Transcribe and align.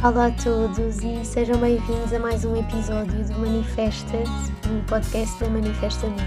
Olá 0.00 0.26
a 0.26 0.30
todos 0.30 1.02
e 1.02 1.24
sejam 1.24 1.58
bem-vindos 1.58 2.12
a 2.12 2.20
mais 2.20 2.44
um 2.44 2.54
episódio 2.54 3.24
do 3.24 3.40
Manifesta-se, 3.40 4.52
um 4.70 4.80
podcast 4.86 5.42
da 5.42 5.50
Manifestamente. 5.50 6.22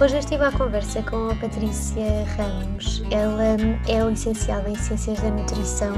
Hoje 0.00 0.14
eu 0.14 0.20
estive 0.20 0.44
à 0.44 0.52
conversa 0.52 1.02
com 1.02 1.28
a 1.28 1.34
Patrícia 1.34 2.24
Ramos. 2.36 3.02
Ela 3.10 3.56
é 3.88 4.08
licenciada 4.08 4.70
em 4.70 4.76
Ciências 4.76 5.20
da 5.20 5.28
Nutrição, 5.28 5.92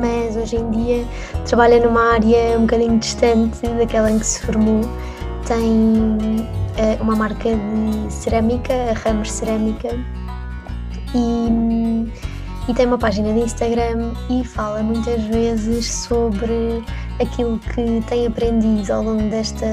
mas 0.00 0.34
hoje 0.38 0.56
em 0.56 0.70
dia 0.70 1.04
trabalha 1.46 1.78
numa 1.84 2.14
área 2.14 2.58
um 2.58 2.62
bocadinho 2.62 2.98
distante 2.98 3.60
daquela 3.68 4.10
em 4.10 4.18
que 4.18 4.26
se 4.26 4.40
formou. 4.40 4.80
Tem 5.46 5.68
uh, 5.68 7.02
uma 7.02 7.14
marca 7.14 7.50
de 7.50 8.10
cerâmica, 8.10 8.72
a 8.72 8.94
Ramos 8.94 9.30
Cerâmica, 9.30 9.90
e 11.14 12.10
e 12.68 12.72
tem 12.72 12.86
uma 12.86 12.98
página 12.98 13.32
de 13.32 13.40
Instagram 13.40 14.12
e 14.30 14.44
fala 14.44 14.82
muitas 14.82 15.22
vezes 15.24 15.86
sobre 15.86 16.82
aquilo 17.20 17.58
que 17.58 18.02
tem 18.08 18.26
aprendido 18.26 18.90
ao 18.90 19.02
longo 19.02 19.28
desta, 19.28 19.66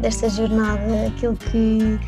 desta 0.00 0.28
jornada, 0.28 1.06
aquilo 1.06 1.34
que, 1.36 1.98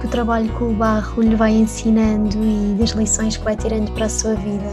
que 0.00 0.06
o 0.06 0.08
trabalho 0.08 0.50
com 0.54 0.70
o 0.70 0.74
barro 0.74 1.22
lhe 1.22 1.34
vai 1.34 1.52
ensinando 1.52 2.38
e 2.42 2.76
das 2.78 2.90
lições 2.90 3.36
que 3.36 3.44
vai 3.44 3.56
tirando 3.56 3.92
para 3.92 4.06
a 4.06 4.08
sua 4.08 4.34
vida. 4.34 4.72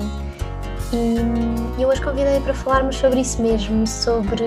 E 0.94 1.82
eu 1.82 1.90
hoje 1.90 2.02
convidei 2.02 2.40
para 2.40 2.54
falarmos 2.54 2.96
sobre 2.96 3.20
isso 3.20 3.42
mesmo, 3.42 3.86
sobre 3.86 4.46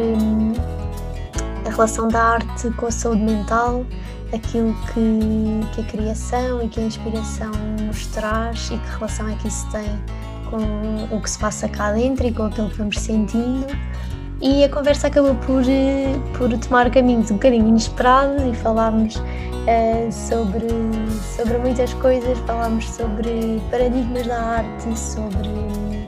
a 1.66 1.70
relação 1.70 2.08
da 2.08 2.22
arte 2.22 2.70
com 2.70 2.86
a 2.86 2.90
saúde 2.90 3.20
mental, 3.20 3.84
aquilo 4.32 4.74
que, 4.86 5.74
que 5.74 5.80
a 5.82 5.84
criação 5.84 6.62
e 6.62 6.68
que 6.68 6.80
a 6.80 6.84
inspiração 6.84 7.52
nos 7.98 8.06
traz 8.06 8.70
e 8.70 8.78
que 8.78 8.96
relação 8.96 9.28
é 9.28 9.34
que 9.34 9.48
isso 9.48 9.66
tem 9.70 9.88
com 10.48 11.14
o 11.14 11.20
que 11.20 11.28
se 11.28 11.38
passa 11.38 11.68
cá 11.68 11.92
dentro 11.92 12.26
e 12.26 12.32
com 12.32 12.44
aquilo 12.44 12.70
que 12.70 12.78
vamos 12.78 12.98
sentindo. 12.98 13.66
E 14.40 14.62
a 14.62 14.68
conversa 14.68 15.08
acabou 15.08 15.34
por, 15.34 15.62
por 16.36 16.56
tomar 16.58 16.90
caminhos 16.90 17.30
um 17.30 17.34
bocadinho 17.34 17.66
inesperados 17.66 18.40
e 18.44 18.54
falámos 18.56 19.16
uh, 19.16 20.12
sobre, 20.12 20.68
sobre 21.36 21.58
muitas 21.58 21.92
coisas, 21.94 22.38
falámos 22.46 22.88
sobre 22.88 23.60
paradigmas 23.70 24.26
da 24.28 24.40
arte, 24.40 24.96
sobre, 24.96 26.06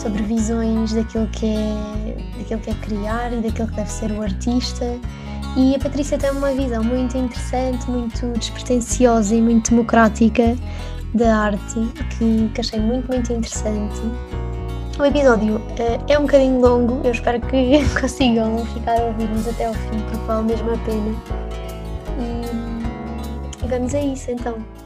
sobre 0.00 0.22
visões 0.22 0.92
daquilo 0.92 1.26
que, 1.28 1.46
é, 1.46 2.38
daquilo 2.38 2.60
que 2.60 2.70
é 2.70 2.74
criar 2.74 3.32
e 3.32 3.40
daquilo 3.40 3.66
que 3.66 3.74
deve 3.74 3.90
ser 3.90 4.12
o 4.12 4.22
artista 4.22 4.86
e 5.54 5.74
a 5.74 5.78
Patrícia 5.78 6.16
tem 6.16 6.30
uma 6.30 6.50
visão 6.52 6.82
muito 6.82 7.18
interessante, 7.18 7.90
muito 7.90 8.26
despretensiosa 8.38 9.34
e 9.34 9.42
muito 9.42 9.70
democrática 9.70 10.56
da 11.14 11.36
arte, 11.36 11.80
que, 12.16 12.48
que 12.54 12.60
achei 12.60 12.80
muito, 12.80 13.08
muito 13.08 13.32
interessante. 13.32 14.00
O 14.98 15.04
episódio 15.04 15.56
uh, 15.56 16.04
é 16.08 16.18
um 16.18 16.22
bocadinho 16.22 16.60
longo, 16.60 17.00
eu 17.04 17.12
espero 17.12 17.40
que 17.40 17.78
consigam 18.00 18.64
ficar 18.66 19.00
a 19.00 19.04
ouvir-nos 19.04 19.48
até 19.48 19.66
ao 19.66 19.74
fim, 19.74 20.00
porque 20.00 20.26
vale 20.26 20.44
mesmo 20.44 20.70
a 20.70 20.78
pena. 20.78 21.14
E, 22.18 23.64
e 23.64 23.68
vamos 23.68 23.94
a 23.94 24.00
isso 24.00 24.30
então. 24.30 24.81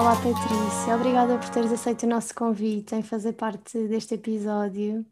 Olá 0.00 0.16
Patrícia, 0.16 0.96
obrigada 0.96 1.36
por 1.36 1.50
teres 1.50 1.70
aceito 1.70 2.04
o 2.04 2.08
nosso 2.08 2.34
convite 2.34 2.94
em 2.94 3.02
fazer 3.02 3.34
parte 3.34 3.78
deste 3.86 4.14
episódio. 4.14 5.04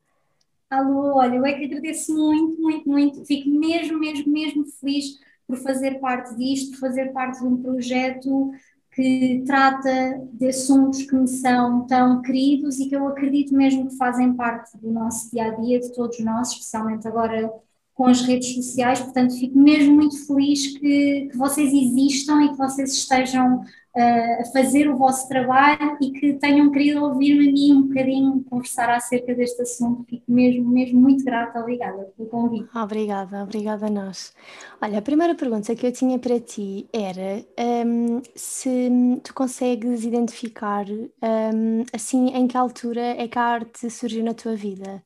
Alô, 0.70 1.18
olha, 1.18 1.36
eu 1.36 1.44
é 1.44 1.52
que 1.52 1.66
agradeço 1.66 2.16
muito, 2.16 2.58
muito, 2.58 2.88
muito, 2.88 3.26
fico 3.26 3.50
mesmo, 3.50 3.98
mesmo, 3.98 4.32
mesmo 4.32 4.64
feliz 4.64 5.18
por 5.46 5.58
fazer 5.58 6.00
parte 6.00 6.34
disto, 6.36 6.70
por 6.70 6.78
fazer 6.78 7.12
parte 7.12 7.38
de 7.38 7.46
um 7.46 7.62
projeto 7.62 8.50
que 8.90 9.44
trata 9.46 10.22
de 10.32 10.48
assuntos 10.48 11.02
que 11.02 11.14
me 11.14 11.28
são 11.28 11.86
tão 11.86 12.22
queridos 12.22 12.78
e 12.78 12.88
que 12.88 12.96
eu 12.96 13.06
acredito 13.08 13.54
mesmo 13.54 13.88
que 13.88 13.96
fazem 13.98 14.32
parte 14.32 14.74
do 14.78 14.90
nosso 14.90 15.30
dia 15.30 15.48
a 15.48 15.50
dia, 15.50 15.80
de 15.80 15.92
todos 15.92 16.18
nós, 16.20 16.52
especialmente 16.52 17.06
agora 17.06 17.52
com 17.92 18.06
as 18.06 18.22
redes 18.22 18.54
sociais. 18.54 19.00
Portanto, 19.00 19.36
fico 19.36 19.58
mesmo 19.58 19.94
muito 19.96 20.26
feliz 20.26 20.78
que, 20.78 21.28
que 21.30 21.36
vocês 21.36 21.74
existam 21.74 22.42
e 22.44 22.50
que 22.52 22.56
vocês 22.56 22.90
estejam 22.90 23.62
a 23.98 24.44
fazer 24.52 24.88
o 24.88 24.96
vosso 24.96 25.28
trabalho 25.28 25.96
e 26.00 26.10
que 26.12 26.34
tenham 26.34 26.70
querido 26.70 27.02
ouvir-me 27.02 27.48
a 27.48 27.52
mim 27.52 27.72
um 27.72 27.82
bocadinho 27.88 28.44
conversar 28.44 28.90
acerca 28.90 29.34
deste 29.34 29.62
assunto. 29.62 30.04
Fico 30.04 30.30
mesmo, 30.30 30.68
mesmo 30.68 31.00
muito 31.00 31.24
grata, 31.24 31.58
obrigada 31.58 32.12
pelo 32.16 32.28
convite. 32.28 32.68
Obrigada, 32.76 33.42
obrigada 33.42 33.86
a 33.86 33.90
nós. 33.90 34.32
Olha, 34.80 34.98
a 34.98 35.02
primeira 35.02 35.34
pergunta 35.34 35.74
que 35.74 35.86
eu 35.86 35.92
tinha 35.92 36.18
para 36.18 36.38
ti 36.38 36.88
era 36.92 37.44
um, 37.86 38.22
se 38.34 38.90
tu 39.24 39.34
consegues 39.34 40.04
identificar 40.04 40.86
um, 40.88 41.82
assim 41.92 42.28
em 42.28 42.46
que 42.46 42.56
altura 42.56 43.00
é 43.00 43.26
que 43.26 43.38
a 43.38 43.42
arte 43.42 43.90
surgiu 43.90 44.22
na 44.22 44.34
tua 44.34 44.54
vida? 44.54 45.02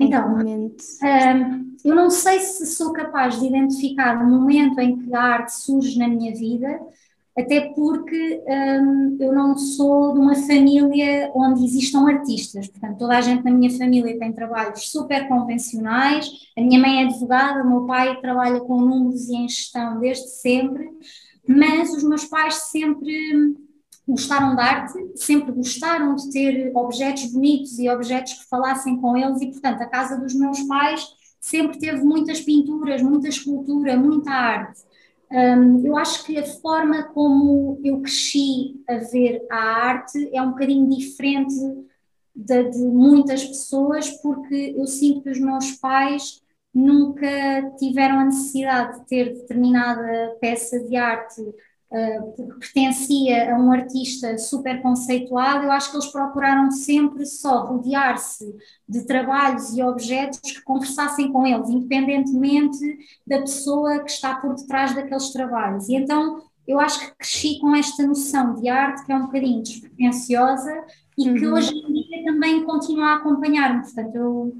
Então, 0.00 0.36
um, 0.36 1.76
eu 1.84 1.94
não 1.94 2.08
sei 2.08 2.38
se 2.38 2.64
sou 2.66 2.92
capaz 2.92 3.40
de 3.40 3.46
identificar 3.46 4.22
o 4.22 4.26
momento 4.28 4.78
em 4.78 4.96
que 4.96 5.12
a 5.12 5.20
arte 5.20 5.52
surge 5.52 5.98
na 5.98 6.06
minha 6.06 6.32
vida, 6.32 6.80
até 7.38 7.72
porque 7.72 8.42
hum, 8.48 9.16
eu 9.20 9.32
não 9.32 9.56
sou 9.56 10.12
de 10.12 10.18
uma 10.18 10.34
família 10.34 11.30
onde 11.32 11.64
existam 11.64 12.08
artistas, 12.08 12.66
portanto, 12.66 12.98
toda 12.98 13.16
a 13.16 13.20
gente 13.20 13.44
na 13.44 13.52
minha 13.52 13.70
família 13.70 14.18
tem 14.18 14.32
trabalhos 14.32 14.90
super 14.90 15.28
convencionais. 15.28 16.28
A 16.56 16.60
minha 16.60 16.80
mãe 16.80 17.02
é 17.02 17.06
advogada, 17.06 17.62
o 17.62 17.68
meu 17.68 17.86
pai 17.86 18.20
trabalha 18.20 18.58
com 18.60 18.80
números 18.80 19.28
e 19.28 19.36
em 19.36 19.48
gestão 19.48 20.00
desde 20.00 20.28
sempre, 20.28 20.90
mas 21.46 21.94
os 21.94 22.02
meus 22.02 22.24
pais 22.24 22.54
sempre 22.70 23.56
gostaram 24.06 24.56
de 24.56 24.62
arte, 24.62 24.98
sempre 25.14 25.52
gostaram 25.52 26.16
de 26.16 26.30
ter 26.32 26.72
objetos 26.74 27.30
bonitos 27.32 27.78
e 27.78 27.88
objetos 27.88 28.32
que 28.32 28.48
falassem 28.48 28.96
com 29.00 29.16
eles, 29.16 29.40
e 29.42 29.46
portanto, 29.46 29.80
a 29.82 29.86
casa 29.86 30.18
dos 30.18 30.34
meus 30.34 30.60
pais 30.62 31.06
sempre 31.40 31.78
teve 31.78 32.02
muitas 32.02 32.40
pinturas, 32.40 33.00
muita 33.00 33.28
escultura, 33.28 33.96
muita 33.96 34.30
arte. 34.32 34.87
Um, 35.30 35.86
eu 35.86 35.96
acho 35.98 36.24
que 36.24 36.38
a 36.38 36.46
forma 36.46 37.02
como 37.12 37.78
eu 37.84 38.00
cresci 38.00 38.82
a 38.88 38.96
ver 38.96 39.46
a 39.50 39.56
arte 39.56 40.30
é 40.34 40.40
um 40.40 40.50
bocadinho 40.50 40.88
diferente 40.88 41.54
de, 42.34 42.70
de 42.70 42.78
muitas 42.78 43.44
pessoas, 43.44 44.10
porque 44.22 44.74
eu 44.76 44.86
sinto 44.86 45.22
que 45.22 45.30
os 45.30 45.38
meus 45.38 45.72
pais 45.72 46.40
nunca 46.72 47.28
tiveram 47.78 48.20
a 48.20 48.24
necessidade 48.24 49.00
de 49.00 49.06
ter 49.06 49.34
determinada 49.34 50.36
peça 50.40 50.80
de 50.80 50.96
arte 50.96 51.42
porque 51.90 52.42
pertencia 52.42 53.54
a 53.54 53.58
um 53.58 53.72
artista 53.72 54.36
super 54.36 54.82
conceituado, 54.82 55.64
eu 55.64 55.72
acho 55.72 55.90
que 55.90 55.96
eles 55.96 56.12
procuraram 56.12 56.70
sempre 56.70 57.24
só 57.24 57.64
rodear-se 57.64 58.54
de 58.86 59.06
trabalhos 59.06 59.74
e 59.74 59.82
objetos 59.82 60.38
que 60.40 60.62
conversassem 60.62 61.32
com 61.32 61.46
eles, 61.46 61.70
independentemente 61.70 62.78
da 63.26 63.38
pessoa 63.38 64.00
que 64.00 64.10
está 64.10 64.36
por 64.36 64.54
detrás 64.54 64.94
daqueles 64.94 65.30
trabalhos. 65.30 65.88
E 65.88 65.94
então 65.94 66.42
eu 66.66 66.78
acho 66.78 67.00
que 67.00 67.16
cresci 67.16 67.58
com 67.58 67.74
esta 67.74 68.06
noção 68.06 68.54
de 68.54 68.68
arte 68.68 69.06
que 69.06 69.12
é 69.12 69.16
um 69.16 69.24
bocadinho 69.26 69.62
despretensiosa 69.62 70.84
e 71.16 71.24
que 71.32 71.46
uhum. 71.46 71.54
hoje 71.54 71.74
em 71.74 71.92
dia 71.92 72.24
também 72.24 72.62
continua 72.64 73.06
a 73.06 73.16
acompanhar-me. 73.16 73.82
Portanto, 73.82 74.14
eu, 74.14 74.56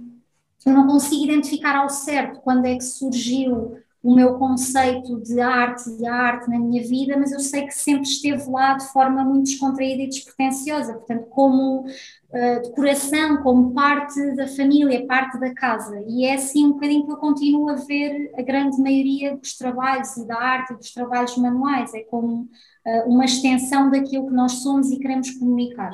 eu 0.65 0.73
não 0.73 0.87
consigo 0.87 1.25
identificar 1.25 1.77
ao 1.77 1.91
certo 1.91 2.41
quando 2.41 2.65
é 2.65 2.75
que 2.75 2.85
surgiu 2.85 3.77
o 4.03 4.15
meu 4.15 4.39
conceito 4.39 5.21
de 5.21 5.41
arte 5.41 5.91
e 5.99 6.07
arte 6.07 6.49
na 6.49 6.59
minha 6.59 6.87
vida, 6.87 7.17
mas 7.17 7.33
eu 7.33 7.41
sei 7.41 7.67
que 7.67 7.75
sempre 7.75 8.03
esteve 8.03 8.49
lá 8.49 8.75
de 8.75 8.87
forma 8.93 9.25
muito 9.25 9.47
descontraída 9.47 10.03
e 10.03 10.09
despretensiosa, 10.09 10.95
portanto, 10.95 11.27
como 11.27 11.81
uh, 11.81 12.63
decoração, 12.63 13.43
como 13.43 13.75
parte 13.75 14.37
da 14.37 14.47
família, 14.47 15.05
parte 15.07 15.39
da 15.41 15.53
casa. 15.53 16.01
E 16.07 16.25
é 16.25 16.35
assim 16.35 16.67
um 16.67 16.73
bocadinho 16.73 17.07
que 17.07 17.13
eu 17.13 17.17
continuo 17.17 17.69
a 17.71 17.75
ver 17.75 18.33
a 18.39 18.43
grande 18.43 18.81
maioria 18.81 19.37
dos 19.37 19.57
trabalhos 19.57 20.17
e 20.17 20.27
da 20.27 20.37
arte 20.37 20.75
e 20.75 20.77
dos 20.77 20.93
trabalhos 20.93 21.37
manuais, 21.37 21.93
é 21.93 22.01
como 22.05 22.43
uh, 22.43 23.09
uma 23.09 23.25
extensão 23.25 23.91
daquilo 23.91 24.29
que 24.29 24.35
nós 24.35 24.53
somos 24.63 24.93
e 24.93 24.99
queremos 24.99 25.33
comunicar. 25.33 25.93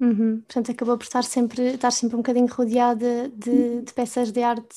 Uhum. 0.00 0.40
Portanto, 0.40 0.72
acabou 0.72 0.96
por 0.98 1.04
estar 1.04 1.22
sempre, 1.22 1.74
estar 1.74 1.90
sempre 1.92 2.16
um 2.16 2.20
bocadinho 2.20 2.48
rodeada 2.48 3.28
de, 3.36 3.82
de 3.82 3.92
peças 3.92 4.32
de 4.32 4.42
arte. 4.42 4.74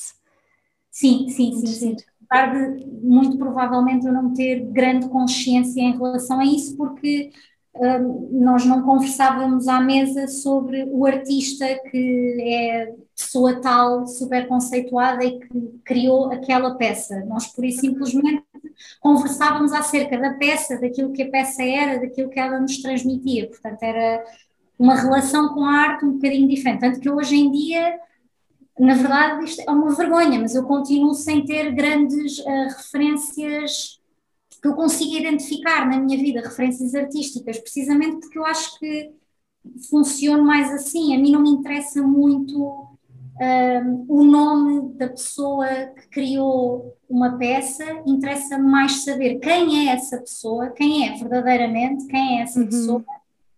Sim, 0.91 1.27
sim, 1.29 1.51
sim, 1.53 1.65
sim 1.65 1.95
apesar 2.33 2.51
de 2.51 2.85
muito 3.03 3.37
provavelmente 3.37 4.07
eu 4.07 4.13
não 4.13 4.33
ter 4.33 4.65
grande 4.71 5.07
consciência 5.09 5.81
em 5.81 5.95
relação 5.95 6.39
a 6.39 6.45
isso, 6.45 6.75
porque 6.75 7.31
um, 7.75 8.41
nós 8.41 8.65
não 8.65 8.81
conversávamos 8.81 9.67
à 9.67 9.79
mesa 9.79 10.27
sobre 10.27 10.83
o 10.89 11.05
artista 11.05 11.65
que 11.89 12.37
é 12.41 12.93
pessoa 13.15 13.61
tal, 13.61 14.07
super 14.07 14.47
conceituada 14.47 15.23
e 15.23 15.39
que 15.39 15.79
criou 15.85 16.31
aquela 16.31 16.75
peça. 16.75 17.23
Nós, 17.25 17.47
por 17.47 17.63
isso, 17.63 17.81
simplesmente 17.81 18.43
conversávamos 18.99 19.71
acerca 19.71 20.17
da 20.17 20.33
peça, 20.33 20.79
daquilo 20.79 21.13
que 21.13 21.23
a 21.23 21.29
peça 21.29 21.63
era, 21.63 21.99
daquilo 21.99 22.29
que 22.29 22.39
ela 22.39 22.59
nos 22.59 22.81
transmitia. 22.81 23.47
Portanto, 23.47 23.83
era 23.83 24.23
uma 24.79 24.95
relação 24.95 25.53
com 25.53 25.63
a 25.63 25.73
arte 25.73 26.05
um 26.05 26.13
bocadinho 26.13 26.47
diferente. 26.47 26.81
Tanto 26.81 26.99
que 26.99 27.09
hoje 27.09 27.35
em 27.35 27.51
dia 27.51 27.99
na 28.79 28.95
verdade, 28.95 29.45
isto 29.45 29.61
é 29.61 29.71
uma 29.71 29.95
vergonha, 29.95 30.39
mas 30.39 30.55
eu 30.55 30.63
continuo 30.63 31.13
sem 31.13 31.45
ter 31.45 31.71
grandes 31.73 32.39
uh, 32.39 32.67
referências 32.75 33.99
que 34.61 34.67
eu 34.67 34.73
consiga 34.75 35.19
identificar 35.19 35.89
na 35.89 35.99
minha 35.99 36.17
vida, 36.17 36.41
referências 36.41 36.95
artísticas, 36.95 37.59
precisamente 37.59 38.21
porque 38.21 38.39
eu 38.39 38.45
acho 38.45 38.79
que 38.79 39.11
funciono 39.89 40.43
mais 40.43 40.71
assim. 40.71 41.13
A 41.13 41.19
mim 41.19 41.31
não 41.31 41.41
me 41.41 41.49
interessa 41.49 42.01
muito 42.01 42.87
um, 43.41 44.05
o 44.07 44.23
nome 44.23 44.93
da 44.95 45.09
pessoa 45.09 45.67
que 45.67 46.07
criou 46.09 46.97
uma 47.09 47.37
peça, 47.37 47.83
interessa 48.05 48.57
mais 48.57 49.03
saber 49.03 49.39
quem 49.39 49.89
é 49.89 49.93
essa 49.93 50.17
pessoa, 50.17 50.69
quem 50.69 51.09
é 51.09 51.17
verdadeiramente, 51.17 52.07
quem 52.07 52.39
é 52.39 52.43
essa 52.43 52.59
uhum. 52.59 52.65
pessoa 52.65 53.05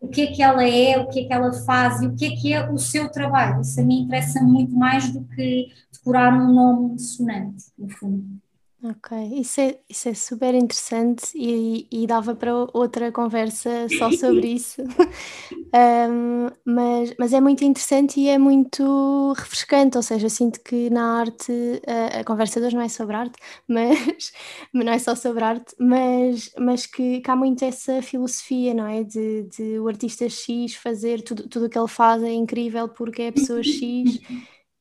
o 0.05 0.09
que 0.09 0.21
é 0.21 0.27
que 0.27 0.41
ela 0.41 0.63
é, 0.63 0.97
o 0.97 1.07
que 1.07 1.21
é 1.21 1.25
que 1.25 1.33
ela 1.33 1.51
faz 1.51 2.01
e 2.01 2.07
o 2.07 2.15
que 2.15 2.25
é 2.25 2.29
que 2.35 2.53
é 2.53 2.69
o 2.69 2.77
seu 2.77 3.09
trabalho. 3.09 3.61
Isso 3.61 3.79
a 3.79 3.83
mim 3.83 4.01
interessa 4.01 4.41
muito 4.41 4.75
mais 4.75 5.11
do 5.11 5.23
que 5.25 5.67
decorar 5.91 6.33
um 6.33 6.53
nome 6.53 6.99
sonante, 6.99 7.65
no 7.77 7.89
fundo. 7.89 8.44
Ok, 8.87 9.17
isso 9.39 9.61
é, 9.61 9.79
isso 9.89 10.09
é 10.09 10.13
super 10.13 10.53
interessante 10.53 11.31
e, 11.33 11.87
e 11.91 12.05
dava 12.05 12.35
para 12.35 12.53
outra 12.71 13.11
conversa 13.11 13.89
só 13.89 14.11
sobre 14.11 14.49
isso. 14.53 14.81
Um, 15.77 16.47
mas, 16.63 17.13
mas 17.19 17.33
é 17.33 17.41
muito 17.41 17.65
interessante 17.65 18.17
e 18.17 18.29
é 18.29 18.37
muito 18.37 19.33
refrescante, 19.33 19.97
ou 19.97 20.03
seja, 20.03 20.27
eu 20.27 20.29
sinto 20.29 20.61
que 20.61 20.89
na 20.89 21.19
arte, 21.19 21.51
a, 21.85 22.19
a 22.21 22.23
conversa 22.23 22.61
de 22.61 22.67
hoje 22.67 22.75
não 22.77 22.81
é 22.83 22.87
sobre 22.87 23.13
arte, 23.13 23.37
mas, 23.67 24.31
não 24.73 24.93
é 24.93 24.97
só 24.99 25.15
sobre 25.15 25.43
arte, 25.43 25.75
mas, 25.77 26.49
mas 26.57 26.85
que, 26.85 27.19
que 27.19 27.29
há 27.29 27.35
muito 27.35 27.65
essa 27.65 28.01
filosofia, 28.01 28.73
não 28.73 28.87
é? 28.87 29.03
De, 29.03 29.43
de 29.43 29.77
o 29.79 29.89
artista 29.89 30.29
X 30.29 30.75
fazer 30.75 31.21
tudo, 31.23 31.49
tudo 31.49 31.65
o 31.65 31.69
que 31.69 31.77
ele 31.77 31.89
faz 31.89 32.23
é 32.23 32.31
incrível 32.31 32.87
porque 32.87 33.23
é 33.23 33.27
a 33.27 33.33
pessoa 33.33 33.61
X 33.61 34.21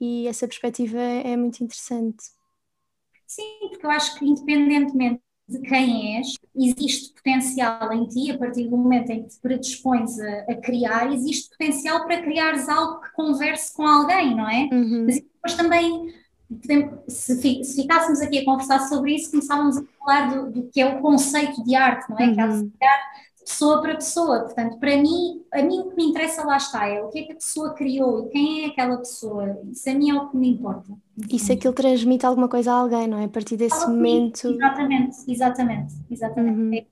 e 0.01 0.29
essa 0.29 0.47
perspectiva 0.47 0.99
é 1.01 1.37
muito 1.37 1.65
interessante. 1.65 2.44
Sim, 3.27 3.69
porque 3.69 3.87
eu 3.87 3.91
acho 3.91 4.19
que 4.19 4.27
independentemente 4.27 5.21
de 5.47 5.61
quem 5.61 6.17
és, 6.17 6.35
existe 6.57 7.13
potencial 7.15 7.93
em 7.93 8.07
ti, 8.07 8.31
a 8.31 8.39
partir 8.39 8.69
do 8.69 8.77
momento 8.77 9.11
em 9.11 9.23
que 9.23 9.29
te 9.29 9.41
predispões 9.41 10.19
a, 10.19 10.53
a 10.53 10.55
criar, 10.57 11.13
existe 11.13 11.51
potencial 11.51 12.07
para 12.07 12.23
criares 12.23 12.69
algo 12.69 13.01
que 13.03 13.13
converse 13.13 13.75
com 13.75 13.87
alguém, 13.87 14.35
não 14.35 14.49
é? 14.49 14.69
Uhum. 14.73 15.05
Mas 15.05 15.17
depois 15.17 15.55
também, 15.55 16.15
se, 17.09 17.65
se, 17.65 17.83
ficássemos 17.83 18.23
aqui 18.23 18.39
a 18.39 18.45
conversar 18.45 18.81
sobre 18.89 19.17
isso, 19.17 19.31
começávamos 19.31 19.77
a 19.77 19.85
falar 19.99 20.35
do, 20.35 20.51
do 20.51 20.71
que 20.71 20.81
é 20.81 20.87
o 20.87 21.01
conceito 21.01 21.63
de 21.63 21.75
arte, 21.75 22.09
não 22.09 22.19
é? 22.19 22.25
Uhum. 22.25 22.35
Que 22.35 22.85
há 22.87 22.97
de 22.97 23.24
pessoa 23.45 23.81
para 23.81 23.95
pessoa. 23.95 24.41
Portanto, 24.41 24.79
para 24.79 24.97
mim, 24.97 25.43
a 25.53 25.63
mim 25.63 25.81
o 25.81 25.91
que 25.91 25.97
me 25.97 26.05
interessa 26.05 26.45
lá 26.45 26.57
está 26.57 26.89
é 26.89 27.03
o 27.03 27.09
que 27.09 27.21
é 27.21 27.23
que 27.25 27.33
a 27.33 27.37
pessoa 27.37 27.75
criou 27.75 28.27
e 28.27 28.29
quem 28.31 28.65
é 28.65 28.67
aquela 28.69 28.97
pessoa. 28.99 29.59
Isso 29.71 29.89
a 29.89 29.95
mim 29.95 30.11
é 30.11 30.15
o 30.15 30.29
que 30.29 30.37
me 30.37 30.49
importa. 30.51 30.93
E 31.31 31.39
se 31.39 31.53
aquilo 31.53 31.75
transmite 31.75 32.27
alguma 32.27 32.49
coisa 32.49 32.73
a 32.73 32.77
alguém, 32.77 33.07
não 33.07 33.19
é? 33.19 33.25
A 33.25 33.29
partir 33.29 33.57
desse 33.57 33.87
momento. 33.87 34.49
Exatamente, 34.49 35.17
exatamente, 35.29 35.95
exatamente. 36.11 36.59
Uhum. 36.59 36.75
É. 36.75 36.87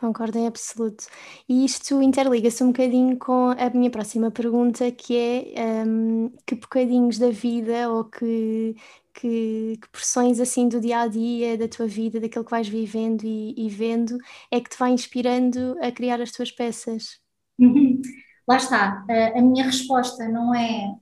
Concordo 0.00 0.38
em 0.38 0.46
absoluto. 0.46 1.06
E 1.48 1.64
isto 1.64 2.02
interliga-se 2.02 2.62
um 2.62 2.68
bocadinho 2.68 3.16
com 3.16 3.54
a 3.56 3.70
minha 3.70 3.90
próxima 3.90 4.30
pergunta, 4.30 4.90
que 4.90 5.16
é 5.16 5.84
um, 5.86 6.30
que 6.44 6.56
bocadinhos 6.56 7.18
da 7.18 7.30
vida 7.30 7.90
ou 7.90 8.04
que, 8.04 8.76
que, 9.14 9.78
que 9.80 9.88
porções 9.90 10.40
assim 10.40 10.68
do 10.68 10.80
dia 10.80 11.00
a 11.00 11.08
dia, 11.08 11.56
da 11.56 11.68
tua 11.68 11.86
vida, 11.86 12.20
daquilo 12.20 12.44
que 12.44 12.50
vais 12.50 12.68
vivendo 12.68 13.22
e, 13.24 13.54
e 13.56 13.68
vendo, 13.68 14.18
é 14.50 14.60
que 14.60 14.70
te 14.70 14.78
vai 14.78 14.90
inspirando 14.90 15.76
a 15.80 15.90
criar 15.92 16.20
as 16.20 16.32
tuas 16.32 16.50
peças? 16.50 17.20
Uhum. 17.58 18.02
Lá 18.46 18.56
está, 18.56 19.06
a, 19.34 19.40
minha 19.40 19.64
resposta 19.64 20.28
não 20.28 20.54
é 20.54 20.94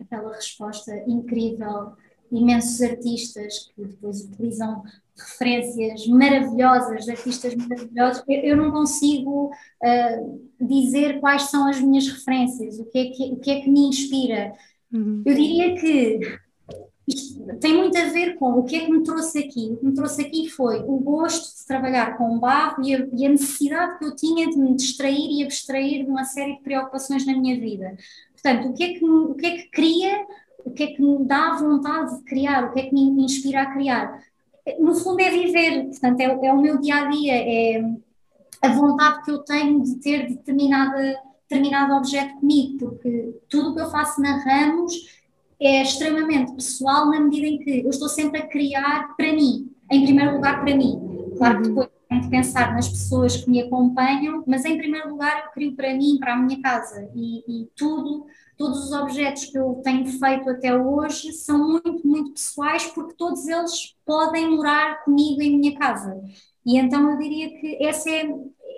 aquela 0.00 0.34
resposta 0.34 0.92
incrível, 1.06 1.92
imensos 2.32 2.82
artistas 2.82 3.70
que 3.74 3.84
depois 3.84 4.22
utilizam 4.22 4.82
referências 5.16 6.04
maravilhosas, 6.08 7.04
de 7.04 7.12
artistas 7.12 7.54
maravilhosos, 7.54 8.24
eu, 8.26 8.56
não 8.56 8.72
consigo 8.72 9.52
dizer 10.60 11.20
quais 11.20 11.42
são 11.42 11.68
as 11.68 11.80
minhas 11.80 12.08
referências, 12.08 12.80
o 12.80 12.86
que 12.86 12.98
é 12.98 13.04
que, 13.10 13.22
o 13.34 13.36
que, 13.36 13.50
é 13.52 13.60
que 13.60 13.70
me 13.70 13.86
inspira. 13.86 14.52
Uhum. 14.92 15.22
Eu 15.24 15.34
diria 15.34 15.76
que 15.76 16.18
isto 17.06 17.44
tem 17.60 17.76
muito 17.76 17.96
a 17.98 18.06
ver 18.06 18.36
com 18.36 18.52
o 18.52 18.64
que 18.64 18.76
é 18.76 18.80
que 18.86 18.90
me 18.90 19.02
trouxe 19.02 19.38
aqui. 19.38 19.70
O 19.72 19.76
que 19.76 19.86
me 19.86 19.94
trouxe 19.94 20.22
aqui 20.22 20.48
foi 20.48 20.80
o 20.80 20.98
gosto 20.98 21.60
de 21.60 21.66
trabalhar 21.66 22.16
com 22.16 22.36
o 22.36 22.40
barro 22.40 22.82
e 22.82 22.94
a, 22.94 23.06
e 23.12 23.26
a 23.26 23.28
necessidade 23.28 23.98
que 23.98 24.06
eu 24.06 24.16
tinha 24.16 24.48
de 24.48 24.56
me 24.56 24.74
distrair 24.74 25.30
e 25.30 25.44
abstrair 25.44 26.04
de 26.04 26.10
uma 26.10 26.24
série 26.24 26.56
de 26.56 26.62
preocupações 26.62 27.26
na 27.26 27.36
minha 27.36 27.60
vida. 27.60 27.96
Portanto, 28.32 28.68
o 28.68 28.74
que 28.74 28.84
é 28.84 28.94
que, 28.94 29.04
o 29.04 29.34
que, 29.34 29.46
é 29.46 29.56
que 29.58 29.70
cria, 29.70 30.26
o 30.64 30.70
que 30.70 30.82
é 30.82 30.86
que 30.88 31.02
me 31.02 31.24
dá 31.24 31.56
vontade 31.56 32.16
de 32.16 32.24
criar, 32.24 32.64
o 32.64 32.72
que 32.72 32.80
é 32.80 32.86
que 32.86 32.94
me 32.94 33.24
inspira 33.24 33.62
a 33.62 33.72
criar? 33.72 34.22
No 34.78 34.94
fundo, 34.94 35.20
é 35.20 35.30
viver, 35.30 35.84
portanto, 35.84 36.20
é, 36.20 36.24
é 36.24 36.52
o 36.52 36.60
meu 36.60 36.78
dia 36.78 36.96
a 36.96 37.08
dia, 37.10 37.34
é 37.34 37.82
a 38.62 38.68
vontade 38.68 39.22
que 39.24 39.30
eu 39.30 39.38
tenho 39.40 39.82
de 39.82 39.96
ter 39.96 40.26
determinada, 40.26 41.20
determinado 41.48 41.94
objeto 41.94 42.34
comigo, 42.36 42.78
porque 42.78 43.34
tudo 43.48 43.70
o 43.70 43.74
que 43.74 43.80
eu 43.82 43.90
faço 43.90 44.22
na 44.22 44.38
Ramos 44.38 45.22
é 45.60 45.82
extremamente 45.82 46.54
pessoal 46.54 47.10
na 47.10 47.20
medida 47.20 47.46
em 47.46 47.58
que 47.58 47.80
eu 47.80 47.90
estou 47.90 48.08
sempre 48.08 48.40
a 48.40 48.46
criar 48.46 49.14
para 49.16 49.32
mim, 49.32 49.70
em 49.90 50.04
primeiro 50.04 50.34
lugar 50.34 50.62
para 50.62 50.76
mim. 50.76 51.00
Claro 51.36 51.62
que 51.62 51.68
uhum. 51.68 51.74
depois 51.74 51.94
tenho 52.08 52.22
que 52.22 52.30
pensar 52.30 52.74
nas 52.74 52.88
pessoas 52.88 53.36
que 53.36 53.50
me 53.50 53.60
acompanham, 53.60 54.44
mas 54.46 54.64
em 54.64 54.76
primeiro 54.76 55.10
lugar 55.10 55.44
eu 55.44 55.52
crio 55.52 55.74
para 55.74 55.94
mim, 55.94 56.18
para 56.18 56.34
a 56.34 56.36
minha 56.36 56.60
casa 56.60 57.10
e, 57.14 57.62
e 57.62 57.68
tudo, 57.76 58.26
todos 58.56 58.84
os 58.84 58.92
objetos 58.92 59.46
que 59.46 59.58
eu 59.58 59.80
tenho 59.82 60.06
feito 60.06 60.48
até 60.50 60.76
hoje 60.76 61.32
são 61.32 61.58
muito, 61.58 62.06
muito 62.06 62.32
pessoais 62.32 62.86
porque 62.86 63.14
todos 63.14 63.46
eles 63.46 63.96
podem 64.04 64.50
morar 64.50 65.04
comigo 65.04 65.42
em 65.42 65.58
minha 65.58 65.78
casa. 65.78 66.20
E 66.64 66.78
então 66.78 67.10
eu 67.10 67.18
diria 67.18 67.48
que 67.58 67.84
essa 67.84 68.08
é, 68.08 68.26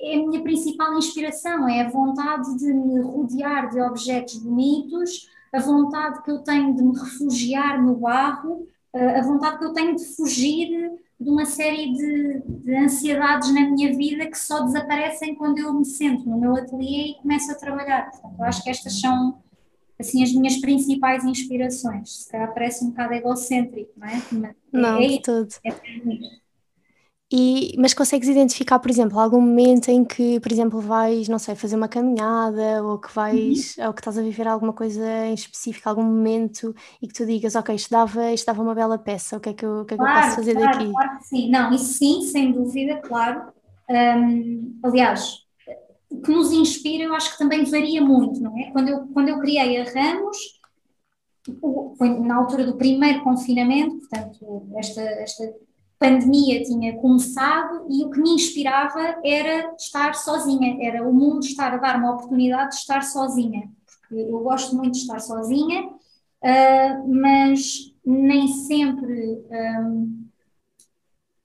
é 0.03 0.15
a 0.17 0.27
minha 0.27 0.43
principal 0.43 0.97
inspiração, 0.97 1.69
é 1.69 1.83
a 1.83 1.91
vontade 1.91 2.57
de 2.59 2.73
me 2.73 3.01
rodear 3.01 3.71
de 3.71 3.81
objetos 3.81 4.37
bonitos, 4.39 5.29
a 5.53 5.61
vontade 5.61 6.23
que 6.23 6.31
eu 6.31 6.39
tenho 6.41 6.75
de 6.75 6.83
me 6.83 6.99
refugiar 6.99 7.83
no 7.83 7.97
barro, 7.97 8.67
a 8.95 9.23
vontade 9.23 9.59
que 9.59 9.65
eu 9.65 9.73
tenho 9.73 9.95
de 9.95 10.05
fugir 10.17 10.69
de 11.19 11.31
uma 11.31 11.47
série 11.47 11.93
de, 11.93 12.43
de, 12.47 12.75
ansiedades 12.77 13.53
na 13.53 13.63
minha 13.71 13.95
vida 13.97 14.27
que 14.27 14.39
só 14.39 14.61
desaparecem 14.61 15.35
quando 15.35 15.59
eu 15.59 15.73
me 15.73 15.85
sento 15.85 16.29
no 16.29 16.39
meu 16.39 16.55
ateliê 16.55 17.13
e 17.13 17.15
começo 17.15 17.51
a 17.51 17.55
trabalhar. 17.55 18.11
Portanto, 18.11 18.35
eu 18.39 18.45
acho 18.45 18.63
que 18.63 18.71
estas 18.71 19.01
são 19.01 19.39
assim 19.99 20.23
as 20.23 20.33
minhas 20.33 20.59
principais 20.59 21.25
inspirações. 21.25 22.25
Se 22.25 22.31
calhar 22.31 22.53
parece 22.53 22.85
um 22.85 22.91
bocado 22.91 23.15
egocêntrico, 23.15 23.93
não 23.97 24.07
é? 24.07 24.23
Mas 24.31 24.55
não, 24.73 24.99
é, 24.99 25.09
de 25.09 25.23
tudo. 25.23 25.49
É, 25.65 25.73
e, 27.31 27.75
mas 27.77 27.93
consegues 27.93 28.29
identificar, 28.29 28.79
por 28.79 28.89
exemplo, 28.89 29.19
algum 29.19 29.41
momento 29.41 29.89
em 29.89 30.05
que, 30.05 30.39
por 30.39 30.53
exemplo, 30.53 30.81
vais, 30.81 31.29
não 31.29 31.41
sei, 31.41 31.57
fazer 31.57 31.75
uma 31.75 31.89
caminhada 31.89 32.85
ou 32.85 32.99
que 32.99 33.13
vais, 33.13 33.77
uhum. 33.77 33.87
ou 33.87 33.93
que 33.93 34.01
estás 34.01 34.17
a 34.17 34.23
viver 34.23 34.47
alguma 34.47 34.73
coisa 34.73 35.05
em 35.27 35.35
específico, 35.35 35.89
algum 35.89 36.05
momento 36.05 36.73
e 37.03 37.09
que 37.09 37.15
tu 37.15 37.27
digas, 37.27 37.57
ok, 37.57 37.75
isto 37.75 37.91
dava, 37.91 38.33
isto 38.33 38.47
dava 38.47 38.63
uma 38.63 38.77
bela 38.77 38.97
peça, 38.97 39.37
o 39.37 39.41
que 39.41 39.49
é 39.49 39.55
que 39.55 39.65
eu, 39.67 39.85
que 39.85 39.95
é 39.95 39.97
que 39.97 40.05
claro, 40.05 40.19
eu 40.19 40.23
posso 40.23 40.37
fazer 40.37 40.55
claro, 40.55 40.79
daqui? 40.79 40.93
Claro 40.93 41.19
que 41.19 41.25
sim, 41.27 41.51
não, 41.51 41.73
isso 41.73 41.95
sim, 41.95 42.23
sem 42.23 42.53
dúvida, 42.53 43.01
claro. 43.01 43.53
Um, 43.91 44.79
aliás, 44.85 45.39
o 46.09 46.21
que 46.21 46.31
nos 46.31 46.53
inspira 46.53 47.05
eu 47.05 47.15
acho 47.15 47.33
que 47.33 47.39
também 47.39 47.65
varia 47.65 48.01
muito, 48.01 48.41
não 48.41 48.57
é? 48.57 48.71
Quando 48.71 48.89
eu, 48.89 49.07
quando 49.09 49.29
eu 49.31 49.41
criei 49.41 49.81
a 49.81 49.85
Ramos, 49.85 50.37
foi 51.99 52.09
na 52.21 52.37
altura 52.37 52.65
do 52.65 52.77
primeiro 52.77 53.25
confinamento, 53.25 53.99
portanto, 53.99 54.69
esta, 54.77 55.01
esta 55.01 55.66
pandemia 55.99 56.63
tinha 56.63 56.97
começado 56.99 57.87
e 57.91 58.05
o 58.05 58.11
que 58.11 58.21
me 58.21 58.31
inspirava 58.31 59.17
era 59.25 59.75
estar 59.77 60.15
sozinha, 60.15 60.77
era 60.81 61.09
o 61.09 61.13
mundo 61.13 61.41
estar 61.41 61.75
a 61.75 61.79
dar 61.79 61.97
uma 61.97 62.15
oportunidade 62.15 62.71
de 62.71 62.77
estar 62.77 63.03
sozinha, 63.03 63.71
porque 63.87 64.15
eu 64.15 64.39
gosto 64.41 64.77
muito 64.77 64.93
de 64.93 64.99
estar 64.99 65.21
sozinha, 65.21 65.87
uh, 65.87 67.09
mas 67.09 67.95
nem 68.05 68.47
sempre 68.49 69.43
um, 69.51 70.26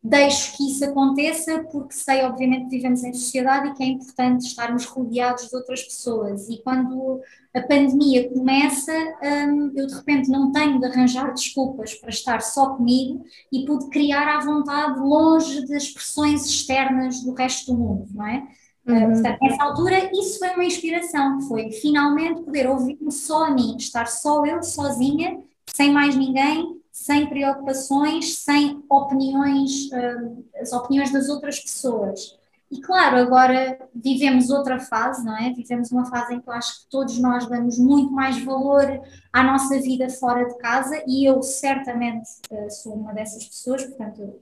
deixo 0.04 0.58
que 0.58 0.68
isso 0.68 0.84
aconteça, 0.84 1.64
porque 1.72 1.94
sei, 1.94 2.24
obviamente, 2.24 2.66
que 2.66 2.78
vivemos 2.78 3.04
em 3.04 3.14
sociedade 3.14 3.68
e 3.68 3.74
que 3.74 3.84
é 3.84 3.86
importante 3.86 4.48
estarmos 4.48 4.86
rodeados 4.86 5.48
de 5.48 5.56
outras 5.56 5.84
pessoas. 5.84 6.50
E 6.50 6.58
quando 6.64 7.22
a 7.54 7.62
pandemia 7.62 8.28
começa, 8.30 8.92
hum, 8.92 9.72
eu 9.76 9.86
de 9.86 9.94
repente 9.94 10.30
não 10.30 10.52
tenho 10.52 10.80
de 10.80 10.86
arranjar 10.88 11.32
desculpas 11.34 11.94
para 11.94 12.10
estar 12.10 12.42
só 12.42 12.76
comigo 12.76 13.24
e 13.52 13.64
pude 13.64 13.90
criar 13.90 14.28
à 14.28 14.40
vontade, 14.40 15.00
longe 15.00 15.68
das 15.68 15.90
pressões 15.90 16.46
externas 16.48 17.22
do 17.22 17.34
resto 17.34 17.72
do 17.72 17.78
mundo, 17.78 18.08
não 18.12 18.26
é? 18.26 18.48
Hum, 18.88 18.94
uhum. 18.96 19.12
Portanto, 19.12 19.38
nessa 19.40 19.64
altura, 19.64 20.12
isso 20.14 20.40
foi 20.40 20.50
uma 20.50 20.66
inspiração, 20.66 21.42
foi 21.42 21.72
finalmente 21.74 22.42
poder 22.42 22.68
ouvir-me 22.68 23.12
só 23.12 23.46
a 23.46 23.52
mim, 23.52 23.76
estar 23.78 24.08
só 24.08 24.44
eu, 24.48 24.64
sozinha, 24.64 25.40
sem 25.68 25.92
mais 25.92 26.16
ninguém, 26.16 26.81
sem 26.92 27.28
preocupações, 27.28 28.38
sem 28.38 28.84
opiniões, 28.90 29.90
uh, 29.92 30.46
as 30.60 30.74
opiniões 30.74 31.12
das 31.12 31.30
outras 31.30 31.60
pessoas. 31.60 32.38
e 32.70 32.80
claro, 32.82 33.18
agora 33.18 33.78
vivemos 33.94 34.50
outra 34.50 34.80
fase, 34.80 35.26
não 35.26 35.38
é? 35.38 35.52
Vivemos 35.52 35.92
uma 35.92 36.06
fase 36.06 36.34
em 36.34 36.40
que 36.40 36.48
eu 36.48 36.54
acho 36.54 36.84
que 36.84 36.90
todos 36.90 37.20
nós 37.20 37.46
damos 37.48 37.78
muito 37.78 38.12
mais 38.12 38.42
valor 38.44 39.02
à 39.34 39.44
nossa 39.44 39.80
vida 39.80 40.10
fora 40.10 40.46
de 40.46 40.58
casa 40.58 41.04
e 41.08 41.26
eu 41.26 41.42
certamente 41.42 42.30
uh, 42.52 42.70
sou 42.70 42.94
uma 42.94 43.14
dessas 43.14 43.46
pessoas, 43.46 43.84
portanto, 43.86 44.40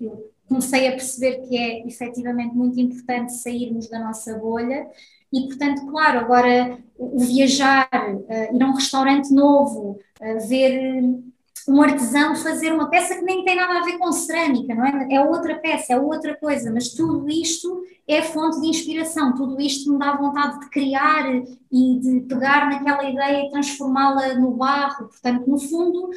eu, 0.00 0.30
comecei 0.48 0.88
a 0.88 0.92
perceber 0.92 1.38
que 1.48 1.56
é 1.56 1.86
efetivamente 1.86 2.54
muito 2.54 2.78
importante 2.78 3.32
sairmos 3.32 3.88
da 3.88 3.98
nossa 3.98 4.38
bolha 4.38 4.86
e, 5.32 5.48
portanto, 5.48 5.86
claro, 5.86 6.20
agora 6.20 6.78
o 6.96 7.18
viajar, 7.18 7.88
uh, 7.92 8.54
ir 8.54 8.62
a 8.62 8.66
um 8.66 8.74
restaurante 8.74 9.32
novo, 9.32 9.98
uh, 10.20 10.48
ver 10.48 11.02
um 11.66 11.80
artesão 11.80 12.36
fazer 12.36 12.72
uma 12.72 12.90
peça 12.90 13.14
que 13.14 13.22
nem 13.22 13.44
tem 13.44 13.56
nada 13.56 13.78
a 13.78 13.84
ver 13.84 13.98
com 13.98 14.12
cerâmica, 14.12 14.74
não 14.74 14.84
é? 14.84 15.14
É 15.14 15.20
outra 15.20 15.56
peça, 15.56 15.94
é 15.94 15.98
outra 15.98 16.36
coisa, 16.36 16.70
mas 16.70 16.90
tudo 16.90 17.28
isto 17.28 17.82
é 18.06 18.20
fonte 18.20 18.60
de 18.60 18.68
inspiração, 18.68 19.34
tudo 19.34 19.60
isto 19.60 19.90
me 19.90 19.98
dá 19.98 20.14
vontade 20.16 20.60
de 20.60 20.68
criar 20.68 21.24
e 21.72 21.98
de 21.98 22.20
pegar 22.28 22.68
naquela 22.68 23.08
ideia 23.08 23.46
e 23.46 23.50
transformá-la 23.50 24.34
no 24.34 24.50
barro. 24.50 25.08
Portanto, 25.08 25.48
no 25.48 25.58
fundo, 25.58 26.10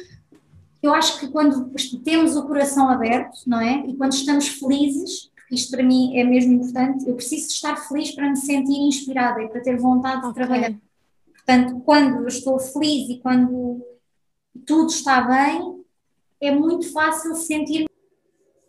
eu 0.82 0.92
acho 0.92 1.18
que 1.18 1.28
quando 1.28 1.72
temos 2.04 2.36
o 2.36 2.46
coração 2.46 2.88
aberto, 2.90 3.38
não 3.46 3.60
é? 3.60 3.86
E 3.86 3.96
quando 3.96 4.12
estamos 4.12 4.48
felizes, 4.48 5.30
porque 5.34 5.54
isto 5.54 5.70
para 5.70 5.82
mim 5.82 6.18
é 6.18 6.24
mesmo 6.24 6.52
importante, 6.52 7.08
eu 7.08 7.14
preciso 7.14 7.48
estar 7.48 7.76
feliz 7.76 8.10
para 8.10 8.28
me 8.28 8.36
sentir 8.36 8.78
inspirada 8.78 9.42
e 9.42 9.48
para 9.48 9.62
ter 9.62 9.78
vontade 9.78 10.20
de 10.20 10.28
okay. 10.28 10.44
trabalhar. 10.44 10.74
Portanto, 11.34 11.80
quando 11.86 12.16
eu 12.18 12.28
estou 12.28 12.58
feliz 12.58 13.08
e 13.08 13.18
quando 13.18 13.82
tudo 14.66 14.90
está 14.90 15.20
bem, 15.22 15.84
é 16.40 16.50
muito 16.50 16.92
fácil 16.92 17.34
sentir 17.34 17.86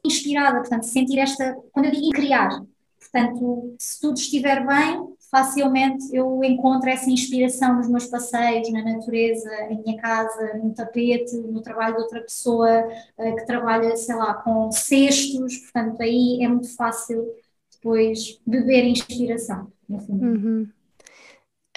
inspirada, 0.03 0.60
portanto, 0.60 0.84
sentir 0.84 1.19
esta, 1.19 1.55
quando 1.72 1.86
eu 1.86 1.91
digo 1.91 2.10
criar, 2.10 2.63
portanto, 3.00 3.75
se 3.77 4.00
tudo 4.00 4.17
estiver 4.17 4.65
bem, 4.65 5.10
facilmente 5.29 6.15
eu 6.15 6.43
encontro 6.43 6.89
essa 6.89 7.10
inspiração 7.10 7.75
nos 7.75 7.88
meus 7.88 8.08
passeios, 8.08 8.72
na 8.72 8.84
natureza, 8.84 9.50
em 9.69 9.81
minha 9.84 10.01
casa, 10.01 10.58
no 10.58 10.74
tapete, 10.74 11.36
no 11.36 11.62
trabalho 11.62 11.96
de 11.96 12.01
outra 12.01 12.22
pessoa 12.22 12.88
uh, 13.17 13.36
que 13.36 13.46
trabalha, 13.46 13.96
sei 13.96 14.15
lá, 14.15 14.34
com 14.34 14.72
cestos, 14.72 15.58
portanto, 15.58 16.01
aí 16.01 16.39
é 16.41 16.48
muito 16.48 16.75
fácil 16.75 17.27
depois 17.72 18.41
beber 18.46 18.86
inspiração, 18.86 19.72
no 19.88 20.00
fundo. 20.00 20.25
Uhum. 20.25 20.69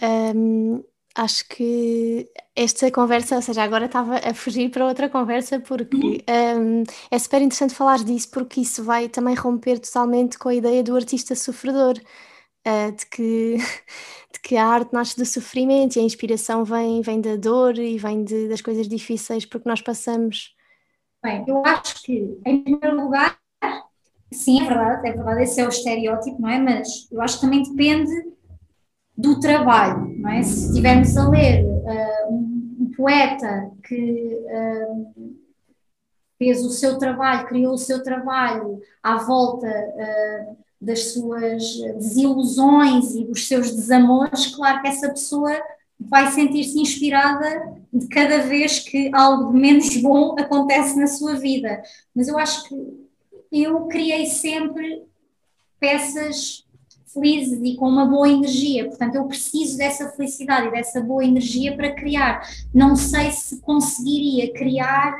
Um, 0.03 0.85
acho 1.15 1.47
que 1.49 2.29
esta 2.57 2.91
conversa, 2.91 3.37
ou 3.37 3.43
seja, 3.43 3.63
agora 3.63 3.87
estava 3.87 4.17
a 4.17 4.35
fugir 4.35 4.71
para 4.71 4.87
outra 4.87 5.09
conversa 5.09 5.61
porque 5.61 6.25
um, 6.57 6.85
é 7.11 7.19
super 7.19 7.43
interessante 7.43 7.75
falar 7.75 7.99
disso 7.99 8.31
porque 8.31 8.61
isso 8.61 8.83
vai 8.83 9.09
também 9.09 9.35
romper 9.35 9.79
totalmente 9.79 10.39
com 10.39 10.49
a 10.49 10.55
ideia 10.55 10.83
do 10.83 10.97
artista 10.97 11.35
sofredor, 11.35 11.95
uh, 12.67 12.93
de, 12.93 13.07
que, 13.07 13.57
de 14.33 14.41
que 14.43 14.57
a 14.57 14.67
arte 14.67 14.93
nasce 14.93 15.17
do 15.17 15.27
sofrimento 15.27 15.97
e 15.97 16.01
a 16.01 16.05
inspiração 16.05 16.65
vem, 16.65 17.03
vem 17.03 17.21
da 17.21 17.37
dor 17.37 17.79
e 17.79 17.99
vem 17.99 18.25
de, 18.25 18.49
das 18.49 18.63
coisas 18.63 18.89
difíceis 18.89 19.45
porque 19.45 19.69
nós 19.69 19.81
passamos. 19.81 20.55
Bem, 21.23 21.45
eu 21.47 21.65
acho 21.65 22.03
que, 22.03 22.39
em 22.45 22.63
primeiro 22.63 23.05
lugar, 23.05 23.39
sim, 24.33 24.61
é 24.61 24.65
verdade, 24.67 25.09
é 25.09 25.13
verdade, 25.13 25.43
esse 25.43 25.61
é 25.61 25.67
o 25.67 25.69
estereótipo, 25.69 26.41
não 26.41 26.49
é? 26.49 26.59
Mas 26.59 27.09
eu 27.13 27.21
acho 27.21 27.37
que 27.37 27.43
também 27.43 27.63
depende 27.63 28.11
do 29.23 29.39
trabalho, 29.41 30.19
não 30.19 30.31
é? 30.31 30.43
Se 30.43 30.67
estivermos 30.67 31.17
a 31.17 31.29
ler 31.29 31.65
uh, 31.65 32.35
um, 32.35 32.93
poeta 32.97 33.71
que 33.85 34.37
uh, 34.37 35.35
fez 36.39 36.65
o 36.65 36.71
seu 36.71 36.99
trabalho, 36.99 37.47
criou 37.47 37.75
o 37.75 37.79
seu 37.79 38.03
trabalho 38.03 38.81
à 39.03 39.17
volta 39.19 39.67
uh, 39.69 40.57
das 40.81 41.13
suas 41.13 41.63
desilusões 41.95 43.15
e 43.15 43.25
dos 43.25 43.47
seus 43.47 43.71
desamores, 43.71 44.49
claro 44.49 44.83
que 44.83 44.89
essa 44.89 45.09
pessoa 45.09 45.57
vai 46.01 46.33
sentir-se 46.33 46.81
inspirada 46.81 47.73
de 47.93 48.09
cada 48.09 48.39
vez 48.39 48.81
que 48.81 49.09
algo 49.15 49.53
menos 49.53 49.97
bom 50.03 50.35
acontece 50.37 50.99
na 50.99 51.07
sua 51.07 51.37
vida. 51.37 51.81
Mas 52.13 52.27
eu 52.27 52.37
acho 52.37 52.65
que 52.65 52.77
eu 53.53 53.87
criei 53.87 54.27
sempre 54.27 55.05
peças 55.79 56.62
felizes 57.13 57.61
e 57.63 57.77
com 57.77 57.89
uma 57.89 58.07
boa 58.07 58.29
energia. 58.29 58.87
Portanto, 58.87 59.15
eu 59.15 59.25
preciso 59.25 59.77
dessa 59.77 60.11
felicidade 60.11 60.69
e 60.69 60.71
dessa 60.71 61.01
boa 61.01 61.25
energia 61.25 61.77
para 61.77 61.95
criar. 61.95 62.49
Não 62.75 62.97
sei 62.97 63.31
se 63.31 63.61
conseguiria 63.61 64.53
criar 64.53 65.17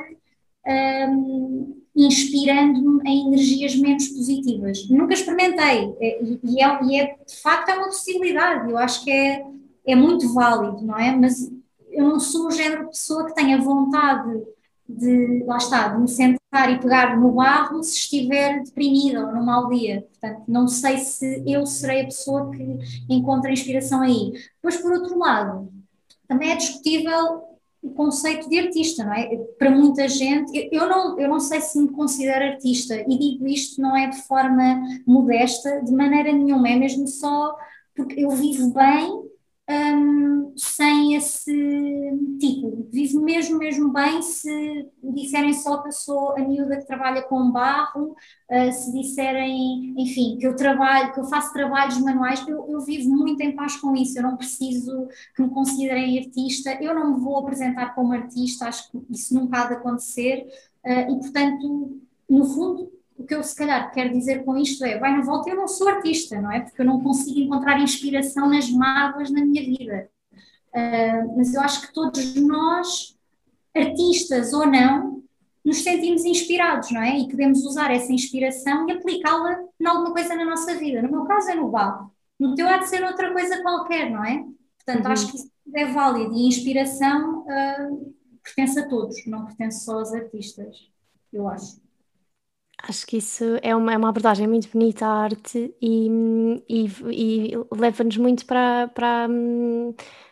um, 0.65 1.81
inspirando-me 1.95 3.01
em 3.09 3.27
energias 3.27 3.75
menos 3.75 4.07
positivas. 4.07 4.87
Nunca 4.89 5.13
experimentei 5.13 5.93
é, 5.99 6.23
e 6.43 6.61
é, 6.61 6.83
e 6.83 6.99
é, 6.99 7.15
de 7.25 7.35
facto 7.41 7.69
é 7.69 7.75
uma 7.75 7.85
possibilidade. 7.85 8.69
Eu 8.69 8.77
acho 8.77 9.03
que 9.03 9.11
é, 9.11 9.45
é 9.85 9.95
muito 9.95 10.33
válido, 10.33 10.81
não 10.85 10.97
é? 10.97 11.15
Mas 11.15 11.51
eu 11.91 12.07
não 12.07 12.19
sou 12.19 12.47
o 12.47 12.51
género 12.51 12.85
de 12.85 12.89
pessoa 12.89 13.25
que 13.25 13.35
tenha 13.35 13.61
vontade 13.61 14.43
de, 14.87 15.43
lá 15.45 15.57
está, 15.57 15.87
de 15.89 16.01
me 16.01 16.07
sentar 16.07 16.71
e 16.71 16.79
pegar 16.79 17.17
no 17.19 17.31
barro 17.31 17.81
se 17.83 17.95
estiver 17.95 18.63
deprimida 18.63 19.25
ou 19.25 19.33
num 19.33 19.43
mau 19.43 19.69
dia. 19.69 20.05
Portanto, 20.09 20.43
não 20.47 20.67
sei 20.67 20.97
se 20.99 21.43
eu 21.47 21.65
serei 21.65 22.01
a 22.01 22.05
pessoa 22.05 22.51
que 22.51 22.77
encontra 23.09 23.51
inspiração 23.51 24.01
aí. 24.01 24.33
Pois, 24.61 24.77
por 24.77 24.91
outro 24.91 25.17
lado, 25.17 25.71
também 26.27 26.51
é 26.51 26.55
discutível 26.55 27.53
o 27.81 27.91
conceito 27.91 28.49
de 28.49 28.59
artista, 28.59 29.03
não 29.03 29.13
é? 29.13 29.35
Para 29.59 29.69
muita 29.69 30.07
gente, 30.07 30.55
eu, 30.55 30.81
eu, 30.81 30.89
não, 30.89 31.19
eu 31.19 31.27
não 31.27 31.39
sei 31.39 31.59
se 31.59 31.77
me 31.77 31.89
considero 31.89 32.53
artista, 32.53 32.95
e 32.95 33.17
digo 33.17 33.45
isto 33.45 33.81
não 33.81 33.95
é 33.95 34.07
de 34.07 34.21
forma 34.23 34.81
modesta, 35.05 35.81
de 35.83 35.91
maneira 35.91 36.31
nenhuma, 36.31 36.69
é 36.69 36.77
mesmo 36.77 37.05
só 37.07 37.53
porque 37.93 38.21
eu 38.21 38.29
vivo 38.31 38.73
bem 38.73 39.32
um, 39.69 40.53
sem 40.57 41.15
esse 41.15 41.51
título. 42.39 42.87
Vivo 42.91 43.21
mesmo, 43.21 43.57
mesmo 43.57 43.93
bem 43.93 44.21
se 44.21 44.89
disserem 45.01 45.53
só 45.53 45.81
que 45.81 45.87
eu 45.87 45.91
sou 45.91 46.31
a 46.31 46.39
miúda 46.39 46.77
que 46.77 46.85
trabalha 46.85 47.21
com 47.23 47.51
barro, 47.51 48.15
uh, 48.51 48.71
se 48.71 48.91
disserem, 48.91 49.93
enfim, 49.97 50.37
que 50.37 50.45
eu 50.45 50.55
trabalho, 50.55 51.13
que 51.13 51.19
eu 51.19 51.25
faço 51.25 51.53
trabalhos 51.53 51.97
manuais, 51.99 52.45
eu, 52.47 52.69
eu 52.69 52.81
vivo 52.81 53.09
muito 53.09 53.41
em 53.41 53.55
paz 53.55 53.77
com 53.77 53.95
isso, 53.95 54.17
eu 54.17 54.23
não 54.23 54.35
preciso 54.37 55.07
que 55.35 55.41
me 55.41 55.49
considerem 55.49 56.19
artista, 56.19 56.77
eu 56.81 56.93
não 56.93 57.13
me 57.13 57.21
vou 57.21 57.37
apresentar 57.39 57.95
como 57.95 58.13
artista, 58.13 58.67
acho 58.67 58.91
que 58.91 59.01
isso 59.09 59.33
nunca 59.33 59.61
há 59.61 59.67
de 59.67 59.73
acontecer, 59.75 60.45
uh, 60.85 61.11
e 61.11 61.19
portanto, 61.19 62.01
no 62.29 62.45
fundo, 62.45 62.91
o 63.23 63.25
que 63.25 63.33
eu 63.33 63.41
se 63.41 63.55
calhar 63.55 63.89
quero 63.91 64.11
dizer 64.11 64.43
com 64.43 64.57
isto 64.57 64.83
é, 64.83 64.99
vai 64.99 65.15
na 65.15 65.23
volta, 65.23 65.49
eu 65.49 65.55
não 65.55 65.67
sou 65.67 65.87
artista, 65.87 66.39
não 66.41 66.51
é? 66.51 66.59
Porque 66.59 66.81
eu 66.81 66.85
não 66.85 67.01
consigo 67.01 67.39
encontrar 67.39 67.79
inspiração 67.79 68.49
nas 68.49 68.69
mágoas 68.69 69.31
na 69.31 69.45
minha 69.45 69.63
vida. 69.63 70.09
Uh, 70.75 71.37
mas 71.37 71.53
eu 71.53 71.61
acho 71.61 71.87
que 71.87 71.93
todos 71.93 72.35
nós, 72.35 73.17
artistas 73.73 74.51
ou 74.51 74.67
não, 74.67 75.23
nos 75.63 75.77
sentimos 75.77 76.25
inspirados, 76.25 76.91
não 76.91 77.01
é? 77.01 77.17
E 77.17 77.29
podemos 77.29 77.63
usar 77.63 77.91
essa 77.91 78.11
inspiração 78.11 78.89
e 78.89 78.91
aplicá-la 78.91 79.57
em 79.79 79.87
alguma 79.87 80.11
coisa 80.11 80.35
na 80.35 80.43
nossa 80.43 80.75
vida. 80.75 81.01
No 81.01 81.09
meu 81.09 81.23
caso 81.23 81.49
é 81.49 81.55
no 81.55 81.69
barro. 81.69 82.11
No 82.37 82.55
teu 82.55 82.67
há 82.67 82.77
de 82.77 82.89
ser 82.89 83.03
outra 83.05 83.31
coisa 83.31 83.61
qualquer, 83.61 84.11
não 84.11 84.25
é? 84.25 84.43
Portanto, 84.83 85.05
uhum. 85.05 85.11
acho 85.13 85.31
que 85.31 85.37
isso 85.37 85.51
é 85.73 85.85
válido 85.85 86.33
e 86.33 86.47
inspiração 86.47 87.43
uh, 87.43 88.13
pertence 88.43 88.77
a 88.77 88.89
todos, 88.89 89.25
não 89.25 89.45
pertence 89.45 89.85
só 89.85 89.99
aos 89.99 90.13
artistas, 90.13 90.91
eu 91.31 91.47
acho. 91.47 91.82
Acho 92.85 93.07
que 93.07 93.17
isso 93.17 93.45
é 93.61 93.73
uma, 93.75 93.93
é 93.93 93.97
uma 93.97 94.09
abordagem 94.09 94.45
muito 94.47 94.69
bonita 94.69 95.05
à 95.05 95.23
arte 95.23 95.73
e, 95.81 96.07
e, 96.67 96.85
e 97.11 97.51
leva-nos 97.71 98.17
muito 98.17 98.45
para, 98.45 98.89
para, 98.89 99.27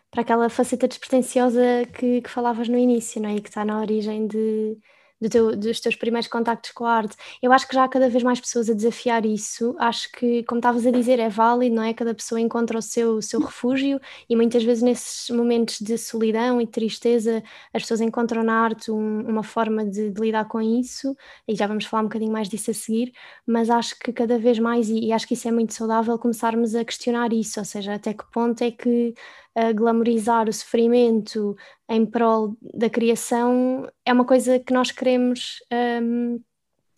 para 0.10 0.22
aquela 0.22 0.50
faceta 0.50 0.88
despretensiosa 0.88 1.62
que, 1.94 2.22
que 2.22 2.30
falavas 2.30 2.68
no 2.68 2.78
início, 2.78 3.22
não 3.22 3.30
é? 3.30 3.36
E 3.36 3.42
que 3.42 3.48
está 3.50 3.64
na 3.64 3.80
origem 3.80 4.28
de, 4.28 4.78
do 5.22 5.30
teu, 5.30 5.56
dos 5.56 5.80
teus 5.80 5.96
primeiros 5.96 6.28
contactos 6.28 6.72
com 6.72 6.86
a 6.86 6.94
arte. 6.94 7.16
Eu 7.42 7.54
acho 7.54 7.68
que 7.68 7.76
já 7.76 7.84
há 7.84 7.88
cada 7.88 8.10
vez 8.10 8.24
mais 8.24 8.42
pessoas 8.42 8.70
a 8.70 8.74
desafiar 8.74 9.26
isso. 9.26 9.76
Acho 9.78 10.12
que, 10.12 10.44
como 10.44 10.60
estavas 10.60 10.86
a 10.86 10.92
dizer, 10.92 11.20
é 11.20 11.30
válido, 11.30 11.76
não 11.76 11.84
é? 11.84 11.94
Cada 11.94 12.14
pessoa 12.16 12.42
encontra 12.42 12.78
o 12.78 12.82
seu, 12.82 13.16
o 13.18 13.22
seu 13.22 13.40
refúgio 13.40 14.00
e 14.28 14.36
muitas 14.36 14.64
vezes 14.64 14.82
nesses 14.82 15.30
momentos 15.30 15.80
de 15.80 15.98
solidão 15.98 16.60
e 16.60 16.68
tristeza 16.68 17.44
as 17.74 17.84
pessoas 17.84 18.02
encontram 18.02 18.44
na 18.44 18.54
arte 18.54 18.92
um, 18.92 19.22
uma 19.28 19.44
forma 19.44 19.86
de, 19.86 20.10
de, 20.10 20.22
lidar 20.22 20.46
com 20.46 20.62
isso 20.62 21.16
e 21.48 21.56
já 21.56 21.68
vamos 21.68 21.86
falar 21.86 22.04
um 22.04 22.06
bocadinho 22.08 22.32
mais 22.32 22.50
disso 22.50 22.72
a 22.72 22.74
seguir, 22.74 23.14
mas 23.46 23.70
acho 23.70 23.98
que 24.00 24.12
cada 24.12 24.38
vez 24.38 24.60
mais, 24.60 24.90
e, 24.90 25.06
e 25.06 25.14
acho 25.14 25.28
que 25.28 25.34
isso 25.34 25.48
é 25.48 25.52
muito 25.52 25.74
saudável, 25.74 26.18
começarmos 26.18 26.76
a 26.76 26.84
questionar 26.86 27.34
isso, 27.34 27.60
ou 27.60 27.66
seja, 27.66 27.94
até 27.94 28.14
que 28.14 28.24
ponto 28.32 28.64
é 28.64 28.72
que 28.72 29.14
uh, 29.58 29.74
glamorizar 29.76 30.48
o 30.48 30.54
sofrimento 30.54 31.56
em 31.90 32.06
prol 32.06 32.56
da 32.62 32.90
criação 32.90 33.90
é 34.06 34.14
uma 34.14 34.26
coisa 34.26 34.60
que 34.60 34.74
nós 34.74 34.92
queremos 34.92 35.58
um, 36.02 36.40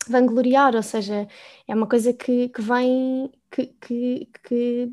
vangloriar, 0.08 0.74
ou 0.74 0.82
seja, 0.82 1.26
é 1.66 1.74
uma 1.74 1.86
coisa 1.86 2.12
que, 2.12 2.48
que 2.48 2.62
vem, 2.62 3.30
que, 3.50 3.66
que, 3.80 4.28
que 4.42 4.92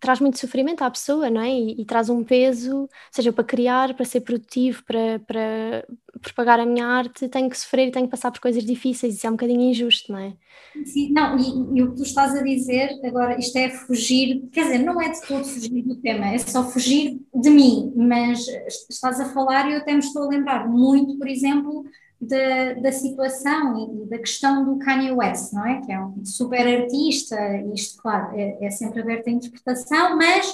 traz 0.00 0.20
muito 0.20 0.38
sofrimento 0.38 0.82
à 0.82 0.90
pessoa, 0.90 1.30
não 1.30 1.40
é? 1.40 1.50
E, 1.50 1.80
e, 1.80 1.84
traz 1.84 2.08
um 2.08 2.22
peso, 2.22 2.88
seja 3.10 3.32
para 3.32 3.44
criar, 3.44 3.94
para 3.94 4.04
ser 4.04 4.20
produtivo, 4.20 4.82
para, 4.84 5.18
para 5.20 5.86
propagar 6.20 6.60
a 6.60 6.66
minha 6.66 6.86
arte, 6.86 7.28
tenho 7.28 7.48
que 7.48 7.58
sofrer 7.58 7.88
e 7.88 7.90
tenho 7.90 8.06
que 8.06 8.10
passar 8.10 8.30
por 8.30 8.40
coisas 8.40 8.64
difíceis, 8.64 9.14
isso 9.14 9.26
é 9.26 9.30
um 9.30 9.34
bocadinho 9.34 9.62
injusto, 9.62 10.12
não 10.12 10.18
é? 10.18 10.34
Sim, 10.84 11.10
não, 11.12 11.36
e, 11.38 11.78
e, 11.78 11.82
o 11.82 11.90
que 11.90 11.96
tu 11.96 12.02
estás 12.02 12.34
a 12.34 12.42
dizer 12.42 12.90
agora, 13.04 13.38
isto 13.38 13.56
é 13.56 13.68
fugir, 13.68 14.48
quer 14.52 14.64
dizer, 14.64 14.78
não 14.78 15.00
é 15.00 15.08
de 15.10 15.20
todo 15.22 15.44
fugir 15.44 15.82
do 15.82 15.96
tema, 15.96 16.28
é 16.28 16.38
só 16.38 16.64
fugir 16.64 17.20
de 17.34 17.50
mim, 17.50 17.92
mas 17.96 18.46
estás 18.88 19.20
a 19.20 19.32
falar 19.32 19.68
e 19.68 19.74
eu 19.74 19.78
até 19.78 19.92
me 19.92 20.00
estou 20.00 20.24
a 20.24 20.28
lembrar 20.28 20.68
muito, 20.68 21.16
por 21.18 21.28
exemplo, 21.28 21.84
da, 22.20 22.74
da 22.74 22.92
situação 22.92 24.04
e 24.04 24.06
da 24.08 24.18
questão 24.18 24.64
do 24.64 24.78
Kanye 24.78 25.12
West, 25.12 25.52
não 25.52 25.64
é? 25.64 25.80
Que 25.80 25.92
é 25.92 26.00
um 26.00 26.24
super 26.24 26.66
artista, 26.82 27.36
isto, 27.74 28.02
claro, 28.02 28.36
é, 28.36 28.58
é 28.60 28.70
sempre 28.70 29.00
aberto 29.00 29.28
à 29.28 29.30
interpretação, 29.30 30.16
mas 30.16 30.52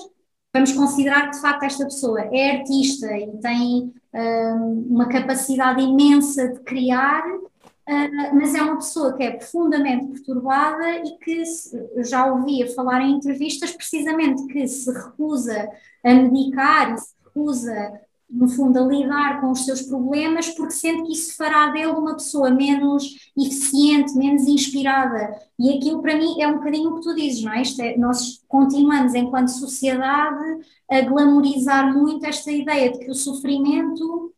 vamos 0.53 0.73
considerar 0.73 1.31
que 1.31 1.37
de 1.37 1.41
facto 1.41 1.63
esta 1.65 1.85
pessoa 1.85 2.21
é 2.21 2.59
artista 2.59 3.17
e 3.17 3.39
tem 3.39 3.93
um, 4.15 4.87
uma 4.91 5.09
capacidade 5.09 5.83
imensa 5.83 6.49
de 6.49 6.61
criar, 6.61 7.27
uh, 7.27 8.35
mas 8.35 8.55
é 8.55 8.63
uma 8.63 8.77
pessoa 8.77 9.17
que 9.17 9.23
é 9.23 9.31
profundamente 9.33 10.07
perturbada 10.13 10.99
e 10.99 11.19
que 11.19 11.47
se, 11.47 11.77
já 12.05 12.27
ouvia 12.31 12.73
falar 12.75 13.01
em 13.01 13.13
entrevistas 13.13 13.73
precisamente 13.73 14.47
que 14.47 14.69
se 14.69 14.93
recusa 14.93 15.69
a 16.05 16.15
medicar 16.15 16.95
e 16.95 16.99
se 16.99 17.15
recusa 17.25 18.01
no 18.31 18.49
fundo, 18.49 18.79
a 18.79 18.83
lidar 18.83 19.41
com 19.41 19.51
os 19.51 19.65
seus 19.65 19.83
problemas, 19.83 20.49
porque 20.51 20.73
sente 20.73 21.03
que 21.05 21.13
isso 21.13 21.37
fará 21.37 21.69
dele 21.69 21.93
uma 21.93 22.15
pessoa 22.15 22.51
menos 22.51 23.31
eficiente, 23.37 24.15
menos 24.17 24.47
inspirada. 24.47 25.39
E 25.59 25.77
aquilo, 25.77 26.03
para 26.03 26.17
mim, 26.17 26.41
é 26.41 26.49
um 26.49 26.57
bocadinho 26.57 26.91
o 26.91 26.97
que 26.97 27.03
tu 27.03 27.15
dizes, 27.15 27.43
não 27.43 27.53
é? 27.53 27.63
é 27.81 27.97
nós 27.99 28.43
continuamos, 28.49 29.15
enquanto 29.15 29.49
sociedade, 29.49 30.65
a 30.91 31.01
glamorizar 31.03 31.93
muito 31.97 32.27
esta 32.27 32.51
ideia 32.51 32.93
de 32.93 32.99
que 32.99 33.11
o 33.11 33.15
sofrimento 33.15 34.33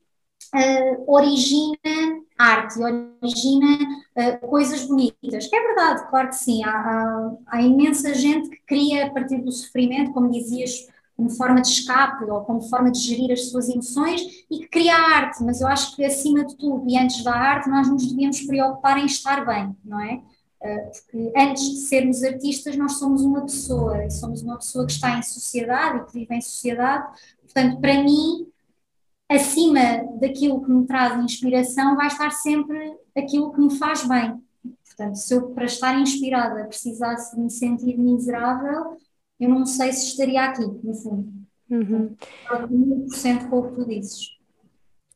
uh, 0.54 1.04
origina 1.06 1.76
arte, 2.38 2.78
origina 3.22 3.78
uh, 4.14 4.46
coisas 4.46 4.84
bonitas. 4.84 5.48
É 5.52 5.60
verdade, 5.60 6.08
claro 6.10 6.28
que 6.28 6.36
sim. 6.36 6.62
Há, 6.64 6.70
há, 6.70 7.36
há 7.46 7.62
imensa 7.62 8.12
gente 8.14 8.50
que 8.50 8.60
cria 8.66 9.06
a 9.06 9.10
partir 9.10 9.38
do 9.38 9.50
sofrimento, 9.50 10.12
como 10.12 10.30
dizias 10.30 10.86
como 11.16 11.30
forma 11.30 11.62
de 11.62 11.68
escape 11.68 12.24
ou 12.24 12.42
como 12.42 12.60
forma 12.60 12.90
de 12.90 12.98
gerir 12.98 13.32
as 13.32 13.48
suas 13.48 13.68
emoções 13.68 14.20
e 14.50 14.58
que 14.58 14.68
cria 14.68 14.94
arte, 14.94 15.42
mas 15.42 15.60
eu 15.60 15.66
acho 15.66 15.96
que 15.96 16.04
acima 16.04 16.44
de 16.44 16.56
tudo 16.56 16.84
e 16.88 16.98
antes 16.98 17.24
da 17.24 17.34
arte 17.34 17.70
nós 17.70 17.88
nos 17.88 18.06
devíamos 18.06 18.42
preocupar 18.42 18.98
em 18.98 19.06
estar 19.06 19.44
bem, 19.46 19.74
não 19.82 19.98
é? 19.98 20.22
Eh, 20.62 20.90
porque 20.90 21.32
antes 21.36 21.62
de 21.70 21.76
sermos 21.76 22.22
artistas 22.22 22.76
nós 22.76 22.92
somos 22.98 23.22
uma 23.22 23.42
pessoa, 23.42 24.08
somos 24.10 24.42
uma 24.42 24.56
pessoa 24.56 24.84
que 24.86 24.92
está 24.92 25.18
em 25.18 25.22
sociedade 25.22 25.98
e 25.98 26.04
que 26.04 26.12
vive 26.12 26.34
em 26.34 26.40
sociedade, 26.40 27.06
portanto 27.40 27.80
para 27.80 28.02
mim 28.02 28.46
acima 29.28 30.04
daquilo 30.20 30.62
que 30.62 30.70
me 30.70 30.86
traz 30.86 31.18
inspiração 31.22 31.96
vai 31.96 32.08
estar 32.08 32.30
sempre 32.30 32.94
aquilo 33.16 33.52
que 33.52 33.60
me 33.60 33.76
faz 33.76 34.06
bem. 34.06 34.40
Portanto, 34.84 35.16
se 35.16 35.34
eu 35.34 35.50
para 35.50 35.64
estar 35.66 35.98
inspirada 35.98 36.64
precisasse 36.64 37.34
de 37.36 37.42
me 37.42 37.50
sentir 37.50 37.98
miserável, 37.98 38.96
eu 39.40 39.48
não 39.48 39.66
sei 39.66 39.92
se 39.92 40.08
estaria 40.08 40.42
aqui, 40.42 40.62
no 40.62 40.94
fundo. 40.94 41.32
Uhum. 41.70 42.14
100% 43.08 43.48
com 43.48 43.58
o 43.58 43.68
que 43.68 43.74
tu 43.74 43.88
dizes. 43.88 44.36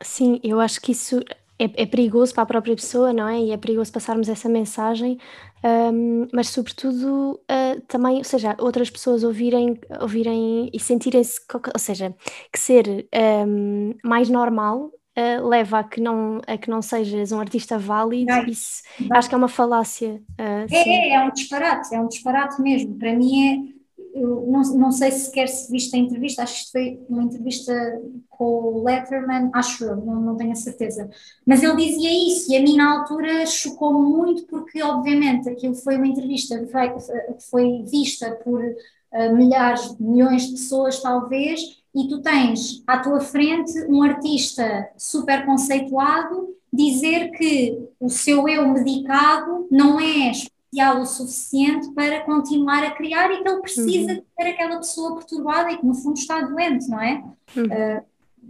Sim, 0.02 0.40
eu 0.42 0.58
acho 0.58 0.80
que 0.80 0.92
isso 0.92 1.20
é, 1.58 1.82
é, 1.82 1.86
perigoso 1.86 2.32
para 2.32 2.42
a 2.42 2.46
própria 2.46 2.74
pessoa, 2.74 3.12
não 3.12 3.28
é? 3.28 3.38
E 3.38 3.50
é 3.52 3.56
perigoso 3.58 3.92
passarmos 3.92 4.30
essa 4.30 4.48
mensagem, 4.48 5.18
um, 5.62 6.26
mas 6.32 6.48
sobretudo 6.48 7.34
uh, 7.34 7.80
também, 7.86 8.16
ou 8.16 8.24
seja, 8.24 8.56
outras 8.58 8.88
pessoas 8.88 9.22
ouvirem, 9.22 9.78
ouvirem 10.00 10.70
e 10.72 10.80
sentirem-se, 10.80 11.38
ou 11.52 11.78
seja, 11.78 12.14
que 12.50 12.58
ser 12.58 13.06
um, 13.46 13.94
mais 14.02 14.28
normal 14.30 14.90
Uh, 15.18 15.46
leva 15.46 15.80
a 15.80 15.84
que, 15.84 16.00
não, 16.00 16.40
a 16.46 16.56
que 16.56 16.70
não 16.70 16.80
sejas 16.80 17.32
um 17.32 17.40
artista 17.40 17.76
válido, 17.76 18.32
isso 18.48 18.84
acho 19.10 19.28
que 19.28 19.34
é 19.34 19.38
uma 19.38 19.48
falácia. 19.48 20.22
Uh, 20.38 20.72
é, 20.72 21.08
é, 21.10 21.14
é, 21.14 21.20
um 21.20 21.32
disparate, 21.32 21.92
é 21.92 22.00
um 22.00 22.06
disparate 22.06 22.62
mesmo. 22.62 22.96
Para 22.96 23.12
mim 23.16 23.48
é 23.48 23.79
eu 24.14 24.46
não, 24.46 24.62
não 24.76 24.90
sei 24.92 25.10
se 25.10 25.26
sequer 25.26 25.48
se 25.48 25.70
viste 25.70 25.94
a 25.94 25.98
entrevista, 25.98 26.42
acho 26.42 26.66
que 26.66 26.72
foi 26.72 27.00
uma 27.08 27.22
entrevista 27.22 27.72
com 28.28 28.44
o 28.44 28.82
Letterman, 28.84 29.50
acho 29.52 29.84
eu, 29.84 29.96
não, 29.96 30.20
não 30.20 30.36
tenho 30.36 30.52
a 30.52 30.56
certeza. 30.56 31.08
Mas 31.46 31.62
ele 31.62 31.76
dizia 31.76 32.10
isso 32.28 32.52
e 32.52 32.56
a 32.56 32.62
mim 32.62 32.76
na 32.76 32.98
altura 32.98 33.46
chocou-me 33.46 34.08
muito 34.08 34.46
porque, 34.46 34.82
obviamente, 34.82 35.48
aquilo 35.48 35.74
foi 35.74 35.96
uma 35.96 36.06
entrevista 36.06 36.58
que 36.58 37.50
foi 37.50 37.84
vista 37.84 38.30
por 38.42 38.60
uh, 38.62 39.36
milhares, 39.36 39.96
milhões 39.98 40.44
de 40.44 40.52
pessoas, 40.52 41.00
talvez, 41.00 41.60
e 41.94 42.08
tu 42.08 42.22
tens 42.22 42.82
à 42.86 42.98
tua 42.98 43.20
frente 43.20 43.72
um 43.88 44.02
artista 44.02 44.88
super 44.96 45.44
conceituado 45.44 46.54
dizer 46.72 47.30
que 47.32 47.78
o 47.98 48.08
seu 48.08 48.48
eu 48.48 48.68
medicado 48.68 49.66
não 49.70 49.98
é 49.98 50.30
o 50.72 51.04
suficiente 51.04 51.92
para 51.92 52.20
continuar 52.20 52.84
a 52.84 52.92
criar 52.92 53.30
e 53.32 53.42
que 53.42 53.48
ele 53.48 53.60
precisa 53.60 54.12
uhum. 54.12 54.18
de 54.18 54.24
ter 54.36 54.48
aquela 54.50 54.76
pessoa 54.76 55.16
perturbada 55.16 55.72
e 55.72 55.78
que 55.78 55.86
no 55.86 55.94
fundo 55.94 56.18
está 56.18 56.40
doente, 56.40 56.88
não 56.88 57.00
é? 57.00 57.24
Uhum. 57.56 57.64
Uh, 57.64 58.04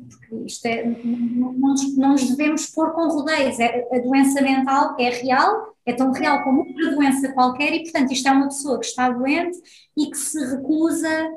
porque 0.08 0.34
isto 0.46 0.66
é, 0.66 0.84
não, 0.84 1.52
não, 1.52 1.74
não 1.96 2.12
nos 2.12 2.28
devemos 2.28 2.66
pôr 2.66 2.92
com 2.92 3.08
rodeios, 3.08 3.58
é, 3.58 3.88
a 3.92 3.98
doença 3.98 4.40
mental 4.40 4.96
é 4.98 5.10
real, 5.10 5.74
é 5.84 5.92
tão 5.92 6.12
real 6.12 6.42
como 6.44 6.60
outra 6.60 6.94
doença 6.94 7.32
qualquer 7.32 7.72
e 7.74 7.82
portanto 7.82 8.12
isto 8.12 8.28
é 8.28 8.32
uma 8.32 8.48
pessoa 8.48 8.78
que 8.78 8.86
está 8.86 9.10
doente 9.10 9.58
e 9.96 10.10
que 10.10 10.16
se 10.16 10.38
recusa, 10.44 11.30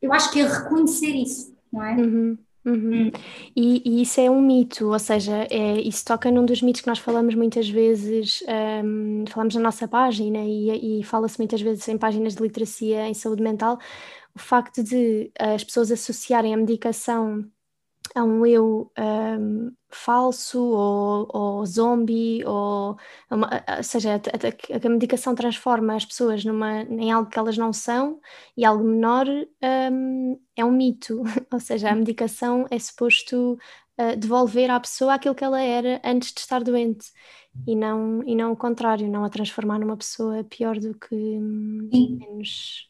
eu 0.00 0.12
acho 0.12 0.30
que 0.30 0.40
é 0.40 0.46
reconhecer 0.46 1.14
isso, 1.14 1.54
não 1.72 1.84
é? 1.84 1.94
Uhum. 1.94 2.38
Uhum. 2.64 3.06
Hum. 3.06 3.10
E, 3.56 3.82
e, 3.84 4.02
isso 4.02 4.20
é 4.20 4.30
um 4.30 4.40
mito, 4.40 4.88
ou 4.88 4.98
seja, 4.98 5.46
é, 5.50 5.80
isso 5.80 6.04
toca 6.04 6.30
num 6.30 6.44
dos 6.44 6.60
mitos 6.60 6.82
que 6.82 6.88
nós 6.88 6.98
falamos 6.98 7.34
muitas 7.34 7.68
vezes, 7.68 8.42
um, 8.84 9.24
falamos 9.28 9.54
na 9.54 9.62
nossa 9.62 9.88
página 9.88 10.38
e, 10.44 11.00
e 11.00 11.04
fala-se 11.04 11.38
muitas 11.38 11.60
vezes 11.62 11.88
em 11.88 11.96
páginas 11.96 12.34
de 12.34 12.42
literacia 12.42 13.08
em 13.08 13.14
saúde 13.14 13.42
mental, 13.42 13.78
o 14.34 14.38
facto 14.38 14.82
de 14.82 15.30
as 15.38 15.64
pessoas 15.64 15.90
associarem 15.90 16.52
a 16.52 16.56
medicação 16.56 17.50
a 18.14 18.24
um 18.24 18.44
eu 18.44 18.90
um, 18.98 19.72
falso 19.88 20.60
ou, 20.60 21.28
ou 21.32 21.66
zombie, 21.66 22.44
ou, 22.44 22.96
uma, 23.30 23.48
ou 23.76 23.82
seja, 23.82 24.14
a, 24.14 24.16
a, 24.16 24.86
a, 24.86 24.88
medicação 24.88 25.34
transforma 25.34 25.94
as 25.96 26.04
pessoas 26.04 26.44
numa, 26.44 26.82
em 26.82 27.10
algo 27.12 27.30
que 27.30 27.38
elas 27.38 27.56
não 27.56 27.72
são 27.72 28.20
e 28.56 28.64
algo 28.64 28.84
menor 28.84 29.26
um, 29.28 30.40
é 30.56 30.64
um 30.64 30.72
mito, 30.72 31.22
ou 31.52 31.60
seja, 31.60 31.90
a 31.90 31.94
medicação 31.94 32.66
é 32.70 32.78
suposto 32.78 33.58
uh, 33.98 34.16
devolver 34.16 34.70
à 34.70 34.80
pessoa 34.80 35.14
aquilo 35.14 35.34
que 35.34 35.44
ela 35.44 35.60
era 35.60 36.00
antes 36.04 36.32
de 36.32 36.40
estar 36.40 36.62
doente 36.62 37.10
e 37.66 37.74
não, 37.76 38.22
e 38.24 38.34
não 38.34 38.52
o 38.52 38.56
contrário, 38.56 39.08
não 39.08 39.24
a 39.24 39.30
transformar 39.30 39.78
numa 39.78 39.96
pessoa 39.96 40.44
pior 40.44 40.78
do 40.78 40.94
que 40.98 41.14
hum, 41.14 41.88
menos 41.92 42.89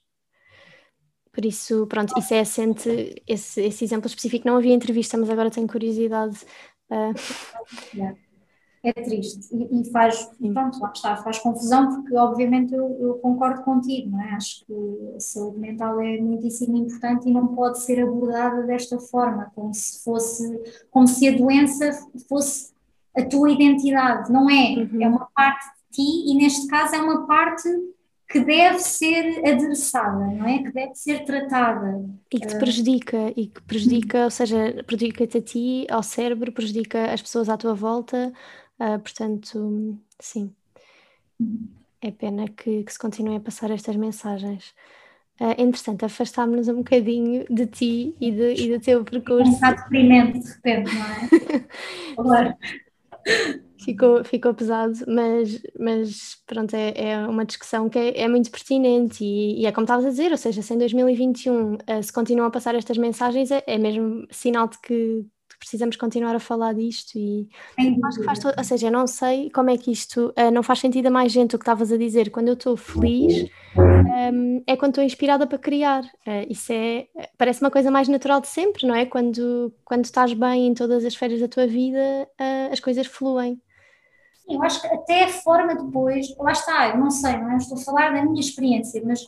por 1.32 1.44
isso, 1.44 1.86
pronto, 1.86 2.18
isso 2.18 2.34
é 2.34 2.40
assente, 2.40 3.22
esse, 3.26 3.62
esse 3.62 3.84
exemplo 3.84 4.06
específico. 4.06 4.46
Não 4.46 4.56
havia 4.56 4.74
entrevista, 4.74 5.16
mas 5.16 5.30
agora 5.30 5.50
tenho 5.50 5.68
curiosidade. 5.68 6.38
Uh... 6.90 7.14
É 8.82 8.94
triste 8.94 9.54
e, 9.54 9.82
e 9.82 9.90
faz, 9.90 10.30
pronto, 10.54 10.80
lá 10.80 10.90
está, 10.90 11.14
faz 11.18 11.38
confusão 11.38 11.96
porque 11.96 12.16
obviamente 12.16 12.72
eu, 12.72 12.96
eu, 12.98 13.14
concordo 13.16 13.62
contigo, 13.62 14.10
não 14.10 14.22
é? 14.22 14.32
Acho 14.32 14.64
que 14.64 14.72
a 15.16 15.20
saúde 15.20 15.58
mental 15.58 16.00
é 16.00 16.16
muitíssimo 16.16 16.78
importante 16.78 17.28
e 17.28 17.32
não 17.32 17.48
pode 17.48 17.78
ser 17.82 18.02
abordada 18.02 18.62
desta 18.62 18.98
forma, 18.98 19.52
como 19.54 19.74
se 19.74 20.02
fosse, 20.02 20.86
como 20.90 21.06
se 21.06 21.28
a 21.28 21.36
doença 21.36 21.90
fosse 22.26 22.72
a 23.14 23.22
tua 23.22 23.50
identidade, 23.50 24.32
não 24.32 24.48
é? 24.48 24.76
Uhum. 24.78 25.02
É 25.02 25.08
uma 25.08 25.28
parte 25.34 25.66
de 25.66 25.96
ti 25.96 26.30
e 26.30 26.34
neste 26.36 26.66
caso 26.66 26.94
é 26.94 27.02
uma 27.02 27.26
parte 27.26 27.68
que 28.30 28.38
deve 28.38 28.78
ser 28.78 29.44
adressada, 29.44 30.24
não 30.26 30.46
é? 30.46 30.62
Que 30.62 30.70
deve 30.70 30.94
ser 30.94 31.24
tratada. 31.24 32.08
E 32.32 32.38
que 32.38 32.46
te 32.46 32.56
prejudica, 32.58 33.32
e 33.36 33.48
que 33.48 33.60
prejudica, 33.62 34.22
ou 34.22 34.30
seja, 34.30 34.84
prejudica-te 34.86 35.38
a 35.38 35.42
ti, 35.42 35.86
ao 35.90 36.00
cérebro, 36.00 36.52
prejudica 36.52 37.12
as 37.12 37.20
pessoas 37.20 37.48
à 37.48 37.56
tua 37.56 37.74
volta, 37.74 38.32
uh, 38.78 38.98
portanto, 39.00 39.98
sim. 40.20 40.54
É 42.00 42.12
pena 42.12 42.46
que, 42.46 42.84
que, 42.84 42.92
se 42.92 42.98
continuem 42.98 43.36
a 43.36 43.40
passar 43.40 43.68
estas 43.72 43.96
mensagens. 43.96 44.74
Uh, 45.40 45.54
é 45.58 45.62
interessante, 45.62 46.04
afastámos-nos 46.04 46.68
um 46.68 46.76
bocadinho 46.76 47.44
de 47.50 47.66
ti 47.66 48.14
e, 48.20 48.30
de, 48.30 48.54
e 48.54 48.70
do 48.70 48.80
teu 48.80 49.04
percurso. 49.04 49.50
Um 49.50 49.54
bocado 49.54 49.82
deprimente, 49.82 50.38
de 50.38 50.52
repente, 50.52 50.94
não 50.94 51.06
é? 51.06 51.66
claro 52.14 52.56
ficou, 53.84 54.24
ficou 54.24 54.54
pesado, 54.54 54.94
mas, 55.06 55.60
mas 55.78 56.42
pronto, 56.46 56.74
é, 56.74 56.92
é 56.96 57.26
uma 57.26 57.44
discussão 57.44 57.88
que 57.88 57.98
é, 57.98 58.22
é 58.22 58.28
muito 58.28 58.50
pertinente 58.50 59.24
e, 59.24 59.62
e, 59.62 59.66
é 59.66 59.72
como 59.72 59.84
estavas 59.84 60.04
a 60.04 60.10
dizer, 60.10 60.30
ou 60.30 60.36
seja, 60.36 60.62
se 60.62 60.74
em 60.74 60.78
2021 60.78 61.74
uh, 61.74 61.78
eh, 61.86 62.02
se 62.02 62.12
continuam 62.12 62.46
a 62.48 62.50
passar 62.50 62.74
estas 62.74 62.98
mensagens, 62.98 63.50
é, 63.50 63.62
é 63.66 63.78
mesmo 63.78 64.26
sinal 64.30 64.68
de 64.68 64.78
que, 64.78 65.26
precisamos 65.60 65.94
continuar 65.94 66.34
a 66.34 66.40
falar 66.40 66.72
disto 66.72 67.16
e 67.16 67.46
acho 67.78 68.18
que 68.18 68.24
faz 68.24 68.38
todo, 68.38 68.54
ou 68.56 68.64
seja, 68.64 68.88
eu 68.88 68.90
não 68.90 69.06
sei 69.06 69.50
como 69.50 69.68
é 69.70 69.76
que 69.76 69.92
isto 69.92 70.32
uh, 70.36 70.50
não 70.50 70.62
faz 70.62 70.80
sentido 70.80 71.06
a 71.06 71.10
mais 71.10 71.30
gente 71.30 71.54
o 71.54 71.58
que 71.58 71.62
estavas 71.62 71.92
a 71.92 71.98
dizer, 71.98 72.30
quando 72.30 72.48
eu 72.48 72.54
estou 72.54 72.76
feliz 72.76 73.48
um, 73.76 74.62
é 74.66 74.74
quando 74.76 74.92
estou 74.92 75.04
inspirada 75.04 75.46
para 75.46 75.58
criar, 75.58 76.02
uh, 76.02 76.46
isso 76.48 76.72
é, 76.72 77.06
parece 77.36 77.60
uma 77.60 77.70
coisa 77.70 77.90
mais 77.90 78.08
natural 78.08 78.40
de 78.40 78.48
sempre, 78.48 78.86
não 78.86 78.94
é? 78.94 79.04
Quando, 79.04 79.72
quando 79.84 80.04
estás 80.06 80.32
bem 80.32 80.68
em 80.68 80.74
todas 80.74 81.04
as 81.04 81.12
esferas 81.12 81.38
da 81.38 81.46
tua 81.46 81.66
vida, 81.66 82.26
uh, 82.40 82.72
as 82.72 82.80
coisas 82.80 83.06
fluem. 83.06 83.60
Eu 84.48 84.62
acho 84.62 84.80
que 84.80 84.88
até 84.88 85.24
a 85.24 85.28
forma 85.28 85.76
depois, 85.76 86.34
lá 86.38 86.52
está, 86.52 86.88
eu 86.88 86.98
não 86.98 87.10
sei, 87.10 87.36
não 87.36 87.52
é? 87.52 87.56
estou 87.56 87.78
a 87.78 87.80
falar 87.82 88.12
da 88.12 88.24
minha 88.24 88.40
experiência, 88.40 89.00
mas 89.04 89.20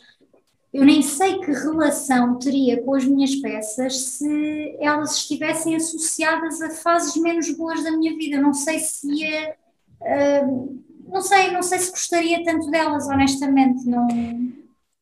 eu 0.73 0.87
nem 0.87 1.03
sei 1.03 1.39
que 1.39 1.53
relação 1.53 2.39
teria 2.39 2.83
com 2.83 2.95
as 2.95 3.05
minhas 3.05 3.37
peças 3.37 3.99
se 3.99 4.77
elas 4.81 5.17
estivessem 5.17 5.77
associadas 5.77 6.63
a 6.63 6.71
fases 6.71 7.15
menos 7.21 7.51
boas 7.51 7.85
da 7.85 7.91
minha 7.91 8.17
vida. 8.17 8.41
Não 8.41 8.55
sei 8.55 8.79
se 8.79 9.07
ia. 9.13 9.55
Uh, 10.01 10.83
não 11.07 11.21
sei, 11.21 11.51
não 11.51 11.63
sei 11.63 11.79
se 11.79 11.91
gostaria 11.91 12.43
tanto 12.43 12.71
delas, 12.71 13.07
honestamente. 13.07 13.85
Não, 13.85 14.09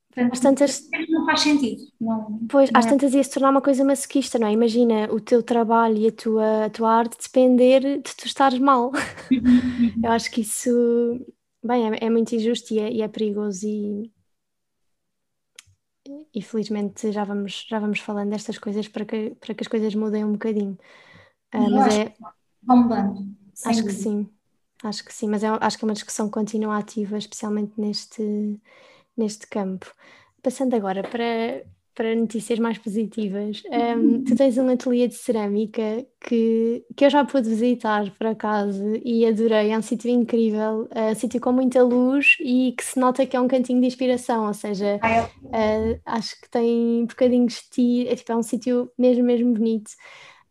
portanto, 0.08 0.32
às 0.32 0.40
tantas... 0.40 0.88
não 1.08 1.24
faz 1.24 1.40
sentido. 1.40 1.82
Não, 2.00 2.40
pois, 2.48 2.68
não 2.72 2.80
às 2.80 2.86
é. 2.86 2.88
tantas 2.88 3.14
ia 3.14 3.22
se 3.22 3.30
tornar 3.30 3.50
uma 3.50 3.62
coisa 3.62 3.84
masoquista, 3.84 4.40
não 4.40 4.48
é? 4.48 4.52
Imagina 4.52 5.08
o 5.12 5.20
teu 5.20 5.40
trabalho 5.40 5.98
e 5.98 6.08
a 6.08 6.12
tua, 6.12 6.64
a 6.64 6.70
tua 6.70 6.92
arte 6.92 7.16
depender 7.22 8.02
de 8.02 8.16
tu 8.16 8.26
estares 8.26 8.58
mal. 8.58 8.90
Uhum, 9.30 9.38
uhum. 9.38 10.00
Eu 10.02 10.10
acho 10.10 10.28
que 10.32 10.40
isso, 10.40 11.24
bem, 11.62 11.92
é, 11.92 12.06
é 12.06 12.10
muito 12.10 12.34
injusto 12.34 12.74
e 12.74 12.80
é, 12.80 12.92
e 12.92 13.02
é 13.02 13.06
perigoso 13.06 13.64
e 13.68 14.10
e 16.34 16.42
felizmente 16.42 17.10
já 17.12 17.24
vamos, 17.24 17.66
já 17.68 17.78
vamos 17.78 18.00
falando 18.00 18.30
destas 18.30 18.58
coisas 18.58 18.88
para 18.88 19.04
que, 19.04 19.30
para 19.40 19.54
que 19.54 19.62
as 19.62 19.68
coisas 19.68 19.94
mudem 19.94 20.24
um 20.24 20.32
bocadinho. 20.32 20.78
Uh, 21.54 21.70
mas 21.70 21.94
é, 21.96 22.14
vão 22.62 22.76
mudando. 22.84 23.36
Acho 23.64 23.84
que 23.84 23.92
sim, 23.92 24.28
acho 24.82 25.04
que 25.04 25.12
sim, 25.12 25.28
mas 25.28 25.42
é, 25.42 25.48
acho 25.48 25.78
que 25.78 25.84
é 25.84 25.88
uma 25.88 25.94
discussão 25.94 26.30
continua 26.30 26.78
ativa, 26.78 27.18
especialmente 27.18 27.72
neste, 27.80 28.60
neste 29.16 29.46
campo. 29.46 29.92
Passando 30.42 30.74
agora 30.74 31.02
para, 31.02 31.64
para 31.94 32.14
notícias 32.14 32.58
mais 32.58 32.78
positivas, 32.78 33.62
um, 33.98 34.22
tu 34.24 34.34
tens 34.36 34.56
um 34.56 34.68
ateliê 34.68 35.08
de 35.08 35.14
cerâmica 35.14 36.06
que, 36.20 36.84
que 36.96 37.04
eu 37.04 37.10
já 37.10 37.24
pude 37.24 37.48
visitar 37.48 38.10
por 38.16 38.26
acaso 38.26 38.82
e 39.04 39.26
adorei, 39.26 39.70
é 39.70 39.78
um 39.78 39.82
sítio 39.82 40.10
incrível, 40.10 40.88
uh, 40.92 41.14
sítio 41.14 41.40
com 41.40 41.52
muita 41.52 41.82
luz 41.82 42.36
e 42.40 42.72
que 42.76 42.84
se 42.84 42.98
nota 42.98 43.26
que 43.26 43.36
é 43.36 43.40
um 43.40 43.48
cantinho 43.48 43.80
de 43.80 43.86
inspiração, 43.86 44.46
ou 44.46 44.54
seja, 44.54 44.96
uh, 44.96 46.00
acho 46.06 46.40
que 46.40 46.48
tem 46.50 47.04
bocadinhos 47.06 47.54
de 47.54 47.70
ti, 47.70 48.08
é, 48.08 48.16
tipo, 48.16 48.32
é 48.32 48.36
um 48.36 48.42
sítio 48.42 48.90
mesmo, 48.96 49.24
mesmo 49.24 49.52
bonito. 49.52 49.90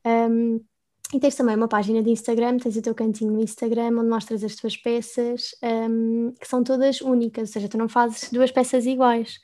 Um, 0.05 0.59
e 1.13 1.19
tens 1.19 1.35
também 1.35 1.55
uma 1.55 1.67
página 1.67 2.03
de 2.03 2.11
Instagram, 2.11 2.57
tens 2.57 2.75
o 2.75 2.81
teu 2.81 2.93
cantinho 2.93 3.31
no 3.31 3.41
Instagram 3.41 3.97
onde 3.97 4.09
mostras 4.09 4.43
as 4.43 4.55
tuas 4.55 4.77
peças 4.77 5.55
um, 5.63 6.31
que 6.39 6.47
são 6.47 6.63
todas 6.63 7.01
únicas, 7.01 7.49
ou 7.49 7.53
seja, 7.53 7.67
tu 7.67 7.77
não 7.77 7.89
fazes 7.89 8.31
duas 8.31 8.51
peças 8.51 8.85
iguais. 8.85 9.39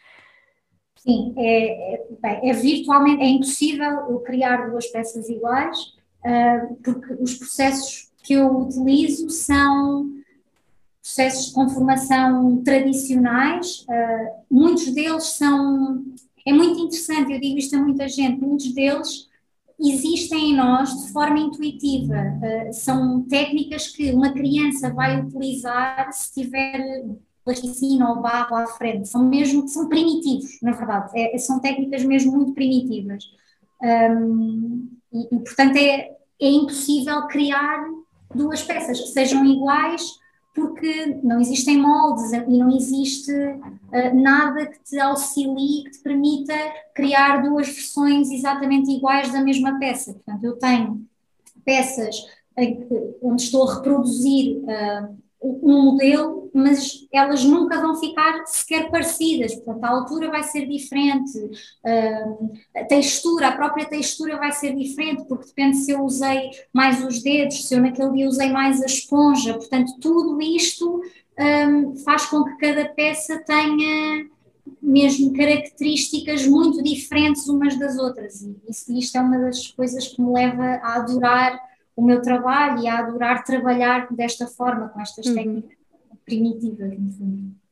Sim, 1.06 1.34
é, 1.38 1.94
é, 1.94 2.08
bem, 2.20 2.50
é 2.50 2.54
virtualmente, 2.54 3.22
é 3.22 3.28
impossível 3.28 3.92
eu 4.10 4.20
criar 4.22 4.70
duas 4.72 4.88
peças 4.88 5.30
iguais, 5.30 5.78
uh, 6.26 6.76
porque 6.84 7.14
os 7.22 7.36
processos 7.36 8.12
que 8.24 8.34
eu 8.34 8.62
utilizo 8.62 9.30
são 9.30 10.12
processos 11.00 11.48
de 11.48 11.54
conformação 11.54 12.60
tradicionais, 12.64 13.82
uh, 13.82 14.46
muitos 14.50 14.92
deles 14.92 15.26
são, 15.26 16.04
é 16.44 16.52
muito 16.52 16.80
interessante, 16.80 17.32
eu 17.32 17.40
digo 17.40 17.60
isto 17.60 17.76
a 17.76 17.80
muita 17.80 18.08
gente, 18.08 18.42
muitos 18.42 18.74
deles 18.74 19.30
existem 19.80 20.52
em 20.52 20.56
nós 20.56 20.90
de 21.04 21.14
forma 21.14 21.38
intuitiva, 21.38 22.16
uh, 22.16 22.74
são 22.74 23.22
técnicas 23.30 23.90
que 23.90 24.12
uma 24.12 24.34
criança 24.34 24.92
vai 24.92 25.22
utilizar 25.22 26.12
se 26.12 26.34
tiver 26.34 27.06
plasticina 27.46 28.10
ou 28.10 28.22
barro 28.22 28.56
à 28.56 28.66
frente, 28.66 29.08
são 29.08 29.24
mesmo, 29.24 29.68
são 29.68 29.88
primitivos, 29.88 30.60
na 30.62 30.72
verdade, 30.72 31.12
é, 31.14 31.38
são 31.38 31.60
técnicas 31.60 32.04
mesmo 32.04 32.36
muito 32.36 32.54
primitivas. 32.54 33.24
Um, 33.82 34.90
e, 35.14 35.36
e, 35.36 35.40
portanto, 35.40 35.78
é, 35.78 36.10
é 36.42 36.50
impossível 36.50 37.28
criar 37.28 37.86
duas 38.34 38.64
peças 38.64 39.00
que 39.00 39.08
sejam 39.08 39.46
iguais, 39.46 40.02
porque 40.56 41.20
não 41.22 41.40
existem 41.40 41.78
moldes 41.78 42.32
e 42.32 42.58
não 42.58 42.76
existe 42.76 43.32
uh, 43.32 44.16
nada 44.16 44.66
que 44.66 44.80
te 44.84 44.98
auxilie, 45.00 45.84
que 45.84 45.92
te 45.92 46.00
permita 46.00 46.54
criar 46.96 47.44
duas 47.44 47.68
versões 47.68 48.32
exatamente 48.32 48.90
iguais 48.90 49.32
da 49.32 49.44
mesma 49.44 49.78
peça. 49.78 50.14
Portanto, 50.14 50.44
eu 50.44 50.58
tenho 50.58 51.06
peças 51.64 52.16
onde 53.22 53.42
estou 53.44 53.70
a 53.70 53.76
reproduzir 53.76 54.60
uh, 54.60 55.25
um 55.42 55.84
modelo, 55.84 56.50
mas 56.54 57.06
elas 57.14 57.44
nunca 57.44 57.80
vão 57.80 57.96
ficar 57.96 58.46
sequer 58.46 58.90
parecidas, 58.90 59.54
portanto 59.56 59.84
a 59.84 59.90
altura 59.90 60.30
vai 60.30 60.42
ser 60.44 60.66
diferente, 60.68 61.38
a 62.76 62.84
textura, 62.86 63.50
a 63.50 63.56
própria 63.56 63.86
textura 63.86 64.38
vai 64.38 64.52
ser 64.52 64.76
diferente, 64.76 65.26
porque 65.28 65.48
depende 65.48 65.78
se 65.78 65.92
eu 65.92 66.02
usei 66.02 66.50
mais 66.74 67.04
os 67.04 67.22
dedos, 67.22 67.68
se 67.68 67.76
eu 67.76 67.82
naquele 67.82 68.12
dia 68.14 68.28
usei 68.28 68.50
mais 68.50 68.82
a 68.82 68.86
esponja, 68.86 69.54
portanto 69.54 69.94
tudo 70.00 70.42
isto 70.42 71.02
um, 71.38 71.96
faz 71.98 72.26
com 72.26 72.44
que 72.44 72.58
cada 72.58 72.86
peça 72.90 73.38
tenha 73.46 74.26
mesmo 74.82 75.34
características 75.34 76.48
muito 76.48 76.82
diferentes 76.82 77.48
umas 77.48 77.78
das 77.78 77.98
outras, 77.98 78.42
e 78.42 79.00
isto 79.00 79.18
é 79.18 79.22
uma 79.22 79.38
das 79.38 79.68
coisas 79.68 80.08
que 80.08 80.22
me 80.22 80.34
leva 80.34 80.64
a 80.64 80.96
adorar 80.96 81.60
o 81.96 82.04
meu 82.04 82.22
trabalho 82.22 82.84
e 82.84 82.88
a 82.88 83.00
adorar 83.00 83.44
trabalhar 83.44 84.14
desta 84.14 84.48
forma, 84.48 84.90
com 84.90 85.00
estas 85.00 85.26
uhum. 85.28 85.36
técnicas 85.36 85.78
primitivas, 86.26 87.00
no 87.00 87.12
fundo. 87.12 87.65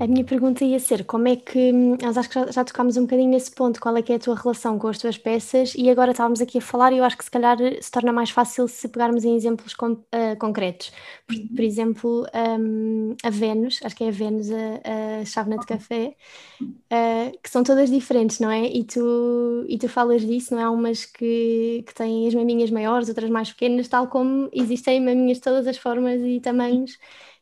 A 0.00 0.08
minha 0.08 0.24
pergunta 0.24 0.64
ia 0.64 0.80
ser 0.80 1.04
como 1.04 1.28
é 1.28 1.36
que, 1.36 1.72
nós 1.72 2.18
acho 2.18 2.28
que 2.28 2.34
já, 2.34 2.50
já 2.50 2.64
tocámos 2.64 2.96
um 2.96 3.02
bocadinho 3.02 3.30
nesse 3.30 3.52
ponto, 3.52 3.80
qual 3.80 3.96
é 3.96 4.02
que 4.02 4.12
é 4.12 4.16
a 4.16 4.18
tua 4.18 4.34
relação 4.34 4.76
com 4.76 4.88
as 4.88 4.98
tuas 4.98 5.16
peças 5.16 5.72
e 5.76 5.88
agora 5.88 6.10
estávamos 6.10 6.40
aqui 6.40 6.58
a 6.58 6.60
falar 6.60 6.92
e 6.92 6.98
eu 6.98 7.04
acho 7.04 7.16
que 7.16 7.24
se 7.24 7.30
calhar 7.30 7.56
se 7.80 7.90
torna 7.92 8.12
mais 8.12 8.30
fácil 8.30 8.66
se 8.66 8.88
pegarmos 8.88 9.24
em 9.24 9.36
exemplos 9.36 9.72
com, 9.72 9.92
uh, 9.92 10.36
concretos. 10.40 10.92
Por, 11.28 11.36
uhum. 11.36 11.48
por 11.48 11.64
exemplo, 11.64 12.26
um, 12.60 13.14
a 13.22 13.30
Vênus, 13.30 13.78
acho 13.84 13.94
que 13.94 14.02
é 14.02 14.08
a 14.08 14.10
Vênus, 14.10 14.50
a, 14.50 15.20
a 15.20 15.24
chávena 15.24 15.58
de 15.58 15.66
café, 15.66 16.16
uh, 16.60 17.38
que 17.40 17.48
são 17.48 17.62
todas 17.62 17.88
diferentes, 17.88 18.40
não 18.40 18.50
é? 18.50 18.66
E 18.66 18.82
tu, 18.82 19.64
e 19.68 19.78
tu 19.78 19.88
falas 19.88 20.22
disso, 20.22 20.54
não 20.54 20.60
é? 20.60 20.64
Há 20.64 20.70
umas 20.70 21.04
que, 21.04 21.84
que 21.86 21.94
têm 21.94 22.26
as 22.26 22.34
maminhas 22.34 22.70
maiores, 22.70 23.08
outras 23.08 23.30
mais 23.30 23.52
pequenas, 23.52 23.86
tal 23.86 24.08
como 24.08 24.50
existem 24.52 25.00
maminhas 25.00 25.36
de 25.36 25.44
todas 25.44 25.68
as 25.68 25.78
formas 25.78 26.20
e 26.20 26.40
tamanhos 26.40 26.98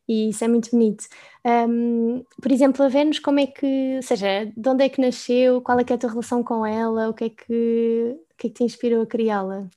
e 0.08 0.30
isso 0.30 0.44
é 0.44 0.48
muito 0.48 0.70
bonito. 0.70 1.04
Um, 1.44 2.24
por 2.40 2.52
exemplo, 2.52 2.84
a 2.84 2.88
Vênus, 2.88 3.18
como 3.18 3.40
é 3.40 3.46
que, 3.46 3.96
ou 3.96 4.02
seja, 4.02 4.52
de 4.56 4.68
onde 4.68 4.84
é 4.84 4.88
que 4.88 5.00
nasceu, 5.00 5.60
qual 5.60 5.78
é 5.78 5.84
que 5.84 5.92
é 5.92 5.96
a 5.96 5.98
tua 5.98 6.10
relação 6.10 6.42
com 6.42 6.64
ela, 6.64 7.08
o 7.08 7.14
que 7.14 7.24
é 7.24 7.28
que, 7.30 8.16
o 8.30 8.36
que, 8.36 8.46
é 8.46 8.50
que 8.50 8.54
te 8.56 8.64
inspirou 8.64 9.02
a 9.02 9.06
criá-la? 9.06 9.68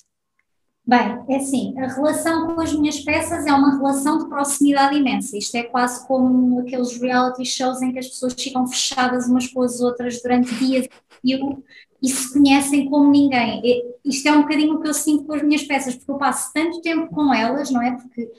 Bem, 0.88 1.26
é 1.28 1.38
assim, 1.38 1.74
a 1.80 1.88
relação 1.88 2.54
com 2.54 2.62
as 2.62 2.72
minhas 2.72 3.00
peças 3.00 3.48
é 3.48 3.52
uma 3.52 3.76
relação 3.76 4.20
de 4.20 4.30
proximidade 4.30 4.96
imensa. 4.96 5.36
Isto 5.36 5.56
é 5.56 5.64
quase 5.64 6.06
como 6.06 6.60
aqueles 6.60 6.96
reality 7.02 7.44
shows 7.44 7.82
em 7.82 7.92
que 7.92 7.98
as 7.98 8.08
pessoas 8.08 8.36
ficam 8.38 8.68
fechadas 8.68 9.26
umas 9.26 9.48
com 9.48 9.64
as 9.64 9.82
outras 9.82 10.22
durante 10.22 10.54
dias 10.56 10.88
e 11.24 12.08
se 12.08 12.32
conhecem 12.32 12.88
como 12.88 13.10
ninguém. 13.10 13.64
Isto 14.06 14.28
é 14.28 14.32
um 14.34 14.44
bocadinho 14.44 14.76
o 14.76 14.82
que 14.82 14.88
eu 14.88 14.94
sinto 14.94 15.24
com 15.24 15.34
as 15.34 15.42
minhas 15.42 15.64
peças, 15.64 15.96
porque 15.96 16.12
eu 16.12 16.18
passo 16.20 16.54
tanto 16.54 16.80
tempo 16.82 17.08
com 17.08 17.34
elas, 17.34 17.72
não 17.72 17.82
é? 17.82 17.98
Porque 17.98 18.32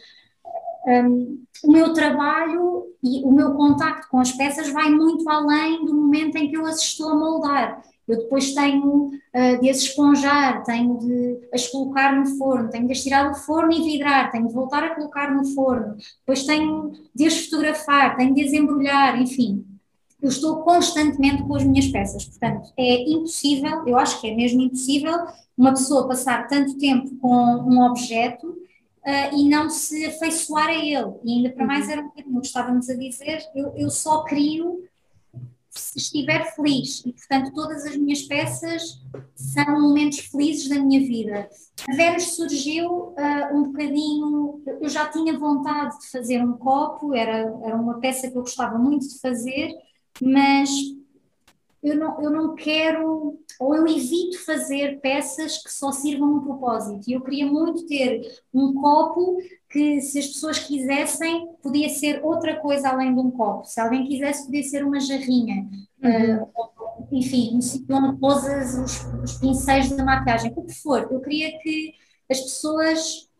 um, 0.86 1.42
o 1.64 1.72
meu 1.72 1.92
trabalho 1.92 2.86
e 3.02 3.22
o 3.24 3.32
meu 3.32 3.54
contacto 3.54 4.08
com 4.08 4.18
as 4.20 4.32
peças 4.32 4.70
vai 4.70 4.90
muito 4.90 5.28
além 5.28 5.84
do 5.84 5.94
momento 5.94 6.36
em 6.36 6.48
que 6.48 6.56
eu 6.56 6.64
as 6.64 6.80
estou 6.80 7.10
a 7.10 7.14
moldar. 7.14 7.82
Eu 8.06 8.18
depois 8.18 8.54
tenho 8.54 9.06
uh, 9.08 9.60
de 9.60 9.68
as 9.68 9.78
esponjar, 9.78 10.62
tenho 10.62 10.96
de 10.98 11.48
as 11.52 11.66
colocar 11.66 12.14
no 12.14 12.24
forno, 12.38 12.70
tenho 12.70 12.86
de 12.86 12.92
as 12.92 13.02
tirar 13.02 13.28
do 13.28 13.34
forno 13.34 13.72
e 13.72 13.82
vidrar, 13.82 14.30
tenho 14.30 14.46
de 14.46 14.54
voltar 14.54 14.84
a 14.84 14.94
colocar 14.94 15.34
no 15.34 15.44
forno, 15.44 15.96
depois 16.20 16.44
tenho 16.44 16.92
de 17.12 17.26
as 17.26 17.44
fotografar, 17.44 18.16
tenho 18.16 18.32
de 18.32 18.44
as 18.44 18.52
embrulhar, 18.52 19.20
enfim. 19.20 19.64
Eu 20.22 20.28
estou 20.28 20.62
constantemente 20.62 21.42
com 21.42 21.56
as 21.56 21.64
minhas 21.64 21.88
peças, 21.88 22.24
portanto, 22.24 22.72
é 22.76 23.10
impossível, 23.10 23.86
eu 23.86 23.98
acho 23.98 24.20
que 24.20 24.28
é 24.28 24.34
mesmo 24.34 24.62
impossível, 24.62 25.26
uma 25.58 25.70
pessoa 25.70 26.06
passar 26.06 26.46
tanto 26.46 26.78
tempo 26.78 27.16
com 27.16 27.28
um 27.28 27.84
objeto 27.84 28.56
uh, 29.06 29.36
e 29.36 29.48
não 29.48 29.70
se 29.70 30.04
afeiçoar 30.06 30.68
a 30.68 30.74
ele. 30.74 31.14
E 31.24 31.32
ainda 31.32 31.50
para 31.50 31.64
mais 31.64 31.86
uhum. 31.86 31.92
era 31.92 32.00
um 32.02 32.08
bocadinho, 32.08 32.40
estávamos 32.40 32.90
a 32.90 32.94
dizer, 32.94 33.38
eu, 33.54 33.72
eu 33.76 33.90
só 33.90 34.24
crio 34.24 34.84
se 35.70 35.98
estiver 35.98 36.54
feliz 36.54 37.04
e 37.04 37.12
portanto 37.12 37.52
todas 37.52 37.84
as 37.84 37.94
minhas 37.96 38.22
peças 38.22 38.98
são 39.34 39.78
momentos 39.78 40.20
felizes 40.20 40.68
da 40.68 40.80
minha 40.80 41.00
vida. 41.00 41.48
A 41.88 41.94
Vênus 41.94 42.34
surgiu 42.34 42.90
uh, 42.90 43.54
um 43.54 43.64
bocadinho, 43.64 44.62
eu 44.80 44.88
já 44.88 45.06
tinha 45.08 45.38
vontade 45.38 46.00
de 46.00 46.10
fazer 46.10 46.42
um 46.42 46.54
copo, 46.54 47.14
era, 47.14 47.54
era 47.62 47.76
uma 47.76 48.00
peça 48.00 48.30
que 48.30 48.36
eu 48.36 48.42
gostava 48.42 48.78
muito 48.78 49.06
de 49.06 49.20
fazer, 49.20 49.70
mas 50.20 50.70
eu 51.86 51.96
não, 51.96 52.20
eu 52.20 52.30
não 52.30 52.54
quero, 52.56 53.38
ou 53.60 53.76
eu 53.76 53.86
evito 53.86 54.44
fazer 54.44 55.00
peças 55.00 55.62
que 55.62 55.72
só 55.72 55.92
sirvam 55.92 56.34
um 56.34 56.40
propósito. 56.40 57.08
E 57.08 57.12
eu 57.12 57.20
queria 57.20 57.46
muito 57.46 57.86
ter 57.86 58.42
um 58.52 58.74
copo 58.74 59.38
que, 59.70 60.00
se 60.00 60.18
as 60.18 60.26
pessoas 60.26 60.58
quisessem, 60.58 61.46
podia 61.62 61.88
ser 61.88 62.24
outra 62.24 62.56
coisa 62.56 62.88
além 62.88 63.14
de 63.14 63.20
um 63.20 63.30
copo. 63.30 63.64
Se 63.64 63.80
alguém 63.80 64.04
quisesse, 64.04 64.46
podia 64.46 64.64
ser 64.64 64.84
uma 64.84 64.98
jarrinha. 64.98 65.64
Uhum. 66.02 66.42
Uh, 66.42 67.06
enfim, 67.12 67.56
um 67.56 67.60
sítio 67.60 67.94
onde 67.94 68.18
posas 68.18 68.74
os, 68.74 69.22
os 69.22 69.38
pincéis 69.38 69.88
da 69.90 70.04
maquiagem, 70.04 70.52
o 70.56 70.66
que 70.66 70.74
for. 70.74 71.06
Eu 71.08 71.20
queria 71.20 71.56
que 71.60 71.94
as 72.28 72.40
pessoas 72.40 73.30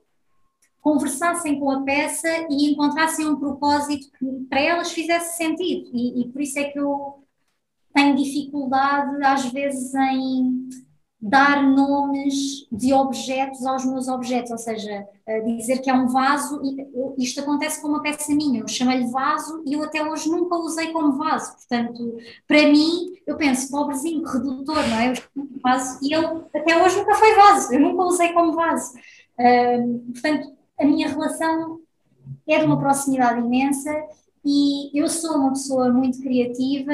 conversassem 0.81 1.59
com 1.59 1.69
a 1.69 1.83
peça 1.83 2.29
e 2.49 2.71
encontrassem 2.71 3.27
um 3.27 3.41
propósito 3.41 4.07
que 4.17 4.25
para 4.49 4.61
elas 4.61 4.93
fizesse 4.93 5.37
sentido. 5.37 5.91
E, 5.93 6.21
e 6.21 6.29
por 6.29 6.41
isso 6.41 6.61
é 6.61 6.65
que 6.71 6.79
eu 6.79 7.26
tenho 7.97 8.15
dificuldade, 8.15 9.25
às 9.25 9.47
vezes, 9.47 9.95
em 9.95 10.69
dar 11.19 11.63
nomes 11.63 12.69
de 12.71 12.93
objetos 12.93 13.65
aos 13.65 13.87
meus 13.87 14.07
objetos, 14.07 14.51
ou 14.51 14.59
seja, 14.59 15.09
dizer 15.47 15.79
que 15.79 15.89
é 15.89 15.95
um 15.95 16.07
vaso, 16.07 16.61
isto 17.19 17.41
acontece 17.41 17.81
com 17.81 17.89
uma 17.89 18.03
peça 18.03 18.35
minha, 18.35 18.61
eu 18.61 18.69
chamei-lhe 18.69 19.11
vaso 19.11 19.63
e 19.67 19.73
eu 19.73 19.83
até 19.83 20.05
hoje 20.05 20.29
nunca 20.29 20.57
usei 20.57 20.93
como 20.93 21.17
vaso, 21.17 21.55
portanto, 21.55 22.19
para 22.47 22.69
mim, 22.69 23.15
eu 23.27 23.37
penso, 23.39 23.71
pobrezinho, 23.71 24.23
redutor, 24.25 24.87
não 24.89 25.01
é? 25.01 25.15
Vaso, 25.63 25.99
e 26.03 26.13
ele 26.15 26.27
até 26.55 26.85
hoje 26.85 26.99
nunca 26.99 27.15
foi 27.15 27.35
vaso, 27.35 27.73
eu 27.73 27.81
nunca 27.81 28.03
usei 28.05 28.33
como 28.35 28.53
vaso. 28.53 28.93
Portanto, 30.13 30.55
a 30.79 30.85
minha 30.85 31.09
relação 31.09 31.81
é 32.47 32.59
de 32.59 32.67
uma 32.67 32.79
proximidade 32.79 33.41
imensa 33.41 33.91
e 34.45 34.91
eu 34.97 35.09
sou 35.09 35.39
uma 35.39 35.51
pessoa 35.51 35.91
muito 35.91 36.21
criativa 36.21 36.93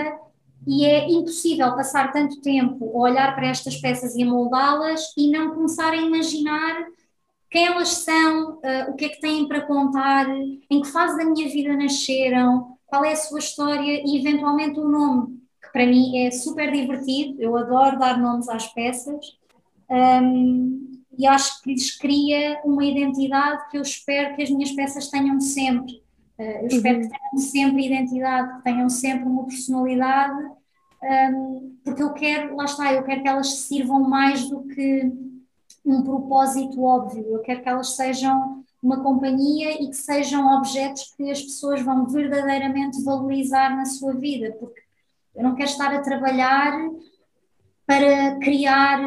e 0.67 0.85
é 0.85 1.11
impossível 1.11 1.75
passar 1.75 2.13
tanto 2.13 2.41
tempo 2.41 2.91
a 2.95 3.01
olhar 3.01 3.35
para 3.35 3.49
estas 3.49 3.77
peças 3.77 4.15
e 4.15 4.23
a 4.23 4.27
moldá-las 4.27 5.13
e 5.17 5.31
não 5.31 5.55
começar 5.55 5.93
a 5.93 5.97
imaginar 5.97 6.87
quem 7.51 7.67
elas 7.67 7.89
são, 7.89 8.55
uh, 8.55 8.91
o 8.91 8.95
que 8.95 9.05
é 9.05 9.09
que 9.11 9.21
têm 9.21 9.47
para 9.47 9.61
contar, 9.61 10.27
em 10.29 10.81
que 10.81 10.89
fase 10.89 11.19
da 11.19 11.25
minha 11.25 11.49
vida 11.51 11.77
nasceram, 11.77 12.79
qual 12.87 13.05
é 13.05 13.13
a 13.13 13.17
sua 13.17 13.39
história 13.39 14.03
e 14.05 14.19
eventualmente 14.19 14.81
o 14.81 14.89
nome, 14.89 15.39
que 15.63 15.71
para 15.73 15.87
mim 15.87 16.19
é 16.19 16.31
super 16.31 16.73
divertido, 16.73 17.43
eu 17.43 17.57
adoro 17.57 17.99
dar 17.99 18.19
nomes 18.19 18.49
às 18.49 18.67
peças 18.69 19.39
um, 19.91 20.93
e 21.19 21.27
acho 21.27 21.63
que 21.63 21.73
lhes 21.73 21.97
cria 21.99 22.61
uma 22.65 22.85
identidade 22.85 23.69
que 23.71 23.77
eu 23.77 23.83
espero 23.83 24.35
que 24.35 24.43
as 24.43 24.51
minhas 24.51 24.73
peças 24.73 25.09
tenham 25.09 25.39
sempre. 25.41 26.02
Uh, 26.43 26.63
eu 26.63 26.67
espero 26.67 26.97
uhum. 26.97 27.03
que 27.03 27.09
tenham 27.09 27.39
sempre 27.39 27.87
identidade, 27.87 28.57
que 28.57 28.65
tenham 28.65 28.89
sempre 28.89 29.29
uma 29.29 29.47
personalidade, 29.47 30.51
um, 31.03 31.77
porque 31.85 32.03
eu 32.03 32.13
quero, 32.13 32.57
lá 32.57 32.65
está, 32.65 32.93
eu 32.93 33.05
quero 33.05 33.23
que 33.23 33.29
elas 33.29 33.61
sirvam 33.61 34.01
mais 34.09 34.49
do 34.49 34.65
que 34.65 35.13
um 35.85 36.03
propósito 36.03 36.83
óbvio, 36.83 37.25
eu 37.29 37.39
quero 37.41 37.63
que 37.63 37.69
elas 37.69 37.95
sejam 37.95 38.65
uma 38.83 39.01
companhia 39.01 39.81
e 39.81 39.89
que 39.89 39.97
sejam 39.97 40.59
objetos 40.59 41.15
que 41.17 41.31
as 41.31 41.41
pessoas 41.41 41.81
vão 41.83 42.07
verdadeiramente 42.07 43.03
valorizar 43.05 43.77
na 43.77 43.85
sua 43.85 44.15
vida, 44.15 44.57
porque 44.59 44.81
eu 45.37 45.45
não 45.45 45.55
quero 45.55 45.71
estar 45.71 45.95
a 45.95 46.01
trabalhar 46.01 46.73
para 47.87 48.37
criar 48.41 49.01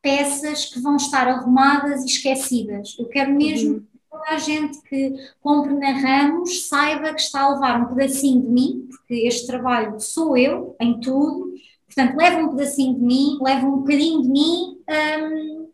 peças 0.00 0.66
que 0.66 0.80
vão 0.80 0.96
estar 0.96 1.26
arrumadas 1.26 2.02
e 2.02 2.06
esquecidas. 2.06 2.96
Eu 2.98 3.08
quero 3.08 3.32
mesmo 3.34 3.74
uhum 3.74 3.91
toda 4.12 4.28
a 4.28 4.38
gente 4.38 4.78
que 4.82 5.14
compre 5.40 5.72
na 5.72 5.92
Ramos 5.92 6.68
saiba 6.68 7.14
que 7.14 7.20
está 7.22 7.44
a 7.44 7.54
levar 7.54 7.80
um 7.80 7.94
pedacinho 7.94 8.42
de 8.42 8.48
mim, 8.48 8.86
porque 8.90 9.14
este 9.26 9.46
trabalho 9.46 9.98
sou 9.98 10.36
eu 10.36 10.76
em 10.78 11.00
tudo, 11.00 11.54
portanto, 11.86 12.16
leva 12.18 12.42
um 12.42 12.50
pedacinho 12.50 12.94
de 12.94 13.00
mim, 13.00 13.38
leva 13.40 13.66
um 13.66 13.78
bocadinho 13.78 14.22
de 14.22 14.28
mim 14.28 14.78
um, 14.86 15.70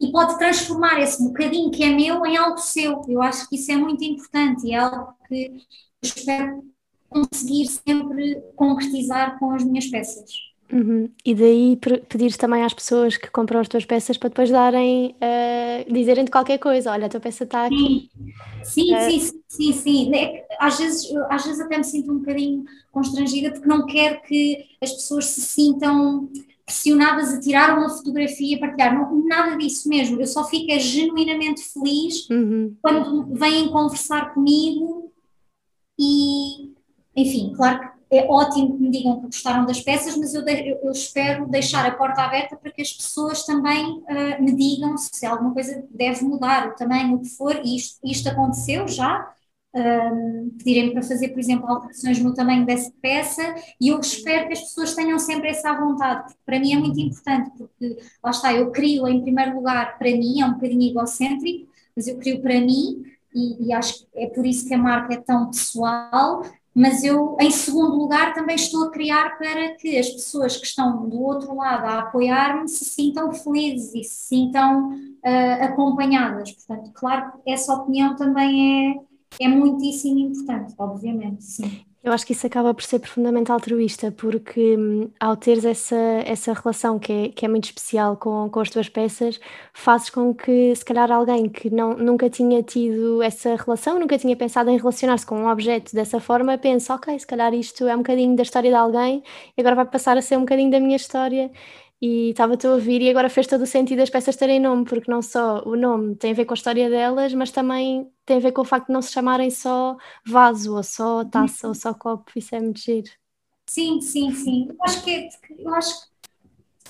e 0.00 0.10
pode 0.10 0.36
transformar 0.38 1.00
esse 1.00 1.22
bocadinho 1.22 1.70
que 1.70 1.84
é 1.84 1.90
meu 1.90 2.26
em 2.26 2.36
algo 2.36 2.58
seu. 2.58 3.04
Eu 3.08 3.22
acho 3.22 3.48
que 3.48 3.54
isso 3.54 3.70
é 3.70 3.76
muito 3.76 4.02
importante 4.02 4.66
e 4.66 4.72
é 4.72 4.78
algo 4.78 5.14
que 5.28 5.46
eu 5.46 5.62
espero 6.02 6.64
conseguir 7.08 7.66
sempre 7.66 8.42
concretizar 8.56 9.38
com 9.38 9.52
as 9.52 9.62
minhas 9.62 9.86
peças. 9.86 10.51
Uhum. 10.72 11.10
E 11.24 11.34
daí 11.34 11.78
pedir 12.08 12.34
também 12.38 12.62
às 12.62 12.72
pessoas 12.72 13.18
que 13.18 13.30
compram 13.30 13.60
as 13.60 13.68
tuas 13.68 13.84
peças 13.84 14.16
para 14.16 14.30
depois 14.30 14.50
darem, 14.50 15.14
uh, 15.16 15.92
dizerem 15.92 16.24
de 16.24 16.30
qualquer 16.30 16.58
coisa, 16.58 16.90
olha, 16.90 17.06
a 17.06 17.08
tua 17.10 17.20
peça 17.20 17.44
está 17.44 17.66
aqui. 17.66 18.08
Sim, 18.64 18.94
uh, 18.94 19.00
sim, 19.00 19.20
sim, 19.20 19.40
sim, 19.48 19.72
sim. 19.72 20.14
É 20.14 20.46
às, 20.58 20.78
vezes, 20.78 21.14
às 21.28 21.44
vezes 21.44 21.60
até 21.60 21.76
me 21.76 21.84
sinto 21.84 22.10
um 22.10 22.18
bocadinho 22.20 22.64
constrangida 22.90 23.50
porque 23.50 23.68
não 23.68 23.84
quero 23.84 24.22
que 24.22 24.64
as 24.80 24.92
pessoas 24.92 25.26
se 25.26 25.42
sintam 25.42 26.30
pressionadas 26.64 27.34
a 27.34 27.40
tirar 27.40 27.76
uma 27.76 27.90
fotografia, 27.90 28.58
partilhar, 28.58 28.94
não, 28.94 29.26
nada 29.26 29.56
disso 29.56 29.88
mesmo. 29.90 30.18
Eu 30.18 30.26
só 30.26 30.44
fico 30.44 30.72
genuinamente 30.78 31.60
feliz 31.62 32.28
uhum. 32.30 32.74
quando 32.80 33.26
vêm 33.34 33.68
conversar 33.68 34.32
comigo 34.32 35.12
e, 35.98 36.72
enfim, 37.14 37.52
claro 37.54 37.80
que 37.80 37.91
é 38.12 38.26
ótimo 38.28 38.76
que 38.76 38.82
me 38.82 38.90
digam 38.90 39.16
que 39.20 39.26
gostaram 39.26 39.64
das 39.64 39.80
peças, 39.80 40.14
mas 40.18 40.34
eu, 40.34 40.44
de, 40.44 40.78
eu 40.82 40.90
espero 40.90 41.48
deixar 41.48 41.86
a 41.86 41.96
porta 41.96 42.20
aberta 42.20 42.56
para 42.56 42.70
que 42.70 42.82
as 42.82 42.92
pessoas 42.92 43.46
também 43.46 44.00
uh, 44.00 44.42
me 44.42 44.54
digam 44.54 44.98
se 44.98 45.24
alguma 45.24 45.54
coisa 45.54 45.82
deve 45.90 46.22
mudar, 46.22 46.68
o 46.68 46.76
tamanho, 46.76 47.14
o 47.14 47.20
que 47.20 47.30
for, 47.30 47.58
e 47.64 47.74
isto, 47.74 47.98
isto 48.04 48.28
aconteceu 48.28 48.86
já. 48.86 49.32
Um, 49.74 50.54
pedirem 50.58 50.92
para 50.92 51.00
fazer, 51.00 51.30
por 51.30 51.40
exemplo, 51.40 51.66
alterações 51.66 52.18
no 52.18 52.34
tamanho 52.34 52.66
dessa 52.66 52.92
peça 53.00 53.54
e 53.80 53.88
eu 53.88 53.98
espero 54.00 54.46
que 54.46 54.52
as 54.52 54.60
pessoas 54.60 54.94
tenham 54.94 55.18
sempre 55.18 55.48
essa 55.48 55.72
vontade, 55.72 56.24
porque 56.24 56.38
para 56.44 56.60
mim 56.60 56.74
é 56.74 56.76
muito 56.76 57.00
importante, 57.00 57.50
porque 57.56 57.96
lá 58.22 58.30
está, 58.32 58.52
eu 58.52 58.70
crio 58.70 59.08
em 59.08 59.22
primeiro 59.22 59.54
lugar 59.54 59.96
para 59.96 60.10
mim, 60.10 60.42
é 60.42 60.44
um 60.44 60.52
bocadinho 60.52 60.90
egocêntrico, 60.90 61.72
mas 61.96 62.06
eu 62.06 62.18
crio 62.18 62.42
para 62.42 62.60
mim 62.60 63.02
e, 63.34 63.68
e 63.68 63.72
acho 63.72 64.00
que 64.00 64.06
é 64.14 64.26
por 64.26 64.44
isso 64.44 64.68
que 64.68 64.74
a 64.74 64.78
marca 64.78 65.14
é 65.14 65.16
tão 65.16 65.46
pessoal 65.46 66.42
mas 66.74 67.04
eu, 67.04 67.36
em 67.38 67.50
segundo 67.50 67.96
lugar, 67.96 68.32
também 68.34 68.56
estou 68.56 68.84
a 68.84 68.90
criar 68.90 69.36
para 69.36 69.74
que 69.76 69.98
as 69.98 70.08
pessoas 70.08 70.56
que 70.56 70.66
estão 70.66 71.06
do 71.08 71.20
outro 71.20 71.54
lado 71.54 71.84
a 71.84 71.98
apoiar-me 72.00 72.66
se 72.68 72.84
sintam 72.84 73.32
felizes 73.32 73.94
e 73.94 74.02
se 74.04 74.28
sintam 74.28 74.90
uh, 74.90 75.64
acompanhadas. 75.64 76.50
Portanto, 76.52 76.90
claro 76.94 77.32
que 77.32 77.50
essa 77.50 77.74
opinião 77.74 78.16
também 78.16 78.96
é, 79.40 79.44
é 79.44 79.48
muitíssimo 79.48 80.18
importante, 80.18 80.74
obviamente, 80.78 81.44
sim. 81.44 81.84
Eu 82.04 82.12
acho 82.12 82.26
que 82.26 82.32
isso 82.32 82.44
acaba 82.44 82.74
por 82.74 82.82
ser 82.82 82.98
profundamente 82.98 83.52
altruísta, 83.52 84.10
porque 84.10 84.76
hum, 84.76 85.08
ao 85.20 85.36
teres 85.36 85.64
essa, 85.64 85.94
essa 86.26 86.52
relação 86.52 86.98
que 86.98 87.12
é, 87.12 87.28
que 87.28 87.44
é 87.46 87.48
muito 87.48 87.66
especial 87.66 88.16
com, 88.16 88.50
com 88.50 88.58
as 88.58 88.68
tuas 88.70 88.88
peças, 88.88 89.38
fazes 89.72 90.10
com 90.10 90.34
que, 90.34 90.74
se 90.74 90.84
calhar, 90.84 91.12
alguém 91.12 91.48
que 91.48 91.70
não, 91.70 91.94
nunca 91.94 92.28
tinha 92.28 92.60
tido 92.60 93.22
essa 93.22 93.54
relação, 93.54 94.00
nunca 94.00 94.18
tinha 94.18 94.36
pensado 94.36 94.68
em 94.70 94.76
relacionar-se 94.78 95.24
com 95.24 95.36
um 95.42 95.48
objeto 95.48 95.94
dessa 95.94 96.18
forma, 96.18 96.58
pense, 96.58 96.90
ok, 96.90 97.16
se 97.16 97.26
calhar 97.26 97.54
isto 97.54 97.86
é 97.86 97.94
um 97.94 97.98
bocadinho 97.98 98.34
da 98.34 98.42
história 98.42 98.70
de 98.70 98.76
alguém 98.76 99.22
e 99.56 99.60
agora 99.60 99.76
vai 99.76 99.84
passar 99.86 100.16
a 100.16 100.22
ser 100.22 100.36
um 100.36 100.40
bocadinho 100.40 100.72
da 100.72 100.80
minha 100.80 100.96
história 100.96 101.52
e 102.02 102.30
estava-te 102.30 102.66
a 102.66 102.72
ouvir 102.72 103.00
e 103.00 103.08
agora 103.08 103.30
fez 103.30 103.46
todo 103.46 103.62
o 103.62 103.66
sentido 103.66 104.00
as 104.00 104.10
peças 104.10 104.34
terem 104.34 104.58
nome, 104.58 104.84
porque 104.84 105.08
não 105.08 105.22
só 105.22 105.62
o 105.64 105.76
nome 105.76 106.16
tem 106.16 106.32
a 106.32 106.34
ver 106.34 106.44
com 106.44 106.52
a 106.52 106.56
história 106.56 106.90
delas, 106.90 107.32
mas 107.32 107.52
também 107.52 108.10
tem 108.26 108.38
a 108.38 108.40
ver 108.40 108.50
com 108.50 108.62
o 108.62 108.64
facto 108.64 108.88
de 108.88 108.92
não 108.92 109.00
se 109.00 109.12
chamarem 109.12 109.50
só 109.50 109.96
vaso, 110.26 110.74
ou 110.74 110.82
só 110.82 111.24
taça, 111.24 111.68
ou 111.68 111.74
só 111.76 111.94
copo, 111.94 112.32
isso 112.34 112.56
é 112.56 112.60
muito 112.60 112.80
giro. 112.80 113.08
Sim, 113.68 114.00
sim, 114.00 114.32
sim. 114.32 114.66
Eu 114.68 114.76
acho 114.80 115.04
que, 115.04 115.10
é, 115.12 115.28
eu 115.56 115.72
acho 115.76 116.00
que 116.02 116.08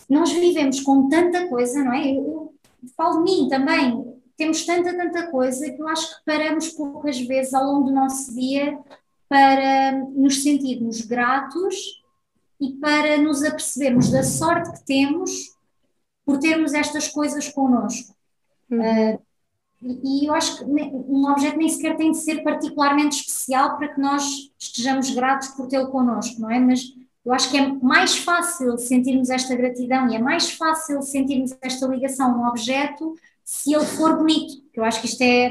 nós 0.09 0.33
vivemos 0.33 0.81
com 0.81 1.07
tanta 1.11 1.47
coisa, 1.47 1.85
não 1.85 1.93
é? 1.93 2.11
Eu, 2.11 2.55
eu 2.83 2.89
falo 2.97 3.23
de 3.23 3.31
mim 3.31 3.49
também, 3.51 4.17
temos 4.35 4.65
tanta, 4.65 4.97
tanta 4.97 5.31
coisa 5.31 5.71
que 5.71 5.79
eu 5.81 5.89
acho 5.89 6.09
que 6.09 6.25
paramos 6.25 6.71
poucas 6.71 7.21
vezes 7.21 7.53
ao 7.53 7.67
longo 7.67 7.89
do 7.89 7.95
nosso 7.95 8.35
dia 8.35 8.79
para 9.29 9.93
nos 10.15 10.43
sentirmos 10.43 11.03
gratos 11.03 12.02
e 12.63 12.75
para 12.75 13.19
nos 13.19 13.43
apercebermos 13.43 14.09
da 14.09 14.23
sorte 14.23 14.73
que 14.73 14.87
temos 14.87 15.53
por 16.25 16.39
termos 16.39 16.73
estas 16.73 17.09
coisas 17.09 17.49
connosco. 17.49 18.15
Uhum. 18.71 19.15
Uh, 19.15 19.23
e, 19.83 20.23
e 20.23 20.27
eu 20.27 20.35
acho 20.35 20.59
que 20.59 20.65
um 20.65 21.29
objeto 21.29 21.59
nem 21.59 21.69
sequer 21.69 21.97
tem 21.97 22.13
de 22.13 22.19
ser 22.19 22.45
particularmente 22.45 23.17
especial 23.17 23.77
para 23.77 23.89
que 23.89 24.01
nós 24.01 24.23
estejamos 24.57 25.11
gratos 25.11 25.49
por 25.49 25.67
tê-lo 25.67 25.91
connosco, 25.91 26.41
não 26.41 26.51
é? 26.51 26.61
Mas 26.61 26.83
eu 27.25 27.33
acho 27.33 27.51
que 27.51 27.57
é 27.57 27.67
mais 27.67 28.17
fácil 28.19 28.79
sentirmos 28.79 29.29
esta 29.29 29.57
gratidão 29.57 30.09
e 30.09 30.15
é 30.15 30.19
mais 30.21 30.53
fácil 30.53 31.03
sentirmos 31.03 31.57
esta 31.61 31.87
ligação 31.87 32.33
a 32.33 32.39
um 32.39 32.49
objeto 32.49 33.17
se 33.45 33.75
ele 33.75 33.85
for 33.85 34.17
bonito. 34.17 34.63
Eu 34.73 34.85
acho 34.85 35.01
que 35.01 35.07
isto 35.09 35.21
é, 35.21 35.51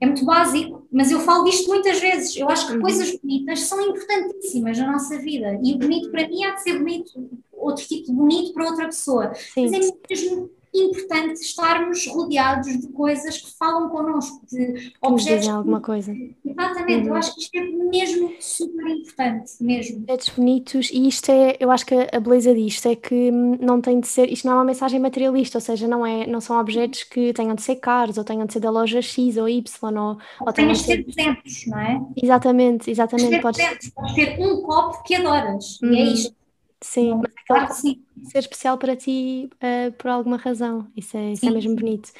é 0.00 0.06
muito 0.06 0.24
básico, 0.24 0.86
mas 0.90 1.10
eu 1.10 1.20
falo 1.20 1.44
disto 1.44 1.68
muitas 1.68 2.00
vezes. 2.00 2.36
Eu 2.36 2.48
acho 2.48 2.66
que 2.66 2.74
uhum. 2.74 2.80
coisas 2.80 3.16
bonitas 3.18 3.60
são 3.60 3.80
importantíssimas 3.82 4.78
na 4.78 4.92
nossa 4.92 5.18
vida 5.18 5.60
e 5.62 5.74
o 5.74 5.78
bonito 5.78 6.10
para 6.10 6.26
mim 6.26 6.42
há 6.44 6.54
de 6.54 6.62
ser 6.62 6.78
bonito, 6.78 7.30
outro 7.52 7.86
tipo 7.86 8.06
de 8.06 8.12
bonito 8.12 8.52
para 8.54 8.66
outra 8.66 8.86
pessoa. 8.86 9.34
Sim. 9.34 9.68
Mas 9.70 9.72
é 9.72 9.92
mesmo 10.08 10.50
importante 10.74 11.40
estarmos 11.40 12.06
rodeados 12.06 12.80
de 12.80 12.88
coisas 12.88 13.38
que 13.38 13.52
falam 13.58 13.88
connosco, 13.88 14.44
de 14.50 14.92
objetos. 15.02 15.46
Que 15.46 15.50
alguma 15.50 15.80
coisa. 15.80 16.14
Exatamente, 16.44 17.02
uhum. 17.02 17.08
eu 17.08 17.14
acho 17.14 17.34
que 17.34 17.40
isto 17.40 17.54
é 17.56 17.60
mesmo 17.60 18.32
super 18.40 18.86
importante, 18.86 19.52
mesmo. 19.60 20.02
Projetos 20.02 20.28
bonitos, 20.30 20.90
e 20.90 21.08
isto 21.08 21.30
é, 21.30 21.56
eu 21.58 21.70
acho 21.70 21.86
que 21.86 21.94
a 21.94 22.20
beleza 22.20 22.54
disto 22.54 22.88
é 22.88 22.96
que 22.96 23.30
não 23.30 23.80
tem 23.80 24.00
de 24.00 24.08
ser, 24.08 24.30
isto 24.30 24.46
não 24.46 24.54
é 24.54 24.56
uma 24.56 24.64
mensagem 24.64 25.00
materialista, 25.00 25.58
ou 25.58 25.62
seja, 25.62 25.88
não, 25.88 26.06
é, 26.06 26.26
não 26.26 26.40
são 26.40 26.58
objetos 26.58 27.02
que 27.02 27.32
tenham 27.32 27.54
de 27.54 27.62
ser 27.62 27.76
caros, 27.76 28.16
ou 28.16 28.24
tenham 28.24 28.46
de 28.46 28.52
ser 28.52 28.60
da 28.60 28.70
loja 28.70 29.02
X 29.02 29.36
ou 29.36 29.48
Y, 29.48 29.98
ou, 29.98 30.18
ou 30.40 30.52
tenham 30.52 30.72
de 30.72 30.78
ser 30.78 31.04
exemplos, 31.06 31.66
não 31.66 31.78
é? 31.78 32.00
Exatamente, 32.16 32.90
exatamente. 32.90 33.40
Podes 33.40 33.58
ter, 33.58 33.92
podes 33.92 34.14
ter 34.14 34.38
um 34.40 34.62
copo 34.62 35.02
que 35.02 35.14
adoras, 35.14 35.80
uhum. 35.82 35.92
e 35.92 35.98
é 35.98 36.04
uhum. 36.04 36.12
isto. 36.12 36.40
Sim, 36.82 37.20
claro 37.50 37.66
que 37.68 37.74
sim. 37.74 38.02
ser 38.24 38.38
especial 38.38 38.78
para 38.78 38.96
ti 38.96 39.50
uh, 39.54 39.92
por 39.92 40.08
alguma 40.08 40.36
razão, 40.36 40.86
isso 40.96 41.16
é, 41.16 41.32
isso 41.32 41.46
é 41.46 41.50
mesmo 41.50 41.74
bonito. 41.74 42.10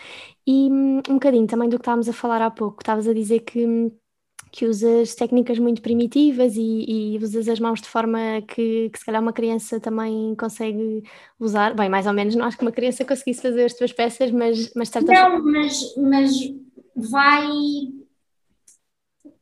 E 0.46 0.68
um, 0.70 0.98
um 1.08 1.14
bocadinho 1.14 1.46
também 1.46 1.68
do 1.68 1.76
que 1.76 1.82
estávamos 1.82 2.08
a 2.08 2.12
falar 2.12 2.42
há 2.42 2.50
pouco, 2.50 2.82
estavas 2.82 3.06
a 3.06 3.12
dizer 3.12 3.40
que, 3.40 3.92
que 4.50 4.66
usas 4.66 5.14
técnicas 5.14 5.58
muito 5.58 5.80
primitivas 5.80 6.56
e, 6.56 7.14
e 7.14 7.18
usas 7.18 7.48
as 7.48 7.60
mãos 7.60 7.80
de 7.80 7.88
forma 7.88 8.18
que, 8.48 8.90
que 8.90 8.98
se 8.98 9.04
calhar 9.04 9.22
uma 9.22 9.32
criança 9.32 9.78
também 9.78 10.34
consegue 10.34 11.02
usar, 11.38 11.74
bem, 11.74 11.88
mais 11.88 12.06
ou 12.06 12.12
menos, 12.12 12.34
não 12.34 12.44
acho 12.44 12.56
que 12.56 12.64
uma 12.64 12.72
criança 12.72 13.04
conseguisse 13.04 13.42
fazer 13.42 13.64
as 13.64 13.74
tuas 13.74 13.92
peças, 13.92 14.30
mas, 14.30 14.72
mas 14.74 14.88
certa 14.88 15.12
Não, 15.12 15.44
mas, 15.44 15.94
mas 15.96 16.32
vai 16.96 17.46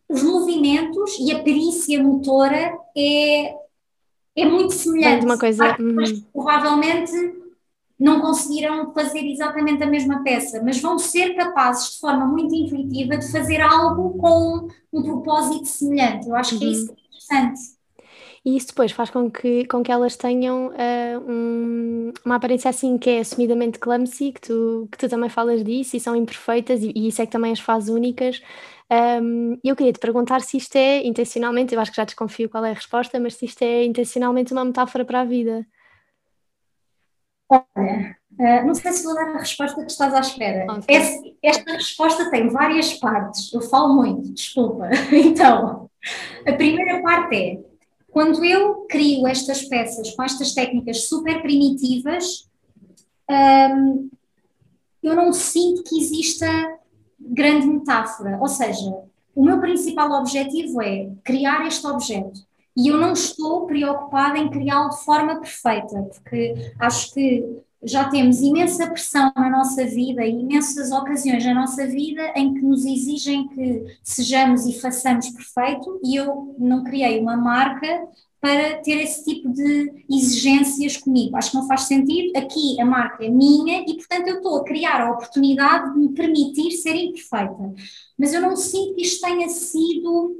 os 0.09 0.22
movimentos 0.22 1.18
e 1.18 1.33
a 1.33 1.42
perícia 1.42 2.03
motora 2.03 2.79
é 2.96 3.55
é 4.40 4.46
muito 4.46 4.72
semelhante. 4.74 5.24
uma 5.24 5.38
coisa. 5.38 5.77
Mas 5.79 6.11
uhum. 6.11 6.22
provavelmente 6.33 7.12
não 7.98 8.20
conseguiram 8.20 8.92
fazer 8.92 9.20
exatamente 9.20 9.83
a 9.83 9.87
mesma 9.87 10.22
peça, 10.22 10.62
mas 10.64 10.81
vão 10.81 10.98
ser 10.98 11.35
capazes 11.35 11.94
de 11.94 11.98
forma 11.98 12.27
muito 12.27 12.55
intuitiva 12.55 13.16
de 13.16 13.31
fazer 13.31 13.61
algo 13.61 14.16
com 14.18 14.68
um 14.92 15.03
propósito 15.03 15.66
semelhante. 15.66 16.29
Eu 16.29 16.37
acho 16.37 16.59
que 16.59 16.64
é 16.64 16.68
isso 16.68 16.87
que 16.87 16.92
é 16.92 17.05
interessante. 17.07 17.79
E 18.44 18.57
isso 18.57 18.68
depois 18.68 18.92
faz 18.92 19.11
com 19.11 19.29
que, 19.29 19.66
com 19.66 19.83
que 19.83 19.90
elas 19.90 20.16
tenham 20.16 20.68
uh, 20.68 21.31
um, 21.31 22.12
uma 22.24 22.37
aparência 22.37 22.70
assim 22.70 22.96
que 22.96 23.11
é 23.11 23.18
assumidamente 23.18 23.81
clumsy, 23.81 24.33
que 24.33 24.40
tu, 24.40 24.88
que 24.90 24.96
tu 24.96 25.09
também 25.09 25.29
falas 25.29 25.64
disso, 25.64 25.96
e 25.96 26.01
são 26.01 26.14
imperfeitas, 26.14 26.83
e, 26.83 26.92
e 26.94 27.09
isso 27.09 27.20
é 27.20 27.27
que 27.27 27.33
também 27.33 27.53
as 27.53 27.61
faz 27.61 27.88
únicas, 27.88 28.40
um, 28.90 29.59
eu 29.62 29.77
queria 29.77 29.92
te 29.92 29.98
perguntar 29.98 30.40
se 30.40 30.57
isto 30.57 30.77
é 30.77 31.07
intencionalmente, 31.07 31.74
eu 31.74 31.81
acho 31.81 31.90
que 31.90 31.96
já 31.96 32.05
desconfio 32.05 32.48
qual 32.48 32.64
é 32.64 32.70
a 32.70 32.74
resposta, 32.74 33.20
mas 33.20 33.35
se 33.35 33.44
isto 33.44 33.62
é 33.62 33.85
intencionalmente 33.85 34.53
uma 34.53 34.64
metáfora 34.64 35.05
para 35.05 35.20
a 35.20 35.24
vida. 35.24 35.66
Olha, 37.51 38.16
uh, 38.38 38.66
não 38.66 38.74
sei 38.74 38.92
se 38.92 39.05
vou 39.05 39.14
dar 39.14 39.29
a 39.29 39.38
resposta 39.38 39.85
que 39.85 39.90
estás 39.90 40.14
à 40.14 40.20
espera. 40.20 40.72
Okay. 40.72 40.96
Esta, 40.96 41.29
esta 41.42 41.72
resposta 41.72 42.31
tem 42.31 42.48
várias 42.48 42.94
partes, 42.94 43.53
eu 43.53 43.61
falo 43.61 43.94
muito, 43.94 44.33
desculpa. 44.33 44.88
Então, 45.12 45.90
a 46.46 46.53
primeira 46.55 47.03
parte 47.03 47.37
é: 47.37 47.61
quando 48.11 48.42
eu 48.44 48.87
crio 48.88 49.27
estas 49.27 49.64
peças 49.64 50.11
com 50.14 50.22
estas 50.22 50.55
técnicas 50.55 51.09
super 51.09 51.42
primitivas, 51.42 52.48
um, 53.31 54.11
eu 55.03 55.14
não 55.14 55.33
sinto 55.33 55.83
que 55.85 55.98
exista 55.98 56.78
grande 57.20 57.66
metáfora. 57.66 58.38
Ou 58.40 58.48
seja, 58.48 58.94
o 59.35 59.44
meu 59.44 59.61
principal 59.61 60.11
objetivo 60.12 60.83
é 60.83 61.11
criar 61.24 61.66
este 61.66 61.87
objeto. 61.87 62.46
E 62.76 62.88
eu 62.88 62.96
não 62.96 63.12
estou 63.12 63.66
preocupada 63.66 64.38
em 64.38 64.50
criá-lo 64.50 64.90
de 64.90 65.04
forma 65.04 65.40
perfeita, 65.40 66.02
porque 66.02 66.72
acho 66.78 67.12
que 67.12 67.44
já 67.83 68.09
temos 68.09 68.40
imensa 68.40 68.88
pressão 68.88 69.33
na 69.37 69.50
nossa 69.50 69.85
vida 69.85 70.24
e 70.24 70.40
imensas 70.40 70.90
ocasiões 70.90 71.44
na 71.44 71.54
nossa 71.54 71.87
vida 71.87 72.33
em 72.35 72.54
que 72.54 72.61
nos 72.61 72.85
exigem 72.85 73.48
que 73.48 73.98
sejamos 74.02 74.66
e 74.66 74.81
façamos 74.81 75.28
perfeito, 75.31 76.00
e 76.04 76.16
eu 76.16 76.54
não 76.59 76.83
criei 76.85 77.20
uma 77.20 77.37
marca 77.37 78.07
para 78.40 78.77
ter 78.83 79.03
esse 79.03 79.24
tipo 79.24 79.48
de 79.51 80.05
exigências 80.09 80.96
comigo. 80.96 81.37
Acho 81.37 81.51
que 81.51 81.57
não 81.57 81.66
faz 81.66 81.83
sentido. 81.83 82.37
Aqui 82.37 82.81
a 82.81 82.85
marca 82.85 83.24
é 83.24 83.29
minha 83.29 83.85
e, 83.87 83.94
portanto, 83.96 84.29
eu 84.29 84.37
estou 84.37 84.57
a 84.59 84.64
criar 84.64 85.01
a 85.01 85.12
oportunidade 85.12 85.92
de 85.92 85.98
me 85.98 86.09
permitir 86.14 86.70
ser 86.72 86.94
imperfeita. 86.94 87.74
Mas 88.16 88.33
eu 88.33 88.40
não 88.40 88.57
sinto 88.57 88.94
que 88.94 89.03
isto 89.03 89.20
tenha 89.27 89.48
sido 89.48 90.37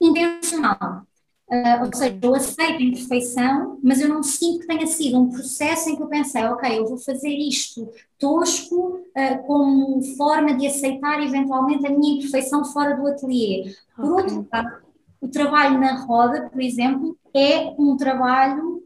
intencional. 0.00 1.04
Uh, 1.46 1.84
ou 1.84 1.94
seja, 1.94 2.18
eu 2.22 2.34
aceito 2.34 2.78
a 2.78 2.82
imperfeição, 2.82 3.78
mas 3.82 4.00
eu 4.00 4.08
não 4.08 4.22
sinto 4.22 4.60
que 4.60 4.66
tenha 4.66 4.86
sido 4.86 5.20
um 5.20 5.30
processo 5.30 5.90
em 5.90 5.96
que 5.96 6.02
eu 6.02 6.08
pensei, 6.08 6.42
ok, 6.44 6.78
eu 6.78 6.86
vou 6.86 6.96
fazer 6.96 7.28
isto 7.28 7.92
tosco 8.18 8.96
uh, 8.96 9.46
como 9.46 10.02
forma 10.16 10.54
de 10.54 10.66
aceitar 10.66 11.22
eventualmente 11.22 11.86
a 11.86 11.90
minha 11.90 12.14
imperfeição 12.14 12.64
fora 12.64 12.96
do 12.96 13.06
ateliê. 13.06 13.74
Por 13.94 14.04
okay. 14.12 14.36
outro 14.36 14.48
lado, 14.50 14.83
o 15.24 15.28
trabalho 15.28 15.80
na 15.80 16.04
roda, 16.04 16.50
por 16.50 16.60
exemplo, 16.60 17.18
é 17.34 17.74
um 17.78 17.96
trabalho 17.96 18.82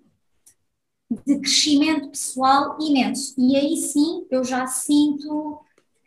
de 1.27 1.41
crescimento 1.41 2.11
pessoal 2.11 2.79
imenso. 2.81 3.35
E 3.37 3.57
aí 3.57 3.77
sim 3.77 4.25
eu 4.31 4.45
já 4.45 4.65
sinto 4.69 5.59